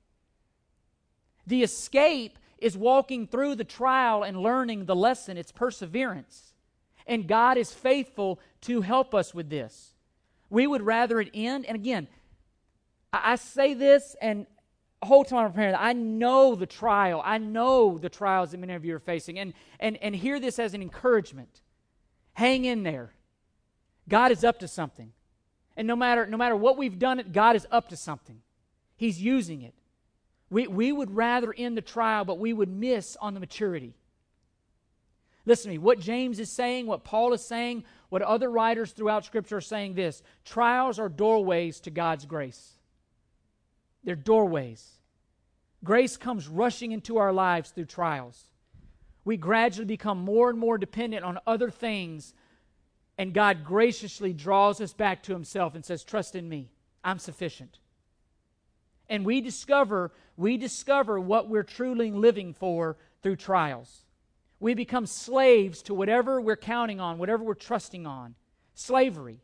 The 1.45 1.63
escape 1.63 2.39
is 2.57 2.77
walking 2.77 3.27
through 3.27 3.55
the 3.55 3.63
trial 3.63 4.23
and 4.23 4.37
learning 4.37 4.85
the 4.85 4.95
lesson, 4.95 5.37
it's 5.37 5.51
perseverance. 5.51 6.53
And 7.07 7.27
God 7.27 7.57
is 7.57 7.71
faithful 7.71 8.39
to 8.61 8.81
help 8.81 9.13
us 9.13 9.33
with 9.33 9.49
this. 9.49 9.95
We 10.49 10.67
would 10.67 10.83
rather 10.83 11.19
it 11.19 11.31
end. 11.33 11.65
And 11.65 11.75
again, 11.75 12.07
I, 13.11 13.35
say 13.35 13.73
this, 13.73 14.15
and 14.21 14.45
whole 15.01 15.25
time 15.25 15.45
I'm 15.45 15.51
preparing, 15.51 15.75
I 15.75 15.93
know 15.93 16.55
the 16.55 16.67
trial. 16.67 17.21
I 17.25 17.39
know 17.39 17.97
the 17.97 18.09
trials 18.09 18.51
that 18.51 18.59
many 18.59 18.73
of 18.73 18.85
you 18.85 18.95
are 18.95 18.99
facing. 18.99 19.39
And, 19.39 19.53
and, 19.79 19.97
and 19.97 20.15
hear 20.15 20.39
this 20.39 20.59
as 20.59 20.73
an 20.73 20.81
encouragement. 20.81 21.61
Hang 22.33 22.65
in 22.65 22.83
there. 22.83 23.13
God 24.07 24.31
is 24.31 24.43
up 24.43 24.59
to 24.59 24.67
something. 24.67 25.11
And 25.77 25.87
no 25.87 25.95
matter, 25.95 26.25
no 26.25 26.37
matter 26.37 26.55
what 26.55 26.77
we've 26.77 26.99
done, 26.99 27.19
it, 27.19 27.31
God 27.31 27.55
is 27.55 27.67
up 27.71 27.89
to 27.89 27.97
something. 27.97 28.41
He's 28.97 29.21
using 29.21 29.61
it. 29.61 29.73
We, 30.49 30.67
we 30.67 30.91
would 30.91 31.15
rather 31.15 31.53
end 31.57 31.77
the 31.77 31.81
trial, 31.81 32.25
but 32.25 32.37
we 32.37 32.51
would 32.51 32.69
miss 32.69 33.15
on 33.21 33.33
the 33.33 33.39
maturity. 33.39 33.95
Listen 35.45 35.69
to 35.69 35.71
me. 35.71 35.77
What 35.77 35.99
James 35.99 36.39
is 36.39 36.51
saying, 36.51 36.85
what 36.85 37.03
Paul 37.03 37.33
is 37.33 37.43
saying, 37.43 37.83
what 38.09 38.21
other 38.21 38.51
writers 38.51 38.91
throughout 38.91 39.25
Scripture 39.25 39.57
are 39.57 39.61
saying 39.61 39.95
this 39.95 40.21
trials 40.45 40.99
are 40.99 41.09
doorways 41.09 41.79
to 41.81 41.89
God's 41.89 42.25
grace. 42.25 42.73
They're 44.03 44.15
doorways. 44.15 44.99
Grace 45.83 46.17
comes 46.17 46.47
rushing 46.47 46.91
into 46.91 47.17
our 47.17 47.33
lives 47.33 47.71
through 47.71 47.85
trials. 47.85 48.43
We 49.23 49.37
gradually 49.37 49.85
become 49.85 50.19
more 50.19 50.49
and 50.49 50.59
more 50.59 50.77
dependent 50.77 51.23
on 51.23 51.39
other 51.47 51.69
things, 51.69 52.33
and 53.21 53.33
God 53.33 53.63
graciously 53.63 54.33
draws 54.33 54.81
us 54.81 54.93
back 54.93 55.21
to 55.23 55.33
Himself 55.33 55.75
and 55.75 55.85
says, 55.85 56.03
Trust 56.03 56.35
in 56.35 56.49
me. 56.49 56.71
I'm 57.03 57.19
sufficient. 57.19 57.77
And 59.07 59.25
we 59.25 59.41
discover, 59.41 60.11
we 60.37 60.57
discover 60.57 61.19
what 61.19 61.47
we're 61.47 61.63
truly 61.63 62.11
living 62.11 62.53
for 62.53 62.97
through 63.21 63.35
trials 63.35 64.05
we 64.61 64.75
become 64.75 65.07
slaves 65.07 65.81
to 65.81 65.93
whatever 65.93 66.39
we're 66.39 66.55
counting 66.55 66.99
on, 66.99 67.17
whatever 67.17 67.43
we're 67.43 67.55
trusting 67.55 68.05
on. 68.05 68.35
Slavery. 68.75 69.41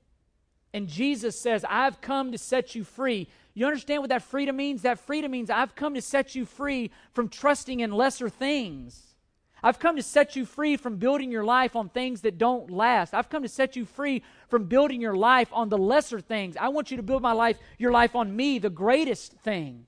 And 0.74 0.88
Jesus 0.88 1.42
says, 1.42 1.66
I've 1.68 2.00
come 2.02 2.32
to 2.32 2.38
set 2.38 2.76
you 2.76 2.84
free. 2.84 3.28
You 3.56 3.66
understand 3.66 4.02
what 4.04 4.10
that 4.10 4.22
freedom 4.22 4.56
means? 4.56 4.84
That 4.84 5.00
freedom 5.00 5.32
means 5.32 5.50
I've 5.50 5.74
come 5.74 5.96
to 5.96 6.04
set 6.04 6.36
you 6.36 6.46
free 6.46 6.92
from 7.14 7.30
trusting 7.30 7.80
in 7.80 7.92
lesser 7.92 8.30
things. 8.30 9.16
I've 9.64 9.80
come 9.80 9.96
to 9.96 10.04
set 10.04 10.36
you 10.36 10.46
free 10.46 10.78
from 10.78 10.98
building 10.98 11.32
your 11.32 11.44
life 11.44 11.76
on 11.76 11.90
things 11.90 12.22
that 12.22 12.38
don't 12.38 12.70
last. 12.70 13.14
I've 13.14 13.30
come 13.30 13.44
to 13.44 13.50
set 13.50 13.76
you 13.76 13.86
free 13.86 14.24
from 14.50 14.66
building 14.66 15.02
your 15.02 15.16
life 15.16 15.50
on 15.52 15.70
the 15.70 15.78
lesser 15.78 16.20
things. 16.20 16.56
I 16.58 16.70
want 16.70 16.92
you 16.92 16.98
to 16.98 17.04
build 17.04 17.22
my 17.22 17.34
life, 17.34 17.58
your 17.78 17.92
life 17.92 18.16
on 18.16 18.36
me, 18.36 18.60
the 18.60 18.70
greatest 18.70 19.34
thing. 19.44 19.88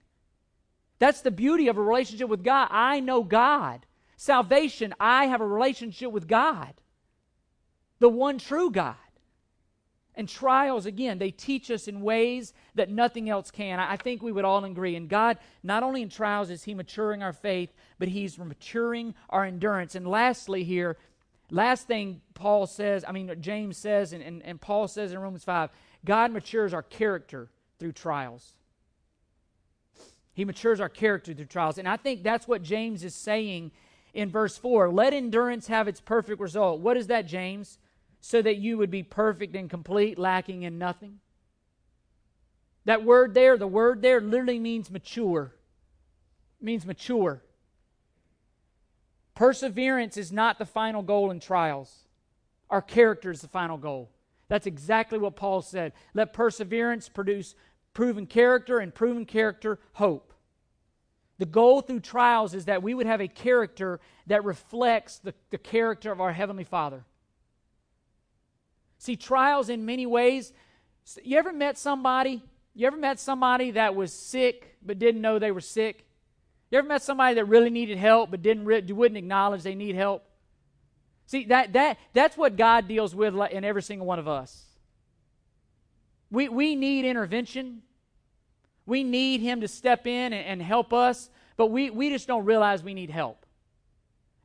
That's 0.98 1.22
the 1.22 1.32
beauty 1.32 1.68
of 1.68 1.78
a 1.78 1.82
relationship 1.82 2.30
with 2.30 2.44
God. 2.44 2.68
I 2.72 3.00
know 3.00 3.24
God. 3.24 3.86
Salvation, 4.18 4.94
I 5.00 5.28
have 5.28 5.40
a 5.40 5.48
relationship 5.48 6.12
with 6.12 6.28
God, 6.28 6.74
the 8.00 8.10
one 8.10 8.38
true 8.38 8.70
God. 8.70 8.96
And 10.20 10.28
trials, 10.28 10.86
again, 10.86 11.18
they 11.18 11.32
teach 11.32 11.72
us 11.72 11.88
in 11.88 12.02
ways 12.02 12.54
that 12.76 12.90
nothing 12.90 13.30
else 13.30 13.52
can. 13.52 13.80
I 13.80 13.96
think 13.96 14.22
we 14.22 14.34
would 14.34 14.44
all 14.44 14.66
agree. 14.66 14.98
And 14.98 15.08
God, 15.08 15.38
not 15.64 15.82
only 15.82 16.02
in 16.02 16.10
trials 16.10 16.50
is 16.50 16.62
He 16.62 16.74
maturing 16.74 17.24
our 17.24 17.32
faith, 17.32 17.72
but 18.00 18.10
He's 18.10 18.38
maturing 18.38 19.16
our 19.30 19.46
endurance. 19.46 19.96
And 19.96 20.06
lastly, 20.06 20.66
here, 20.66 20.98
last 21.52 21.88
thing 21.88 22.20
Paul 22.34 22.68
says, 22.68 23.06
I 23.08 23.14
mean, 23.14 23.34
James 23.40 23.78
says, 23.78 24.12
and, 24.12 24.22
and, 24.22 24.44
and 24.44 24.60
Paul 24.60 24.90
says 24.90 25.14
in 25.14 25.20
Romans 25.20 25.46
5 25.46 25.70
God 26.04 26.34
matures 26.34 26.74
our 26.74 26.84
character 26.84 27.50
through 27.80 27.94
trials. 27.94 28.56
He 30.34 30.44
matures 30.44 30.82
our 30.82 30.90
character 30.90 31.34
through 31.34 31.46
trials. 31.46 31.78
And 31.78 31.88
I 31.88 31.96
think 31.96 32.24
that's 32.24 32.46
what 32.46 32.62
James 32.62 33.06
is 33.06 33.16
saying 33.16 33.72
in 34.14 34.30
verse 34.30 34.58
4 34.58 34.92
let 34.92 35.14
endurance 35.14 35.68
have 35.68 35.88
its 35.88 36.02
perfect 36.02 36.42
result. 36.42 36.82
What 36.82 36.98
is 36.98 37.08
that, 37.08 37.26
James? 37.26 37.78
So 38.22 38.42
that 38.42 38.58
you 38.58 38.78
would 38.78 38.92
be 38.92 39.04
perfect 39.04 39.56
and 39.56 39.70
complete, 39.70 40.20
lacking 40.20 40.64
in 40.64 40.78
nothing. 40.78 41.20
That 42.86 43.04
word 43.04 43.34
there, 43.34 43.58
the 43.58 43.68
word 43.68 44.02
there 44.02 44.20
literally 44.20 44.60
means 44.60 44.92
mature. 44.92 45.54
It 46.60 46.66
means 46.66 46.86
mature. 46.86 47.44
Perseverance 49.36 50.18
is 50.18 50.32
not 50.32 50.60
the 50.60 50.66
final 50.66 51.02
goal 51.02 51.32
in 51.32 51.40
trials. 51.40 52.06
Our 52.70 52.82
character 52.82 53.32
is 53.32 53.42
the 53.42 53.48
final 53.48 53.78
goal. 53.78 54.10
That's 54.50 54.68
exactly 54.68 55.18
what 55.18 55.36
Paul 55.36 55.62
said. 55.62 55.94
Let 56.14 56.34
perseverance 56.34 57.08
produce 57.08 57.56
proven 57.94 58.26
character, 58.26 58.80
and 58.80 58.94
proven 58.94 59.26
character, 59.26 59.80
hope. 59.94 60.34
The 61.38 61.46
goal 61.46 61.82
through 61.82 62.02
trials 62.02 62.54
is 62.54 62.66
that 62.66 62.84
we 62.84 62.94
would 62.94 63.06
have 63.06 63.22
a 63.22 63.28
character 63.28 64.00
that 64.28 64.44
reflects 64.44 65.20
the, 65.20 65.34
the 65.50 65.58
character 65.58 66.12
of 66.12 66.22
our 66.22 66.34
Heavenly 66.34 66.64
Father. 66.64 67.06
See, 69.00 69.16
trials 69.16 69.70
in 69.70 69.86
many 69.86 70.06
ways. 70.06 70.54
You 71.24 71.38
ever 71.38 71.52
met 71.52 71.78
somebody? 71.78 72.44
You 72.76 72.86
ever 72.86 72.98
met 72.98 73.20
somebody 73.20 73.72
that 73.72 73.96
was 73.96 74.14
sick 74.14 74.78
but 74.86 75.00
didn't 75.00 75.22
know 75.22 75.40
they 75.40 75.52
were 75.52 75.62
sick? 75.62 76.06
You 76.70 76.78
ever 76.78 76.88
met 76.88 77.02
somebody 77.02 77.36
that 77.36 77.46
really 77.46 77.70
needed 77.72 77.98
help 77.98 78.30
but 78.30 78.44
didn't 78.44 78.66
wouldn't 78.66 79.18
acknowledge 79.18 79.64
they 79.64 79.74
need 79.74 79.96
help? 79.96 80.24
See, 81.26 81.46
that, 81.46 81.74
that, 81.74 81.98
that's 82.14 82.38
what 82.38 82.58
God 82.58 82.88
deals 82.88 83.16
with 83.16 83.36
in 83.52 83.64
every 83.64 83.82
single 83.82 84.06
one 84.06 84.20
of 84.20 84.28
us. 84.28 84.66
We, 86.32 86.50
we 86.50 86.76
need 86.76 87.06
intervention. 87.06 87.82
We 88.86 89.04
need 89.04 89.40
Him 89.40 89.62
to 89.62 89.68
step 89.68 90.08
in 90.08 90.34
and, 90.34 90.46
and 90.46 90.62
help 90.62 90.92
us, 90.92 91.30
but 91.56 91.68
we, 91.68 91.90
we 91.90 92.10
just 92.10 92.28
don't 92.28 92.46
realize 92.46 92.84
we 92.84 92.94
need 92.94 93.10
help. 93.10 93.46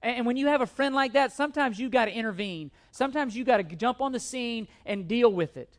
And, 0.05 0.27
when 0.27 0.37
you 0.37 0.49
have 0.49 0.61
a 0.61 0.67
friend 0.67 0.95
like 0.95 1.15
that, 1.15 1.33
sometimes 1.33 1.79
you 1.79 1.89
got 1.89 2.05
to 2.05 2.13
intervene. 2.13 2.71
Sometimes 2.91 3.35
you 3.35 3.43
got 3.43 3.57
to 3.57 3.63
jump 3.65 4.03
on 4.03 4.13
the 4.13 4.21
scene 4.21 4.69
and 4.85 5.09
deal 5.09 5.33
with 5.33 5.57
it. 5.57 5.79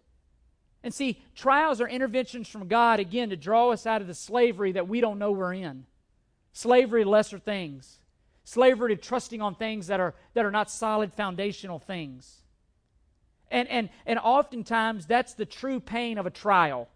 And 0.84 0.91
see, 0.91 1.21
trials 1.36 1.80
are 1.80 1.88
interventions 1.88 2.47
from 2.47 2.67
God, 2.67 2.99
again, 2.99 3.30
to 3.30 3.38
draw 3.38 3.69
us 3.69 3.86
out 3.86 4.01
of 4.01 4.07
the 4.07 4.15
slavery 4.15 4.71
that 4.71 4.88
we 4.88 4.99
don't 4.99 5.19
know 5.19 5.32
we're 5.32 5.53
in 5.53 5.86
slavery 6.53 7.03
to 7.03 7.09
lesser 7.09 7.38
things, 7.38 7.99
slavery 8.45 8.95
to 8.95 9.01
trusting 9.01 9.41
on 9.41 9.55
things 9.55 9.88
that 9.88 9.99
are, 9.99 10.15
that 10.34 10.45
are 10.45 10.51
not 10.51 10.71
solid 10.71 11.13
foundational 11.13 11.80
things. 11.80 12.43
And, 13.51 13.67
and, 13.67 13.89
and 14.05 14.17
oftentimes, 14.19 15.05
that's 15.05 15.34
the 15.34 15.45
true 15.45 15.80
pain 15.80 16.17
of 16.17 16.26
a 16.26 16.30
trial. 16.32 16.88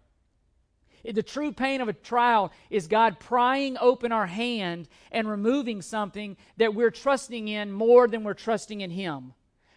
The 1.04 1.22
true 1.22 1.52
pain 1.52 1.80
of 1.80 1.88
a 1.88 1.92
trial 1.92 2.52
is 2.68 2.86
God 2.86 3.20
prying 3.20 3.76
open 3.80 4.12
our 4.12 4.26
hand 4.26 4.88
and 5.10 5.28
removing 5.28 5.82
something 5.82 6.36
that 6.58 6.74
we're 6.74 6.90
trusting 6.90 7.48
in 7.48 7.72
more 7.72 8.06
than 8.06 8.22
we're 8.22 8.34
trusting 8.34 8.80
in 8.80 8.90
Him. 8.90 9.32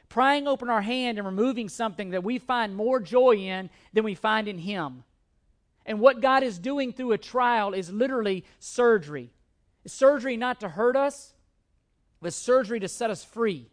Prying 0.10 0.48
open 0.48 0.70
our 0.70 0.82
hand 0.82 1.18
and 1.18 1.26
removing 1.26 1.70
something 1.70 2.12
that 2.12 2.24
we 2.24 2.40
find 2.40 2.76
more 2.76 3.00
joy 3.00 3.36
in 3.36 3.70
than 3.94 4.04
we 4.04 4.16
find 4.16 4.48
in 4.48 4.60
Him. 4.60 5.04
And 5.86 6.00
what 6.00 6.22
God 6.22 6.44
is 6.44 6.60
doing 6.60 6.94
through 6.94 7.14
a 7.14 7.18
trial 7.18 7.74
is 7.74 7.92
literally 7.92 8.46
surgery. 8.60 9.32
surgery 9.86 10.38
not 10.38 10.60
to 10.62 10.70
hurt 10.70 10.96
us, 10.96 11.34
but 12.22 12.34
surgery 12.34 12.80
to 12.80 12.88
set 12.88 13.10
us 13.10 13.24
free. 13.24 13.70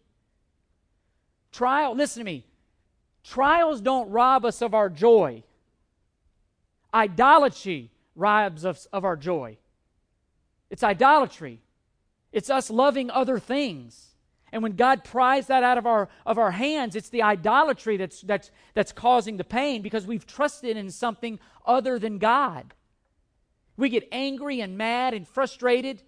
Trial, 1.53 1.95
listen 1.95 2.21
to 2.21 2.25
me. 2.25 2.45
Trials 3.23 3.81
don't 3.81 4.11
rob 4.11 4.45
us 4.45 4.63
of 4.63 4.75
our 4.75 4.89
joy. 4.89 5.45
Idolatry 6.93 7.91
robs 8.17 8.65
us 8.65 8.87
of 8.93 9.05
our 9.05 9.17
joy. 9.17 9.59
It's 10.71 10.83
idolatry. 10.83 11.61
It's 12.33 12.51
us 12.51 12.71
loving 12.71 13.11
other 13.11 13.39
things. 13.39 14.11
And 14.53 14.63
when 14.63 14.73
God 14.73 15.05
pries 15.05 15.47
that 15.47 15.63
out 15.63 15.79
of 15.79 15.87
our, 15.87 16.09
of 16.27 16.39
our 16.39 16.51
hands, 16.51 16.97
it's 16.97 17.09
the 17.09 17.23
idolatry 17.23 17.97
that's, 17.97 18.21
that's, 18.23 18.51
that's 18.75 18.93
causing 18.93 19.37
the 19.37 19.45
pain 19.45 19.83
because 19.83 20.07
we've 20.07 20.27
trusted 20.27 20.77
in 20.77 20.91
something 20.91 21.39
other 21.65 21.99
than 21.99 22.19
God. 22.19 22.75
We 23.77 23.89
get 23.89 24.09
angry 24.11 24.61
and 24.61 24.77
mad 24.77 25.15
and 25.15 25.27
frustrated 25.27 26.03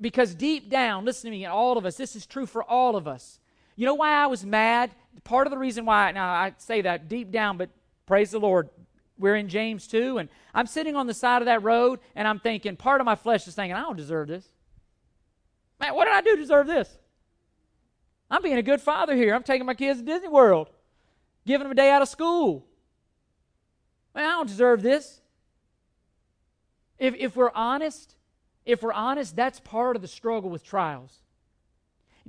because 0.00 0.34
deep 0.34 0.68
down, 0.68 1.04
listen 1.04 1.30
to 1.30 1.36
me, 1.36 1.46
all 1.46 1.78
of 1.78 1.86
us, 1.86 1.96
this 1.96 2.14
is 2.14 2.26
true 2.26 2.46
for 2.46 2.62
all 2.62 2.96
of 2.96 3.08
us. 3.08 3.40
You 3.74 3.86
know 3.86 3.94
why 3.94 4.12
I 4.12 4.26
was 4.26 4.44
mad? 4.44 4.90
Part 5.24 5.46
of 5.46 5.50
the 5.50 5.58
reason 5.58 5.86
why, 5.86 6.12
now 6.12 6.28
I 6.28 6.54
say 6.58 6.82
that 6.82 7.08
deep 7.08 7.30
down, 7.30 7.56
but 7.56 7.70
praise 8.06 8.30
the 8.30 8.38
Lord, 8.38 8.68
we're 9.18 9.36
in 9.36 9.48
James 9.48 9.86
2, 9.86 10.18
and 10.18 10.28
I'm 10.54 10.66
sitting 10.66 10.96
on 10.96 11.06
the 11.06 11.14
side 11.14 11.42
of 11.42 11.46
that 11.46 11.62
road, 11.62 12.00
and 12.14 12.26
I'm 12.28 12.38
thinking, 12.38 12.76
part 12.76 13.00
of 13.00 13.04
my 13.04 13.14
flesh 13.14 13.46
is 13.46 13.54
thinking, 13.54 13.74
I 13.74 13.80
don't 13.80 13.96
deserve 13.96 14.28
this. 14.28 14.46
Man, 15.80 15.94
what 15.94 16.04
did 16.04 16.14
I 16.14 16.20
do 16.20 16.36
to 16.36 16.42
deserve 16.42 16.66
this? 16.66 16.88
I'm 18.30 18.42
being 18.42 18.58
a 18.58 18.62
good 18.62 18.80
father 18.80 19.14
here. 19.14 19.34
I'm 19.34 19.42
taking 19.42 19.66
my 19.66 19.74
kids 19.74 20.00
to 20.00 20.04
Disney 20.04 20.28
World, 20.28 20.70
giving 21.46 21.64
them 21.64 21.72
a 21.72 21.76
day 21.76 21.90
out 21.90 22.02
of 22.02 22.08
school. 22.08 22.66
Man, 24.14 24.24
I 24.24 24.32
don't 24.32 24.48
deserve 24.48 24.82
this. 24.82 25.20
If, 26.98 27.14
if 27.14 27.36
we're 27.36 27.52
honest, 27.54 28.16
if 28.64 28.82
we're 28.82 28.92
honest, 28.92 29.36
that's 29.36 29.60
part 29.60 29.96
of 29.96 30.02
the 30.02 30.08
struggle 30.08 30.50
with 30.50 30.64
trials. 30.64 31.18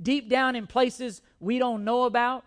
Deep 0.00 0.28
down 0.28 0.54
in 0.54 0.66
places 0.66 1.22
we 1.40 1.58
don't 1.58 1.84
know 1.84 2.04
about, 2.04 2.44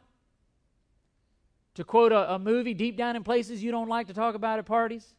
to 1.75 1.83
quote 1.83 2.11
a, 2.11 2.33
a 2.33 2.39
movie, 2.39 2.73
deep 2.73 2.97
down 2.97 3.15
in 3.15 3.23
places 3.23 3.63
you 3.63 3.71
don't 3.71 3.89
like 3.89 4.07
to 4.07 4.13
talk 4.13 4.35
about 4.35 4.59
at 4.59 4.65
parties, 4.65 5.13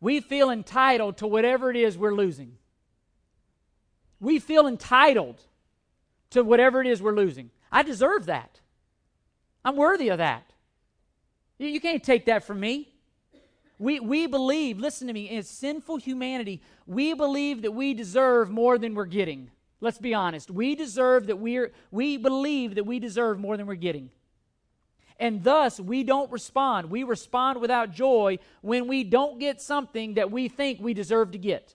we 0.00 0.20
feel 0.20 0.50
entitled 0.50 1.16
to 1.18 1.26
whatever 1.26 1.70
it 1.70 1.76
is 1.76 1.98
we're 1.98 2.14
losing. 2.14 2.56
We 4.20 4.38
feel 4.38 4.66
entitled 4.66 5.42
to 6.30 6.42
whatever 6.42 6.80
it 6.80 6.86
is 6.86 7.02
we're 7.02 7.14
losing. 7.14 7.50
I 7.70 7.82
deserve 7.82 8.26
that. 8.26 8.60
I'm 9.64 9.76
worthy 9.76 10.08
of 10.08 10.18
that. 10.18 10.52
You, 11.58 11.68
you 11.68 11.80
can't 11.80 12.02
take 12.02 12.26
that 12.26 12.44
from 12.44 12.60
me. 12.60 12.92
We, 13.78 14.00
we 14.00 14.26
believe, 14.26 14.78
listen 14.78 15.06
to 15.06 15.12
me, 15.12 15.28
in 15.28 15.42
sinful 15.42 15.98
humanity, 15.98 16.62
we 16.86 17.14
believe 17.14 17.62
that 17.62 17.72
we 17.72 17.94
deserve 17.94 18.50
more 18.50 18.76
than 18.76 18.94
we're 18.94 19.04
getting. 19.04 19.50
Let's 19.80 19.98
be 19.98 20.14
honest. 20.14 20.50
We 20.50 20.74
deserve 20.74 21.28
that 21.28 21.36
we're, 21.36 21.72
we 21.92 22.16
believe 22.16 22.74
that 22.74 22.84
we 22.84 22.98
deserve 22.98 23.38
more 23.38 23.56
than 23.56 23.66
we're 23.66 23.76
getting. 23.76 24.10
And 25.18 25.42
thus, 25.42 25.80
we 25.80 26.04
don't 26.04 26.30
respond. 26.30 26.90
We 26.90 27.02
respond 27.02 27.60
without 27.60 27.92
joy 27.92 28.38
when 28.60 28.86
we 28.86 29.02
don't 29.02 29.38
get 29.38 29.60
something 29.60 30.14
that 30.14 30.30
we 30.30 30.48
think 30.48 30.80
we 30.80 30.94
deserve 30.94 31.32
to 31.32 31.38
get, 31.38 31.74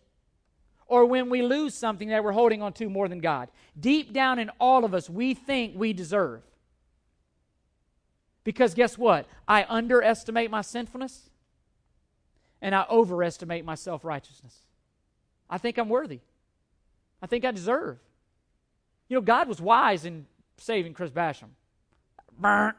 or 0.88 1.06
when 1.06 1.30
we 1.30 1.41
lose 1.41 1.76
something 1.76 2.10
that 2.10 2.24
we're 2.24 2.32
holding 2.32 2.62
on 2.62 2.72
to 2.74 2.89
more 2.89 3.10
than 3.10 3.20
God. 3.20 3.50
Deep 3.78 4.14
down 4.14 4.39
in 4.39 4.50
all 4.60 4.86
of 4.86 4.94
us, 4.94 5.10
we 5.10 5.34
think 5.34 5.74
we 5.76 5.91
deserve. 5.91 6.41
Because 8.44 8.74
guess 8.74 8.98
what? 8.98 9.28
I 9.48 9.66
underestimate 9.68 10.52
my 10.52 10.62
sinfulness 10.62 11.30
and 12.62 12.74
I 12.74 12.86
overestimate 12.89 13.66
my 13.66 13.76
self 13.76 14.06
righteousness. 14.06 14.58
I 15.50 15.58
think 15.58 15.78
I'm 15.78 15.89
worthy. 15.89 16.20
I 17.22 17.28
think 17.28 17.46
I 17.46 17.52
deserve. 17.52 18.00
You 19.10 19.18
know, 19.18 19.22
God 19.22 19.48
was 19.48 19.62
wise 19.62 20.06
in 20.06 20.26
saving 20.58 20.94
Chris 20.94 21.12
Basham. 21.12 21.50
Burnt. 22.38 22.76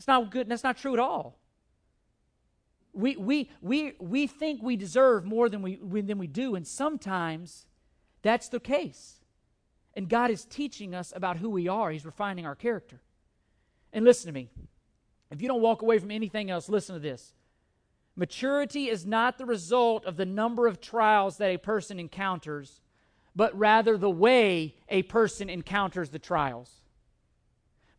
That's 0.00 0.08
not 0.08 0.30
good. 0.30 0.48
That's 0.48 0.64
not 0.64 0.78
true 0.78 0.94
at 0.94 0.98
all. 0.98 1.38
We, 2.94 3.16
we, 3.16 3.50
we, 3.60 3.92
we 4.00 4.26
think 4.26 4.62
we 4.62 4.74
deserve 4.74 5.26
more 5.26 5.50
than 5.50 5.60
we, 5.60 5.76
than 5.76 6.16
we 6.16 6.26
do, 6.26 6.54
and 6.54 6.66
sometimes 6.66 7.66
that's 8.22 8.48
the 8.48 8.60
case. 8.60 9.20
And 9.92 10.08
God 10.08 10.30
is 10.30 10.46
teaching 10.46 10.94
us 10.94 11.12
about 11.14 11.36
who 11.36 11.50
we 11.50 11.68
are, 11.68 11.90
He's 11.90 12.06
refining 12.06 12.46
our 12.46 12.54
character. 12.54 13.02
And 13.92 14.06
listen 14.06 14.28
to 14.28 14.32
me. 14.32 14.48
If 15.30 15.42
you 15.42 15.48
don't 15.48 15.60
walk 15.60 15.82
away 15.82 15.98
from 15.98 16.10
anything 16.10 16.50
else, 16.50 16.70
listen 16.70 16.94
to 16.94 17.00
this. 17.00 17.34
Maturity 18.16 18.88
is 18.88 19.04
not 19.04 19.36
the 19.36 19.44
result 19.44 20.06
of 20.06 20.16
the 20.16 20.24
number 20.24 20.66
of 20.66 20.80
trials 20.80 21.36
that 21.36 21.50
a 21.50 21.58
person 21.58 22.00
encounters, 22.00 22.80
but 23.36 23.56
rather 23.56 23.98
the 23.98 24.08
way 24.08 24.76
a 24.88 25.02
person 25.02 25.50
encounters 25.50 26.08
the 26.08 26.18
trials. 26.18 26.79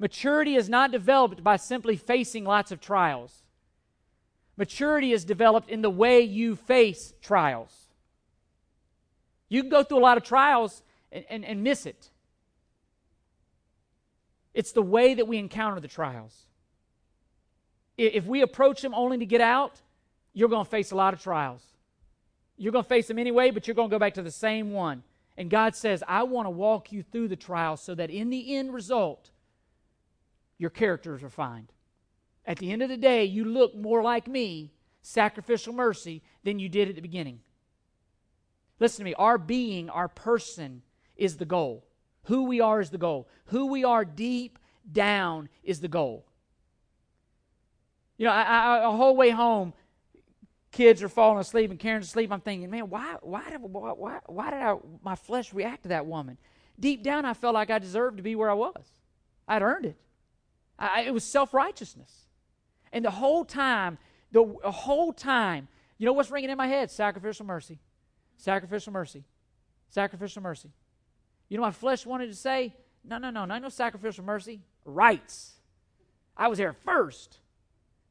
Maturity 0.01 0.55
is 0.55 0.67
not 0.67 0.91
developed 0.91 1.43
by 1.43 1.57
simply 1.57 1.95
facing 1.95 2.43
lots 2.43 2.71
of 2.71 2.81
trials. 2.81 3.43
Maturity 4.57 5.11
is 5.11 5.23
developed 5.23 5.69
in 5.69 5.83
the 5.83 5.91
way 5.91 6.21
you 6.21 6.55
face 6.55 7.13
trials. 7.21 7.85
You 9.47 9.61
can 9.61 9.69
go 9.69 9.83
through 9.83 9.99
a 9.99 10.07
lot 10.09 10.17
of 10.17 10.23
trials 10.23 10.81
and, 11.11 11.23
and, 11.29 11.45
and 11.45 11.63
miss 11.63 11.85
it. 11.85 12.09
It's 14.55 14.71
the 14.71 14.81
way 14.81 15.13
that 15.13 15.27
we 15.27 15.37
encounter 15.37 15.79
the 15.79 15.87
trials. 15.87 16.47
If 17.95 18.25
we 18.25 18.41
approach 18.41 18.81
them 18.81 18.95
only 18.95 19.19
to 19.19 19.25
get 19.27 19.39
out, 19.39 19.81
you're 20.33 20.49
going 20.49 20.65
to 20.65 20.71
face 20.71 20.89
a 20.89 20.95
lot 20.95 21.13
of 21.13 21.21
trials. 21.21 21.61
You're 22.57 22.71
going 22.71 22.85
to 22.85 22.89
face 22.89 23.07
them 23.07 23.19
anyway, 23.19 23.51
but 23.51 23.67
you're 23.67 23.75
going 23.75 23.91
to 23.91 23.93
go 23.93 23.99
back 23.99 24.15
to 24.15 24.23
the 24.23 24.31
same 24.31 24.71
one. 24.71 25.03
And 25.37 25.47
God 25.51 25.75
says, 25.75 26.03
I 26.07 26.23
want 26.23 26.47
to 26.47 26.49
walk 26.49 26.91
you 26.91 27.03
through 27.03 27.27
the 27.27 27.35
trials 27.35 27.83
so 27.83 27.93
that 27.93 28.09
in 28.09 28.31
the 28.31 28.55
end 28.55 28.73
result, 28.73 29.30
your 30.61 30.69
character 30.69 31.15
is 31.15 31.23
refined. 31.23 31.71
At 32.45 32.59
the 32.59 32.71
end 32.71 32.83
of 32.83 32.89
the 32.89 32.95
day, 32.95 33.25
you 33.25 33.45
look 33.45 33.75
more 33.75 34.03
like 34.03 34.27
me, 34.27 34.71
sacrificial 35.01 35.73
mercy, 35.73 36.21
than 36.43 36.59
you 36.59 36.69
did 36.69 36.87
at 36.87 36.93
the 36.93 37.01
beginning. 37.01 37.39
Listen 38.79 38.99
to 38.99 39.03
me. 39.05 39.15
Our 39.15 39.39
being, 39.39 39.89
our 39.89 40.07
person, 40.07 40.83
is 41.15 41.37
the 41.37 41.45
goal. 41.45 41.87
Who 42.25 42.43
we 42.43 42.61
are 42.61 42.79
is 42.79 42.91
the 42.91 42.99
goal. 42.99 43.27
Who 43.45 43.71
we 43.71 43.83
are 43.83 44.05
deep 44.05 44.59
down 44.91 45.49
is 45.63 45.79
the 45.79 45.87
goal. 45.87 46.27
You 48.19 48.27
know, 48.27 48.31
I, 48.31 48.43
I, 48.43 48.83
a 48.85 48.91
whole 48.91 49.15
way 49.15 49.31
home, 49.31 49.73
kids 50.71 51.01
are 51.01 51.09
falling 51.09 51.39
asleep 51.39 51.71
and 51.71 51.79
Karen's 51.79 52.05
asleep. 52.05 52.31
I'm 52.31 52.39
thinking, 52.39 52.69
man, 52.69 52.87
why, 52.87 53.15
why, 53.23 53.49
did, 53.49 53.63
why, 53.63 53.93
why, 53.93 54.19
why 54.27 54.51
did 54.51 54.61
I, 54.61 54.75
my 55.03 55.15
flesh 55.15 55.55
react 55.55 55.83
to 55.83 55.89
that 55.89 56.05
woman? 56.05 56.37
Deep 56.79 57.01
down, 57.01 57.25
I 57.25 57.33
felt 57.33 57.55
like 57.55 57.71
I 57.71 57.79
deserved 57.79 58.17
to 58.17 58.23
be 58.23 58.35
where 58.35 58.51
I 58.51 58.53
was. 58.53 58.93
I'd 59.47 59.63
earned 59.63 59.87
it. 59.87 59.97
I, 60.81 61.01
it 61.03 61.13
was 61.13 61.23
self 61.23 61.53
righteousness. 61.53 62.11
And 62.91 63.05
the 63.05 63.11
whole 63.11 63.45
time, 63.45 63.97
the, 64.31 64.43
whole 64.63 65.13
time, 65.13 65.67
you 65.97 66.05
know 66.05 66.13
what's 66.13 66.31
ringing 66.31 66.49
in 66.49 66.57
my 66.57 66.67
head? 66.67 66.89
Sacrificial 66.89 67.45
mercy. 67.45 67.79
Sacrificial 68.37 68.91
mercy. 68.91 69.23
Sacrificial 69.89 70.41
mercy. 70.41 70.71
You 71.47 71.57
know, 71.57 71.63
my 71.63 71.71
flesh 71.71 72.05
wanted 72.05 72.27
to 72.27 72.35
say, 72.35 72.73
no, 73.05 73.17
no, 73.17 73.29
no, 73.29 73.45
not 73.45 73.61
no 73.61 73.69
sacrificial 73.69 74.23
mercy. 74.23 74.61
Rights. 74.83 75.53
I 76.35 76.47
was 76.47 76.57
here 76.57 76.73
first. 76.73 77.37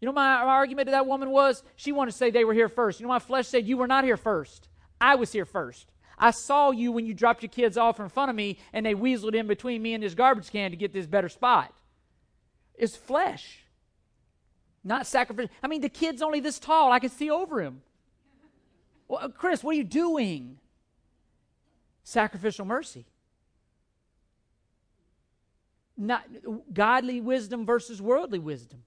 You 0.00 0.06
know, 0.06 0.12
my, 0.12 0.44
my 0.44 0.50
argument 0.50 0.86
to 0.86 0.92
that 0.92 1.06
woman 1.06 1.30
was 1.30 1.62
she 1.76 1.92
wanted 1.92 2.12
to 2.12 2.16
say 2.16 2.30
they 2.30 2.44
were 2.44 2.54
here 2.54 2.68
first. 2.68 3.00
You 3.00 3.06
know, 3.06 3.12
my 3.12 3.18
flesh 3.18 3.48
said 3.48 3.66
you 3.66 3.76
were 3.76 3.88
not 3.88 4.04
here 4.04 4.16
first. 4.16 4.68
I 5.00 5.16
was 5.16 5.32
here 5.32 5.44
first. 5.44 5.90
I 6.16 6.30
saw 6.30 6.70
you 6.70 6.92
when 6.92 7.06
you 7.06 7.14
dropped 7.14 7.42
your 7.42 7.50
kids 7.50 7.76
off 7.76 7.98
in 7.98 8.08
front 8.08 8.30
of 8.30 8.36
me 8.36 8.58
and 8.72 8.84
they 8.84 8.94
weaseled 8.94 9.34
in 9.34 9.46
between 9.46 9.82
me 9.82 9.94
and 9.94 10.02
this 10.02 10.14
garbage 10.14 10.50
can 10.50 10.70
to 10.70 10.76
get 10.76 10.92
this 10.92 11.06
better 11.06 11.28
spot. 11.28 11.74
It's 12.80 12.96
flesh, 12.96 13.58
not 14.82 15.06
sacrificial. 15.06 15.50
I 15.62 15.68
mean, 15.68 15.82
the 15.82 15.90
kid's 15.90 16.22
only 16.22 16.40
this 16.40 16.58
tall. 16.58 16.90
I 16.90 16.98
can 16.98 17.10
see 17.10 17.30
over 17.30 17.60
him. 17.60 17.82
Well, 19.06 19.20
uh, 19.22 19.28
Chris, 19.28 19.62
what 19.62 19.74
are 19.74 19.78
you 19.78 19.84
doing? 19.84 20.56
Sacrificial 22.04 22.64
mercy. 22.64 23.04
Not 25.94 26.24
godly 26.72 27.20
wisdom 27.20 27.66
versus 27.66 28.00
worldly 28.00 28.38
wisdom. 28.38 28.82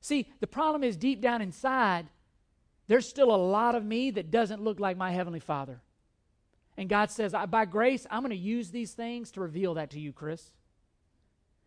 See, 0.00 0.28
the 0.38 0.46
problem 0.46 0.84
is 0.84 0.96
deep 0.96 1.20
down 1.20 1.42
inside, 1.42 2.06
there's 2.86 3.08
still 3.08 3.34
a 3.34 3.36
lot 3.36 3.74
of 3.74 3.84
me 3.84 4.12
that 4.12 4.30
doesn't 4.30 4.62
look 4.62 4.78
like 4.78 4.96
my 4.96 5.10
Heavenly 5.10 5.40
Father. 5.40 5.80
And 6.76 6.88
God 6.88 7.10
says, 7.10 7.34
by 7.50 7.64
grace, 7.64 8.06
I'm 8.12 8.20
going 8.20 8.30
to 8.30 8.36
use 8.36 8.70
these 8.70 8.92
things 8.92 9.32
to 9.32 9.40
reveal 9.40 9.74
that 9.74 9.90
to 9.90 9.98
you, 9.98 10.12
Chris. 10.12 10.52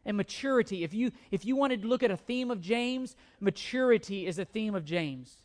And 0.08 0.16
maturity, 0.16 0.86
if 0.86 0.94
you 0.94 1.12
if 1.32 1.46
you 1.46 1.58
wanted 1.58 1.82
to 1.82 1.88
look 1.88 2.02
at 2.02 2.10
a 2.10 2.18
theme 2.18 2.50
of 2.50 2.62
James, 2.62 3.16
maturity 3.42 4.26
is 4.26 4.40
a 4.40 4.46
theme 4.46 4.74
of 4.74 4.86
James. 4.86 5.44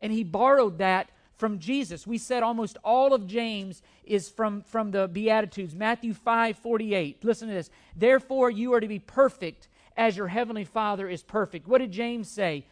And 0.00 0.10
he 0.12 0.24
borrowed 0.24 0.78
that 0.78 1.10
from 1.36 1.58
Jesus. 1.58 2.06
We 2.06 2.18
said 2.18 2.42
almost 2.42 2.78
all 2.84 3.12
of 3.12 3.26
James 3.26 3.82
is 4.04 4.30
from, 4.30 4.62
from 4.62 4.92
the 4.92 5.08
Beatitudes. 5.08 5.74
Matthew 5.74 6.14
5 6.14 6.56
48. 6.56 7.22
Listen 7.22 7.48
to 7.48 7.54
this. 7.54 7.68
Therefore, 7.94 8.50
you 8.50 8.72
are 8.72 8.80
to 8.80 8.88
be 8.88 8.98
perfect 8.98 9.68
as 9.96 10.16
your 10.16 10.28
heavenly 10.28 10.64
Father 10.64 11.08
is 11.08 11.22
perfect. 11.22 11.68
What 11.68 11.78
did 11.78 11.92
James 11.92 12.30
say? 12.30 12.64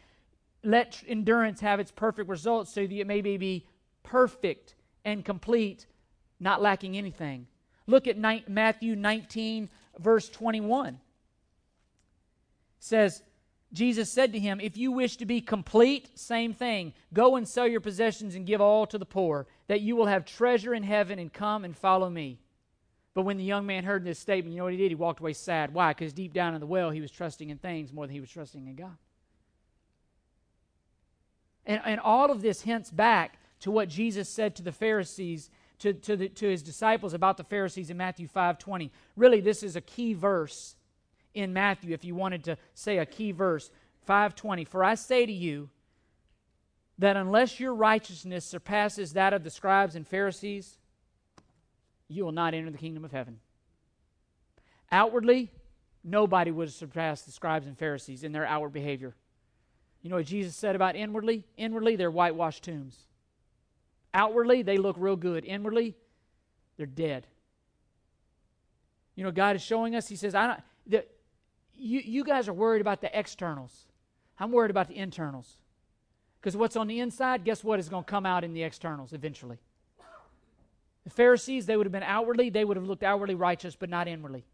Let 0.64 1.02
endurance 1.06 1.60
have 1.60 1.80
its 1.80 1.90
perfect 1.90 2.30
results 2.30 2.72
so 2.72 2.86
that 2.86 2.92
it 2.92 3.06
may 3.06 3.20
be 3.20 3.66
perfect 4.02 4.74
and 5.04 5.22
complete, 5.22 5.86
not 6.38 6.62
lacking 6.62 6.96
anything. 6.96 7.46
Look 7.86 8.06
at 8.06 8.16
ni- 8.16 8.44
Matthew 8.48 8.96
19, 8.96 9.68
verse 9.98 10.28
21. 10.28 10.98
Says, 12.80 13.22
Jesus 13.72 14.10
said 14.10 14.32
to 14.32 14.40
him, 14.40 14.60
If 14.60 14.76
you 14.76 14.90
wish 14.90 15.16
to 15.18 15.26
be 15.26 15.40
complete, 15.40 16.18
same 16.18 16.52
thing. 16.52 16.92
Go 17.12 17.36
and 17.36 17.46
sell 17.46 17.68
your 17.68 17.80
possessions 17.80 18.34
and 18.34 18.46
give 18.46 18.60
all 18.60 18.86
to 18.86 18.98
the 18.98 19.06
poor, 19.06 19.46
that 19.68 19.80
you 19.80 19.94
will 19.94 20.06
have 20.06 20.24
treasure 20.24 20.74
in 20.74 20.82
heaven, 20.82 21.18
and 21.18 21.32
come 21.32 21.64
and 21.64 21.76
follow 21.76 22.10
me. 22.10 22.40
But 23.14 23.22
when 23.22 23.36
the 23.36 23.44
young 23.44 23.66
man 23.66 23.84
heard 23.84 24.04
this 24.04 24.18
statement, 24.18 24.54
you 24.54 24.58
know 24.58 24.64
what 24.64 24.72
he 24.72 24.78
did? 24.78 24.90
He 24.90 24.96
walked 24.96 25.20
away 25.20 25.34
sad. 25.34 25.72
Why? 25.72 25.92
Because 25.92 26.12
deep 26.12 26.32
down 26.32 26.54
in 26.54 26.60
the 26.60 26.66
well, 26.66 26.90
he 26.90 27.00
was 27.00 27.10
trusting 27.10 27.50
in 27.50 27.58
things 27.58 27.92
more 27.92 28.06
than 28.06 28.14
he 28.14 28.20
was 28.20 28.30
trusting 28.30 28.66
in 28.66 28.74
God. 28.74 28.96
And, 31.66 31.80
and 31.84 32.00
all 32.00 32.30
of 32.30 32.42
this 32.42 32.62
hints 32.62 32.90
back 32.90 33.38
to 33.60 33.70
what 33.70 33.88
Jesus 33.88 34.28
said 34.28 34.56
to 34.56 34.62
the 34.62 34.72
Pharisees, 34.72 35.50
to, 35.80 35.92
to, 35.92 36.16
the, 36.16 36.28
to 36.30 36.48
his 36.48 36.62
disciples 36.62 37.14
about 37.14 37.36
the 37.36 37.44
Pharisees 37.44 37.90
in 37.90 37.96
Matthew 37.96 38.26
5 38.26 38.58
20. 38.58 38.90
Really, 39.16 39.40
this 39.40 39.62
is 39.62 39.76
a 39.76 39.80
key 39.80 40.14
verse 40.14 40.76
in 41.34 41.52
Matthew 41.52 41.94
if 41.94 42.04
you 42.04 42.14
wanted 42.14 42.44
to 42.44 42.56
say 42.74 42.98
a 42.98 43.06
key 43.06 43.32
verse 43.32 43.70
520 44.06 44.64
for 44.64 44.82
I 44.82 44.94
say 44.94 45.26
to 45.26 45.32
you 45.32 45.68
that 46.98 47.16
unless 47.16 47.60
your 47.60 47.74
righteousness 47.74 48.44
surpasses 48.44 49.12
that 49.12 49.32
of 49.32 49.44
the 49.44 49.50
scribes 49.50 49.94
and 49.94 50.06
Pharisees 50.06 50.78
you 52.08 52.24
will 52.24 52.32
not 52.32 52.54
enter 52.54 52.70
the 52.70 52.78
kingdom 52.78 53.04
of 53.04 53.12
heaven. 53.12 53.38
Outwardly 54.90 55.50
nobody 56.02 56.50
would 56.50 56.72
surpass 56.72 57.22
the 57.22 57.30
scribes 57.30 57.66
and 57.66 57.78
Pharisees 57.78 58.24
in 58.24 58.32
their 58.32 58.46
outward 58.46 58.72
behavior. 58.72 59.14
You 60.02 60.10
know 60.10 60.16
what 60.16 60.26
Jesus 60.26 60.56
said 60.56 60.74
about 60.74 60.96
inwardly? 60.96 61.44
Inwardly 61.56 61.96
they're 61.96 62.10
whitewashed 62.10 62.64
tombs. 62.64 62.98
Outwardly 64.12 64.62
they 64.62 64.78
look 64.78 64.96
real 64.98 65.16
good. 65.16 65.44
Inwardly 65.44 65.94
they're 66.76 66.86
dead. 66.86 67.26
You 69.14 69.24
know 69.24 69.30
God 69.30 69.54
is 69.54 69.62
showing 69.62 69.94
us 69.94 70.08
he 70.08 70.16
says 70.16 70.34
I 70.34 70.46
don't 70.88 71.04
you, 71.80 72.00
you 72.04 72.24
guys 72.24 72.48
are 72.48 72.52
worried 72.52 72.80
about 72.80 73.00
the 73.00 73.18
externals. 73.18 73.86
I'm 74.38 74.52
worried 74.52 74.70
about 74.70 74.88
the 74.88 74.96
internals. 74.96 75.56
Because 76.40 76.56
what's 76.56 76.76
on 76.76 76.86
the 76.86 77.00
inside, 77.00 77.44
guess 77.44 77.62
what 77.62 77.78
is 77.78 77.88
going 77.88 78.04
to 78.04 78.10
come 78.10 78.24
out 78.24 78.44
in 78.44 78.54
the 78.54 78.62
externals 78.62 79.12
eventually? 79.12 79.58
The 81.04 81.10
Pharisees, 81.10 81.66
they 81.66 81.76
would 81.76 81.86
have 81.86 81.92
been 81.92 82.02
outwardly, 82.02 82.50
they 82.50 82.64
would 82.64 82.76
have 82.76 82.86
looked 82.86 83.02
outwardly 83.02 83.34
righteous, 83.34 83.74
but 83.74 83.88
not 83.88 84.06
inwardly. 84.06 84.44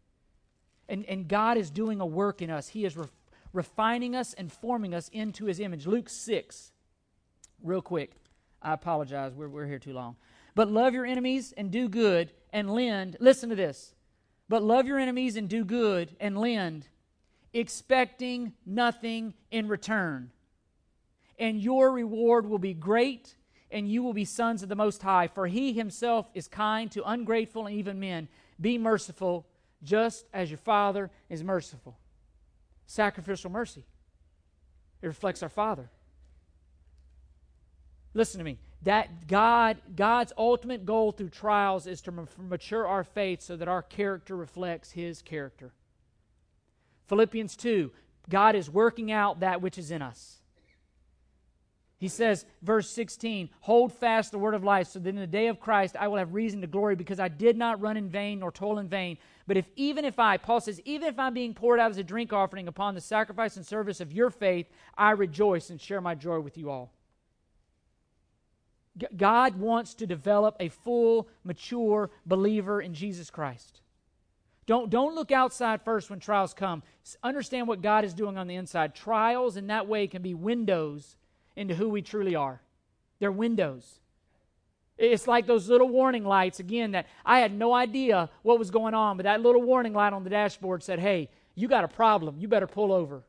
And, 0.89 1.05
and 1.05 1.27
God 1.27 1.57
is 1.57 1.69
doing 1.69 1.99
a 1.99 2.05
work 2.05 2.41
in 2.41 2.49
us. 2.49 2.69
He 2.69 2.85
is 2.85 2.95
ref, 2.95 3.11
refining 3.51 4.15
us 4.15 4.33
and 4.33 4.51
forming 4.51 4.93
us 4.93 5.09
into 5.09 5.45
His 5.45 5.59
image. 5.59 5.85
Luke 5.85 6.09
6, 6.09 6.71
real 7.61 7.81
quick. 7.81 8.13
I 8.61 8.73
apologize, 8.73 9.33
we're, 9.33 9.49
we're 9.49 9.67
here 9.67 9.79
too 9.79 9.93
long. 9.93 10.15
But 10.55 10.71
love 10.71 10.93
your 10.93 11.05
enemies 11.05 11.53
and 11.55 11.69
do 11.69 11.89
good 11.89 12.31
and 12.51 12.69
lend. 12.69 13.17
Listen 13.19 13.49
to 13.49 13.55
this. 13.55 13.93
But 14.49 14.63
love 14.63 14.87
your 14.87 14.97
enemies 14.97 15.35
and 15.35 15.49
do 15.49 15.65
good 15.65 16.15
and 16.19 16.37
lend 16.37 16.87
expecting 17.57 18.53
nothing 18.65 19.33
in 19.51 19.67
return. 19.67 20.31
And 21.39 21.59
your 21.59 21.91
reward 21.91 22.47
will 22.47 22.59
be 22.59 22.73
great, 22.73 23.35
and 23.71 23.89
you 23.89 24.03
will 24.03 24.13
be 24.13 24.25
sons 24.25 24.63
of 24.63 24.69
the 24.69 24.75
Most 24.75 25.01
High. 25.01 25.27
For 25.27 25.47
he 25.47 25.73
himself 25.73 26.29
is 26.33 26.47
kind 26.47 26.91
to 26.91 27.09
ungrateful 27.09 27.65
and 27.65 27.75
even 27.75 27.99
men. 27.99 28.27
Be 28.59 28.77
merciful, 28.77 29.45
just 29.83 30.25
as 30.33 30.49
your 30.49 30.57
Father 30.57 31.09
is 31.29 31.43
merciful. 31.43 31.97
Sacrificial 32.85 33.51
mercy. 33.51 33.85
It 35.01 35.07
reflects 35.07 35.43
our 35.43 35.49
Father. 35.49 35.89
Listen 38.13 38.39
to 38.39 38.43
me. 38.43 38.57
That 38.83 39.27
God, 39.27 39.77
God's 39.95 40.33
ultimate 40.37 40.85
goal 40.85 41.11
through 41.11 41.29
trials 41.29 41.87
is 41.87 42.01
to 42.01 42.27
mature 42.37 42.87
our 42.87 43.03
faith 43.03 43.41
so 43.41 43.55
that 43.57 43.67
our 43.67 43.81
character 43.81 44.35
reflects 44.35 44.91
His 44.91 45.21
character. 45.21 45.71
Philippians 47.07 47.55
2 47.55 47.91
God 48.29 48.55
is 48.55 48.69
working 48.69 49.11
out 49.11 49.39
that 49.39 49.61
which 49.61 49.77
is 49.77 49.91
in 49.91 50.01
us. 50.01 50.41
He 51.99 52.09
says, 52.09 52.45
verse 52.61 52.89
16, 52.91 53.49
hold 53.61 53.91
fast 53.91 54.31
the 54.31 54.37
word 54.37 54.53
of 54.53 54.63
life, 54.63 54.87
so 54.87 54.99
that 54.99 55.09
in 55.09 55.15
the 55.15 55.25
day 55.25 55.47
of 55.47 55.59
Christ 55.59 55.95
I 55.99 56.07
will 56.07 56.17
have 56.17 56.33
reason 56.33 56.61
to 56.61 56.67
glory, 56.67 56.95
because 56.95 57.19
I 57.19 57.27
did 57.27 57.57
not 57.57 57.81
run 57.81 57.97
in 57.97 58.07
vain 58.07 58.39
nor 58.39 58.51
toil 58.51 58.77
in 58.77 58.87
vain. 58.87 59.17
But 59.47 59.57
if 59.57 59.65
even 59.75 60.05
if 60.05 60.19
I, 60.19 60.37
Paul 60.37 60.61
says, 60.61 60.79
even 60.85 61.07
if 61.07 61.17
I'm 61.17 61.33
being 61.33 61.55
poured 61.55 61.79
out 61.79 61.89
as 61.89 61.97
a 61.97 62.03
drink 62.03 62.31
offering 62.33 62.67
upon 62.67 62.93
the 62.93 63.01
sacrifice 63.01 63.57
and 63.57 63.65
service 63.65 63.99
of 63.99 64.13
your 64.13 64.29
faith, 64.29 64.67
I 64.95 65.11
rejoice 65.11 65.71
and 65.71 65.81
share 65.81 66.01
my 66.01 66.13
joy 66.13 66.39
with 66.39 66.55
you 66.55 66.69
all. 66.69 66.93
God 69.15 69.55
wants 69.55 69.95
to 69.95 70.07
develop 70.07 70.55
a 70.59 70.69
full, 70.69 71.29
mature 71.43 72.11
believer 72.25 72.79
in 72.79 72.93
Jesus 72.93 73.31
Christ. 73.31 73.81
Don't, 74.67 74.89
don't 74.89 75.15
look 75.15 75.31
outside 75.31 75.81
first 75.81 76.09
when 76.09 76.19
trials 76.19 76.53
come. 76.53 76.83
Understand 77.23 77.69
what 77.69 77.81
God 77.81 78.03
is 78.03 78.13
doing 78.13 78.37
on 78.37 78.47
the 78.47 78.55
inside. 78.55 78.93
Trials 78.93 79.55
in 79.55 79.67
that 79.67 79.87
way 79.87 80.07
can 80.07 80.21
be 80.21 80.33
windows 80.33 81.15
into 81.55 81.73
who 81.73 81.87
we 81.87 82.01
truly 82.01 82.35
are. 82.35 82.61
They're 83.19 83.31
windows. 83.31 84.01
It's 84.97 85.25
like 85.25 85.47
those 85.47 85.69
little 85.69 85.87
warning 85.87 86.25
lights, 86.25 86.59
again, 86.59 86.91
that 86.91 87.07
I 87.25 87.39
had 87.39 87.53
no 87.53 87.73
idea 87.73 88.29
what 88.41 88.59
was 88.59 88.69
going 88.69 88.93
on, 88.93 89.15
but 89.15 89.23
that 89.23 89.41
little 89.41 89.61
warning 89.61 89.93
light 89.93 90.11
on 90.11 90.25
the 90.25 90.29
dashboard 90.29 90.83
said, 90.83 90.99
hey, 90.99 91.29
you 91.55 91.69
got 91.69 91.85
a 91.85 91.87
problem. 91.87 92.35
You 92.37 92.49
better 92.49 92.67
pull 92.67 92.91
over. 92.91 93.23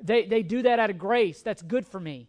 They, 0.00 0.26
they 0.26 0.42
do 0.44 0.62
that 0.62 0.78
out 0.78 0.90
of 0.90 0.98
grace. 0.98 1.42
That's 1.42 1.62
good 1.62 1.84
for 1.84 1.98
me. 1.98 2.28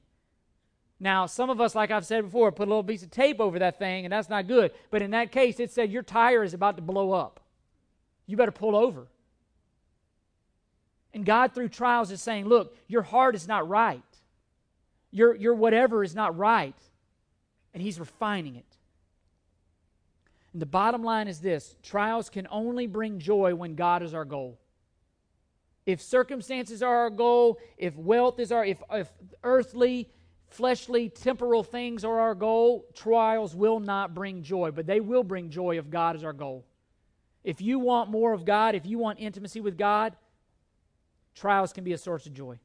Now, 1.00 1.28
some 1.28 1.52
of 1.52 1.62
us, 1.62 1.76
like 1.76 1.92
I've 1.92 2.06
said 2.06 2.24
before, 2.24 2.52
put 2.52 2.68
a 2.68 2.72
little 2.72 2.84
piece 2.84 3.04
of 3.04 3.12
tape 3.12 3.40
over 3.40 3.60
that 3.60 3.78
thing, 3.78 4.06
and 4.06 4.12
that's 4.12 4.28
not 4.28 4.48
good. 4.48 4.72
But 4.90 5.04
in 5.04 5.12
that 5.12 5.32
case, 5.32 5.60
it 5.60 5.72
said 5.72 5.92
your 5.92 6.04
tire 6.04 6.44
is 6.44 6.56
about 6.56 6.78
to 6.78 6.82
blow 6.82 7.12
up 7.12 7.40
you 8.30 8.38
better 8.38 8.52
pull 8.52 8.76
over. 8.76 9.08
And 11.16 11.26
God, 11.26 11.56
through 11.56 11.70
trials, 11.70 12.12
is 12.12 12.22
saying, 12.22 12.46
look, 12.46 12.78
your 12.88 13.02
heart 13.02 13.34
is 13.34 13.48
not 13.48 13.68
right. 13.68 14.04
Your, 15.10 15.36
your 15.36 15.56
whatever 15.56 16.04
is 16.04 16.14
not 16.14 16.38
right. 16.38 16.76
And 17.74 17.82
He's 17.82 18.00
refining 18.00 18.56
it. 18.56 18.78
And 20.54 20.62
the 20.62 20.68
bottom 20.68 21.04
line 21.04 21.28
is 21.28 21.40
this 21.40 21.76
trials 21.82 22.30
can 22.30 22.48
only 22.52 22.86
bring 22.86 23.18
joy 23.18 23.56
when 23.56 23.74
God 23.74 24.04
is 24.04 24.14
our 24.14 24.26
goal. 24.26 24.60
If 25.88 26.00
circumstances 26.00 26.84
are 26.84 26.98
our 26.98 27.10
goal, 27.10 27.58
if 27.80 27.96
wealth 27.96 28.40
is 28.40 28.52
our, 28.52 28.64
if, 28.64 28.78
if 28.92 29.10
earthly, 29.44 30.08
fleshly, 30.46 31.10
temporal 31.10 31.64
things 31.64 32.06
are 32.06 32.20
our 32.20 32.36
goal, 32.36 32.86
trials 32.94 33.56
will 33.56 33.80
not 33.80 34.14
bring 34.14 34.44
joy, 34.44 34.70
but 34.70 34.86
they 34.86 35.00
will 35.00 35.24
bring 35.24 35.50
joy 35.50 35.80
if 35.80 35.90
God 35.90 36.16
is 36.16 36.24
our 36.24 36.34
goal. 36.34 36.68
If 37.44 37.62
you 37.62 37.80
want 37.80 38.10
more 38.10 38.34
of 38.34 38.46
God, 38.46 38.76
if 38.76 38.86
you 38.86 38.98
want 38.98 39.20
intimacy 39.20 39.62
with 39.62 39.78
God, 39.78 40.16
trials 41.36 41.74
can 41.74 41.84
be 41.84 41.94
a 41.94 41.98
source 41.98 42.26
of 42.26 42.34
joy. 42.34 42.60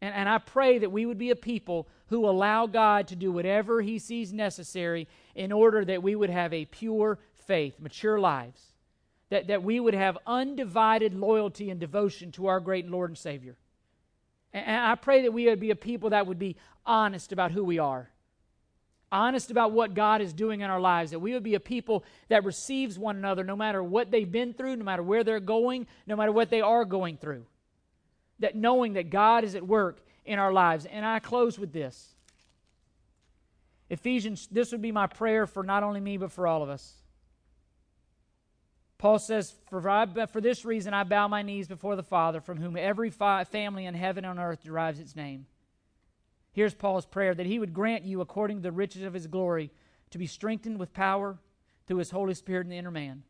And, 0.00 0.14
and 0.14 0.28
I 0.28 0.38
pray 0.38 0.78
that 0.78 0.92
we 0.92 1.06
would 1.06 1.18
be 1.18 1.30
a 1.30 1.36
people 1.36 1.88
who 2.06 2.28
allow 2.28 2.66
God 2.66 3.08
to 3.08 3.16
do 3.16 3.32
whatever 3.32 3.80
He 3.80 3.98
sees 3.98 4.32
necessary 4.32 5.08
in 5.34 5.52
order 5.52 5.84
that 5.84 6.02
we 6.02 6.14
would 6.14 6.28
have 6.28 6.52
a 6.52 6.66
pure 6.66 7.18
faith, 7.46 7.80
mature 7.80 8.20
lives, 8.20 8.60
that, 9.30 9.46
that 9.46 9.62
we 9.62 9.80
would 9.80 9.94
have 9.94 10.18
undivided 10.26 11.14
loyalty 11.14 11.70
and 11.70 11.80
devotion 11.80 12.32
to 12.32 12.48
our 12.48 12.60
great 12.60 12.88
Lord 12.88 13.10
and 13.10 13.18
Savior. 13.18 13.56
And, 14.52 14.66
and 14.66 14.76
I 14.76 14.94
pray 14.96 15.22
that 15.22 15.32
we 15.32 15.46
would 15.46 15.60
be 15.60 15.70
a 15.70 15.76
people 15.76 16.10
that 16.10 16.26
would 16.26 16.38
be 16.38 16.56
honest 16.84 17.32
about 17.32 17.52
who 17.52 17.64
we 17.64 17.78
are, 17.78 18.10
honest 19.12 19.50
about 19.50 19.70
what 19.72 19.94
God 19.94 20.20
is 20.20 20.32
doing 20.32 20.62
in 20.62 20.70
our 20.70 20.80
lives, 20.80 21.12
that 21.12 21.20
we 21.20 21.34
would 21.34 21.42
be 21.44 21.54
a 21.54 21.60
people 21.60 22.02
that 22.28 22.44
receives 22.44 22.98
one 22.98 23.16
another 23.16 23.44
no 23.44 23.54
matter 23.54 23.82
what 23.82 24.10
they've 24.10 24.30
been 24.30 24.54
through, 24.54 24.76
no 24.76 24.84
matter 24.84 25.02
where 25.02 25.22
they're 25.22 25.38
going, 25.38 25.86
no 26.06 26.16
matter 26.16 26.32
what 26.32 26.50
they 26.50 26.62
are 26.62 26.84
going 26.84 27.18
through 27.18 27.44
that 28.42 28.56
knowing 28.56 28.94
that 28.94 29.08
God 29.08 29.44
is 29.44 29.54
at 29.54 29.66
work 29.66 30.04
in 30.24 30.38
our 30.38 30.52
lives. 30.52 30.84
And 30.84 31.06
I 31.06 31.18
close 31.20 31.58
with 31.58 31.72
this. 31.72 32.14
Ephesians, 33.88 34.48
this 34.50 34.72
would 34.72 34.82
be 34.82 34.92
my 34.92 35.06
prayer 35.06 35.46
for 35.46 35.62
not 35.62 35.82
only 35.82 36.00
me, 36.00 36.16
but 36.16 36.32
for 36.32 36.46
all 36.46 36.62
of 36.62 36.68
us. 36.68 36.94
Paul 38.98 39.18
says, 39.18 39.54
for, 39.68 39.88
I, 39.88 40.26
for 40.26 40.40
this 40.40 40.64
reason 40.64 40.94
I 40.94 41.04
bow 41.04 41.28
my 41.28 41.42
knees 41.42 41.66
before 41.66 41.96
the 41.96 42.02
Father, 42.02 42.40
from 42.40 42.58
whom 42.58 42.76
every 42.76 43.10
fi- 43.10 43.44
family 43.44 43.86
in 43.86 43.94
heaven 43.94 44.24
and 44.24 44.38
earth 44.38 44.62
derives 44.62 45.00
its 45.00 45.16
name. 45.16 45.46
Here's 46.52 46.74
Paul's 46.74 47.06
prayer 47.06 47.34
that 47.34 47.46
he 47.46 47.58
would 47.58 47.72
grant 47.72 48.04
you, 48.04 48.20
according 48.20 48.58
to 48.58 48.62
the 48.62 48.72
riches 48.72 49.02
of 49.02 49.14
his 49.14 49.26
glory, 49.26 49.70
to 50.10 50.18
be 50.18 50.26
strengthened 50.26 50.78
with 50.78 50.92
power 50.92 51.38
through 51.86 51.96
his 51.96 52.10
Holy 52.10 52.34
Spirit 52.34 52.66
in 52.66 52.70
the 52.70 52.76
inner 52.76 52.90
man, 52.90 53.22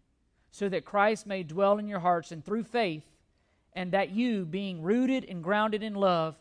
so 0.51 0.69
that 0.69 0.85
Christ 0.85 1.27
may 1.27 1.43
dwell 1.43 1.79
in 1.79 1.87
your 1.87 2.01
hearts, 2.01 2.33
and 2.33 2.45
through 2.45 2.65
faith, 2.65 3.05
and 3.73 3.93
that 3.93 4.11
you, 4.11 4.45
being 4.45 4.83
rooted 4.83 5.25
and 5.25 5.43
grounded 5.43 5.83
in 5.83 5.95
love, 5.95 6.37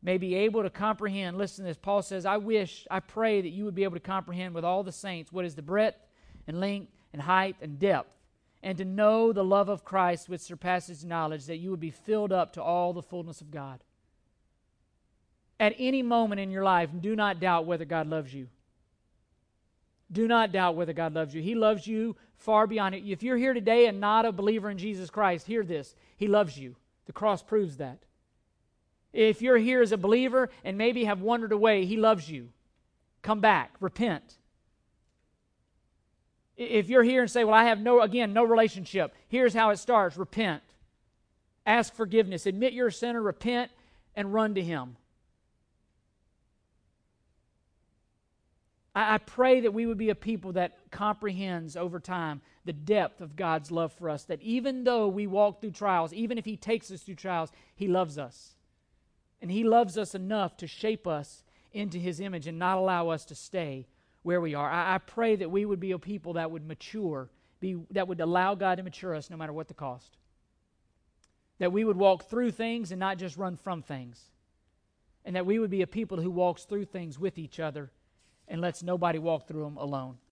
may 0.00 0.16
be 0.16 0.34
able 0.34 0.62
to 0.62 0.70
comprehend. 0.70 1.36
Listen 1.36 1.64
to 1.64 1.70
this. 1.70 1.78
Paul 1.78 2.02
says, 2.02 2.24
I 2.24 2.36
wish, 2.36 2.86
I 2.90 3.00
pray 3.00 3.40
that 3.40 3.50
you 3.50 3.64
would 3.64 3.74
be 3.74 3.84
able 3.84 3.96
to 3.96 4.00
comprehend 4.00 4.54
with 4.54 4.64
all 4.64 4.82
the 4.82 4.92
saints 4.92 5.32
what 5.32 5.44
is 5.44 5.54
the 5.54 5.62
breadth 5.62 5.98
and 6.46 6.60
length 6.60 6.92
and 7.12 7.22
height 7.22 7.56
and 7.60 7.78
depth, 7.78 8.16
and 8.62 8.78
to 8.78 8.84
know 8.84 9.32
the 9.32 9.44
love 9.44 9.68
of 9.68 9.84
Christ 9.84 10.28
which 10.28 10.40
surpasses 10.40 11.04
knowledge, 11.04 11.46
that 11.46 11.58
you 11.58 11.70
would 11.70 11.80
be 11.80 11.90
filled 11.90 12.32
up 12.32 12.52
to 12.54 12.62
all 12.62 12.92
the 12.92 13.02
fullness 13.02 13.40
of 13.40 13.50
God. 13.50 13.80
At 15.62 15.76
any 15.78 16.02
moment 16.02 16.40
in 16.40 16.50
your 16.50 16.64
life, 16.64 16.90
do 17.00 17.14
not 17.14 17.38
doubt 17.38 17.66
whether 17.66 17.84
God 17.84 18.08
loves 18.08 18.34
you. 18.34 18.48
Do 20.10 20.26
not 20.26 20.50
doubt 20.50 20.74
whether 20.74 20.92
God 20.92 21.14
loves 21.14 21.36
you. 21.36 21.40
He 21.40 21.54
loves 21.54 21.86
you 21.86 22.16
far 22.34 22.66
beyond 22.66 22.96
it. 22.96 23.04
If 23.06 23.22
you're 23.22 23.36
here 23.36 23.54
today 23.54 23.86
and 23.86 24.00
not 24.00 24.24
a 24.24 24.32
believer 24.32 24.70
in 24.70 24.76
Jesus 24.76 25.08
Christ, 25.08 25.46
hear 25.46 25.62
this. 25.62 25.94
He 26.16 26.26
loves 26.26 26.58
you. 26.58 26.74
The 27.06 27.12
cross 27.12 27.44
proves 27.44 27.76
that. 27.76 28.00
If 29.12 29.40
you're 29.40 29.56
here 29.56 29.80
as 29.82 29.92
a 29.92 29.96
believer 29.96 30.50
and 30.64 30.76
maybe 30.76 31.04
have 31.04 31.20
wandered 31.20 31.52
away, 31.52 31.84
He 31.84 31.96
loves 31.96 32.28
you. 32.28 32.48
Come 33.22 33.38
back, 33.38 33.70
repent. 33.78 34.38
If 36.56 36.88
you're 36.88 37.04
here 37.04 37.22
and 37.22 37.30
say, 37.30 37.44
Well, 37.44 37.54
I 37.54 37.66
have 37.66 37.78
no, 37.78 38.00
again, 38.00 38.32
no 38.32 38.42
relationship, 38.42 39.14
here's 39.28 39.54
how 39.54 39.70
it 39.70 39.76
starts 39.76 40.16
repent. 40.16 40.64
Ask 41.64 41.94
forgiveness. 41.94 42.46
Admit 42.46 42.72
you're 42.72 42.88
a 42.88 42.92
sinner, 42.92 43.22
repent, 43.22 43.70
and 44.16 44.34
run 44.34 44.56
to 44.56 44.60
Him. 44.60 44.96
I, 48.94 49.14
I 49.14 49.18
pray 49.18 49.60
that 49.60 49.74
we 49.74 49.86
would 49.86 49.98
be 49.98 50.10
a 50.10 50.14
people 50.14 50.52
that 50.52 50.78
comprehends 50.90 51.76
over 51.76 52.00
time 52.00 52.40
the 52.64 52.72
depth 52.72 53.20
of 53.20 53.36
God's 53.36 53.70
love 53.70 53.92
for 53.92 54.08
us. 54.08 54.24
That 54.24 54.42
even 54.42 54.84
though 54.84 55.08
we 55.08 55.26
walk 55.26 55.60
through 55.60 55.72
trials, 55.72 56.12
even 56.12 56.38
if 56.38 56.44
He 56.44 56.56
takes 56.56 56.90
us 56.90 57.02
through 57.02 57.16
trials, 57.16 57.50
He 57.74 57.88
loves 57.88 58.18
us. 58.18 58.54
And 59.40 59.50
He 59.50 59.64
loves 59.64 59.98
us 59.98 60.14
enough 60.14 60.56
to 60.58 60.66
shape 60.66 61.06
us 61.06 61.42
into 61.72 61.98
His 61.98 62.20
image 62.20 62.46
and 62.46 62.58
not 62.58 62.78
allow 62.78 63.08
us 63.08 63.24
to 63.26 63.34
stay 63.34 63.86
where 64.22 64.40
we 64.40 64.54
are. 64.54 64.70
I, 64.70 64.94
I 64.94 64.98
pray 64.98 65.36
that 65.36 65.50
we 65.50 65.64
would 65.64 65.80
be 65.80 65.92
a 65.92 65.98
people 65.98 66.34
that 66.34 66.50
would 66.50 66.66
mature, 66.66 67.28
be, 67.60 67.76
that 67.90 68.08
would 68.08 68.20
allow 68.20 68.54
God 68.54 68.76
to 68.76 68.82
mature 68.82 69.14
us 69.14 69.30
no 69.30 69.36
matter 69.36 69.52
what 69.52 69.68
the 69.68 69.74
cost. 69.74 70.16
That 71.58 71.72
we 71.72 71.84
would 71.84 71.96
walk 71.96 72.28
through 72.28 72.52
things 72.52 72.92
and 72.92 73.00
not 73.00 73.18
just 73.18 73.36
run 73.36 73.56
from 73.56 73.82
things. 73.82 74.20
And 75.24 75.36
that 75.36 75.46
we 75.46 75.58
would 75.58 75.70
be 75.70 75.82
a 75.82 75.86
people 75.86 76.20
who 76.20 76.30
walks 76.30 76.64
through 76.64 76.86
things 76.86 77.18
with 77.18 77.38
each 77.38 77.60
other 77.60 77.90
and 78.48 78.60
lets 78.60 78.82
nobody 78.82 79.18
walk 79.18 79.46
through 79.48 79.64
them 79.64 79.76
alone. 79.76 80.18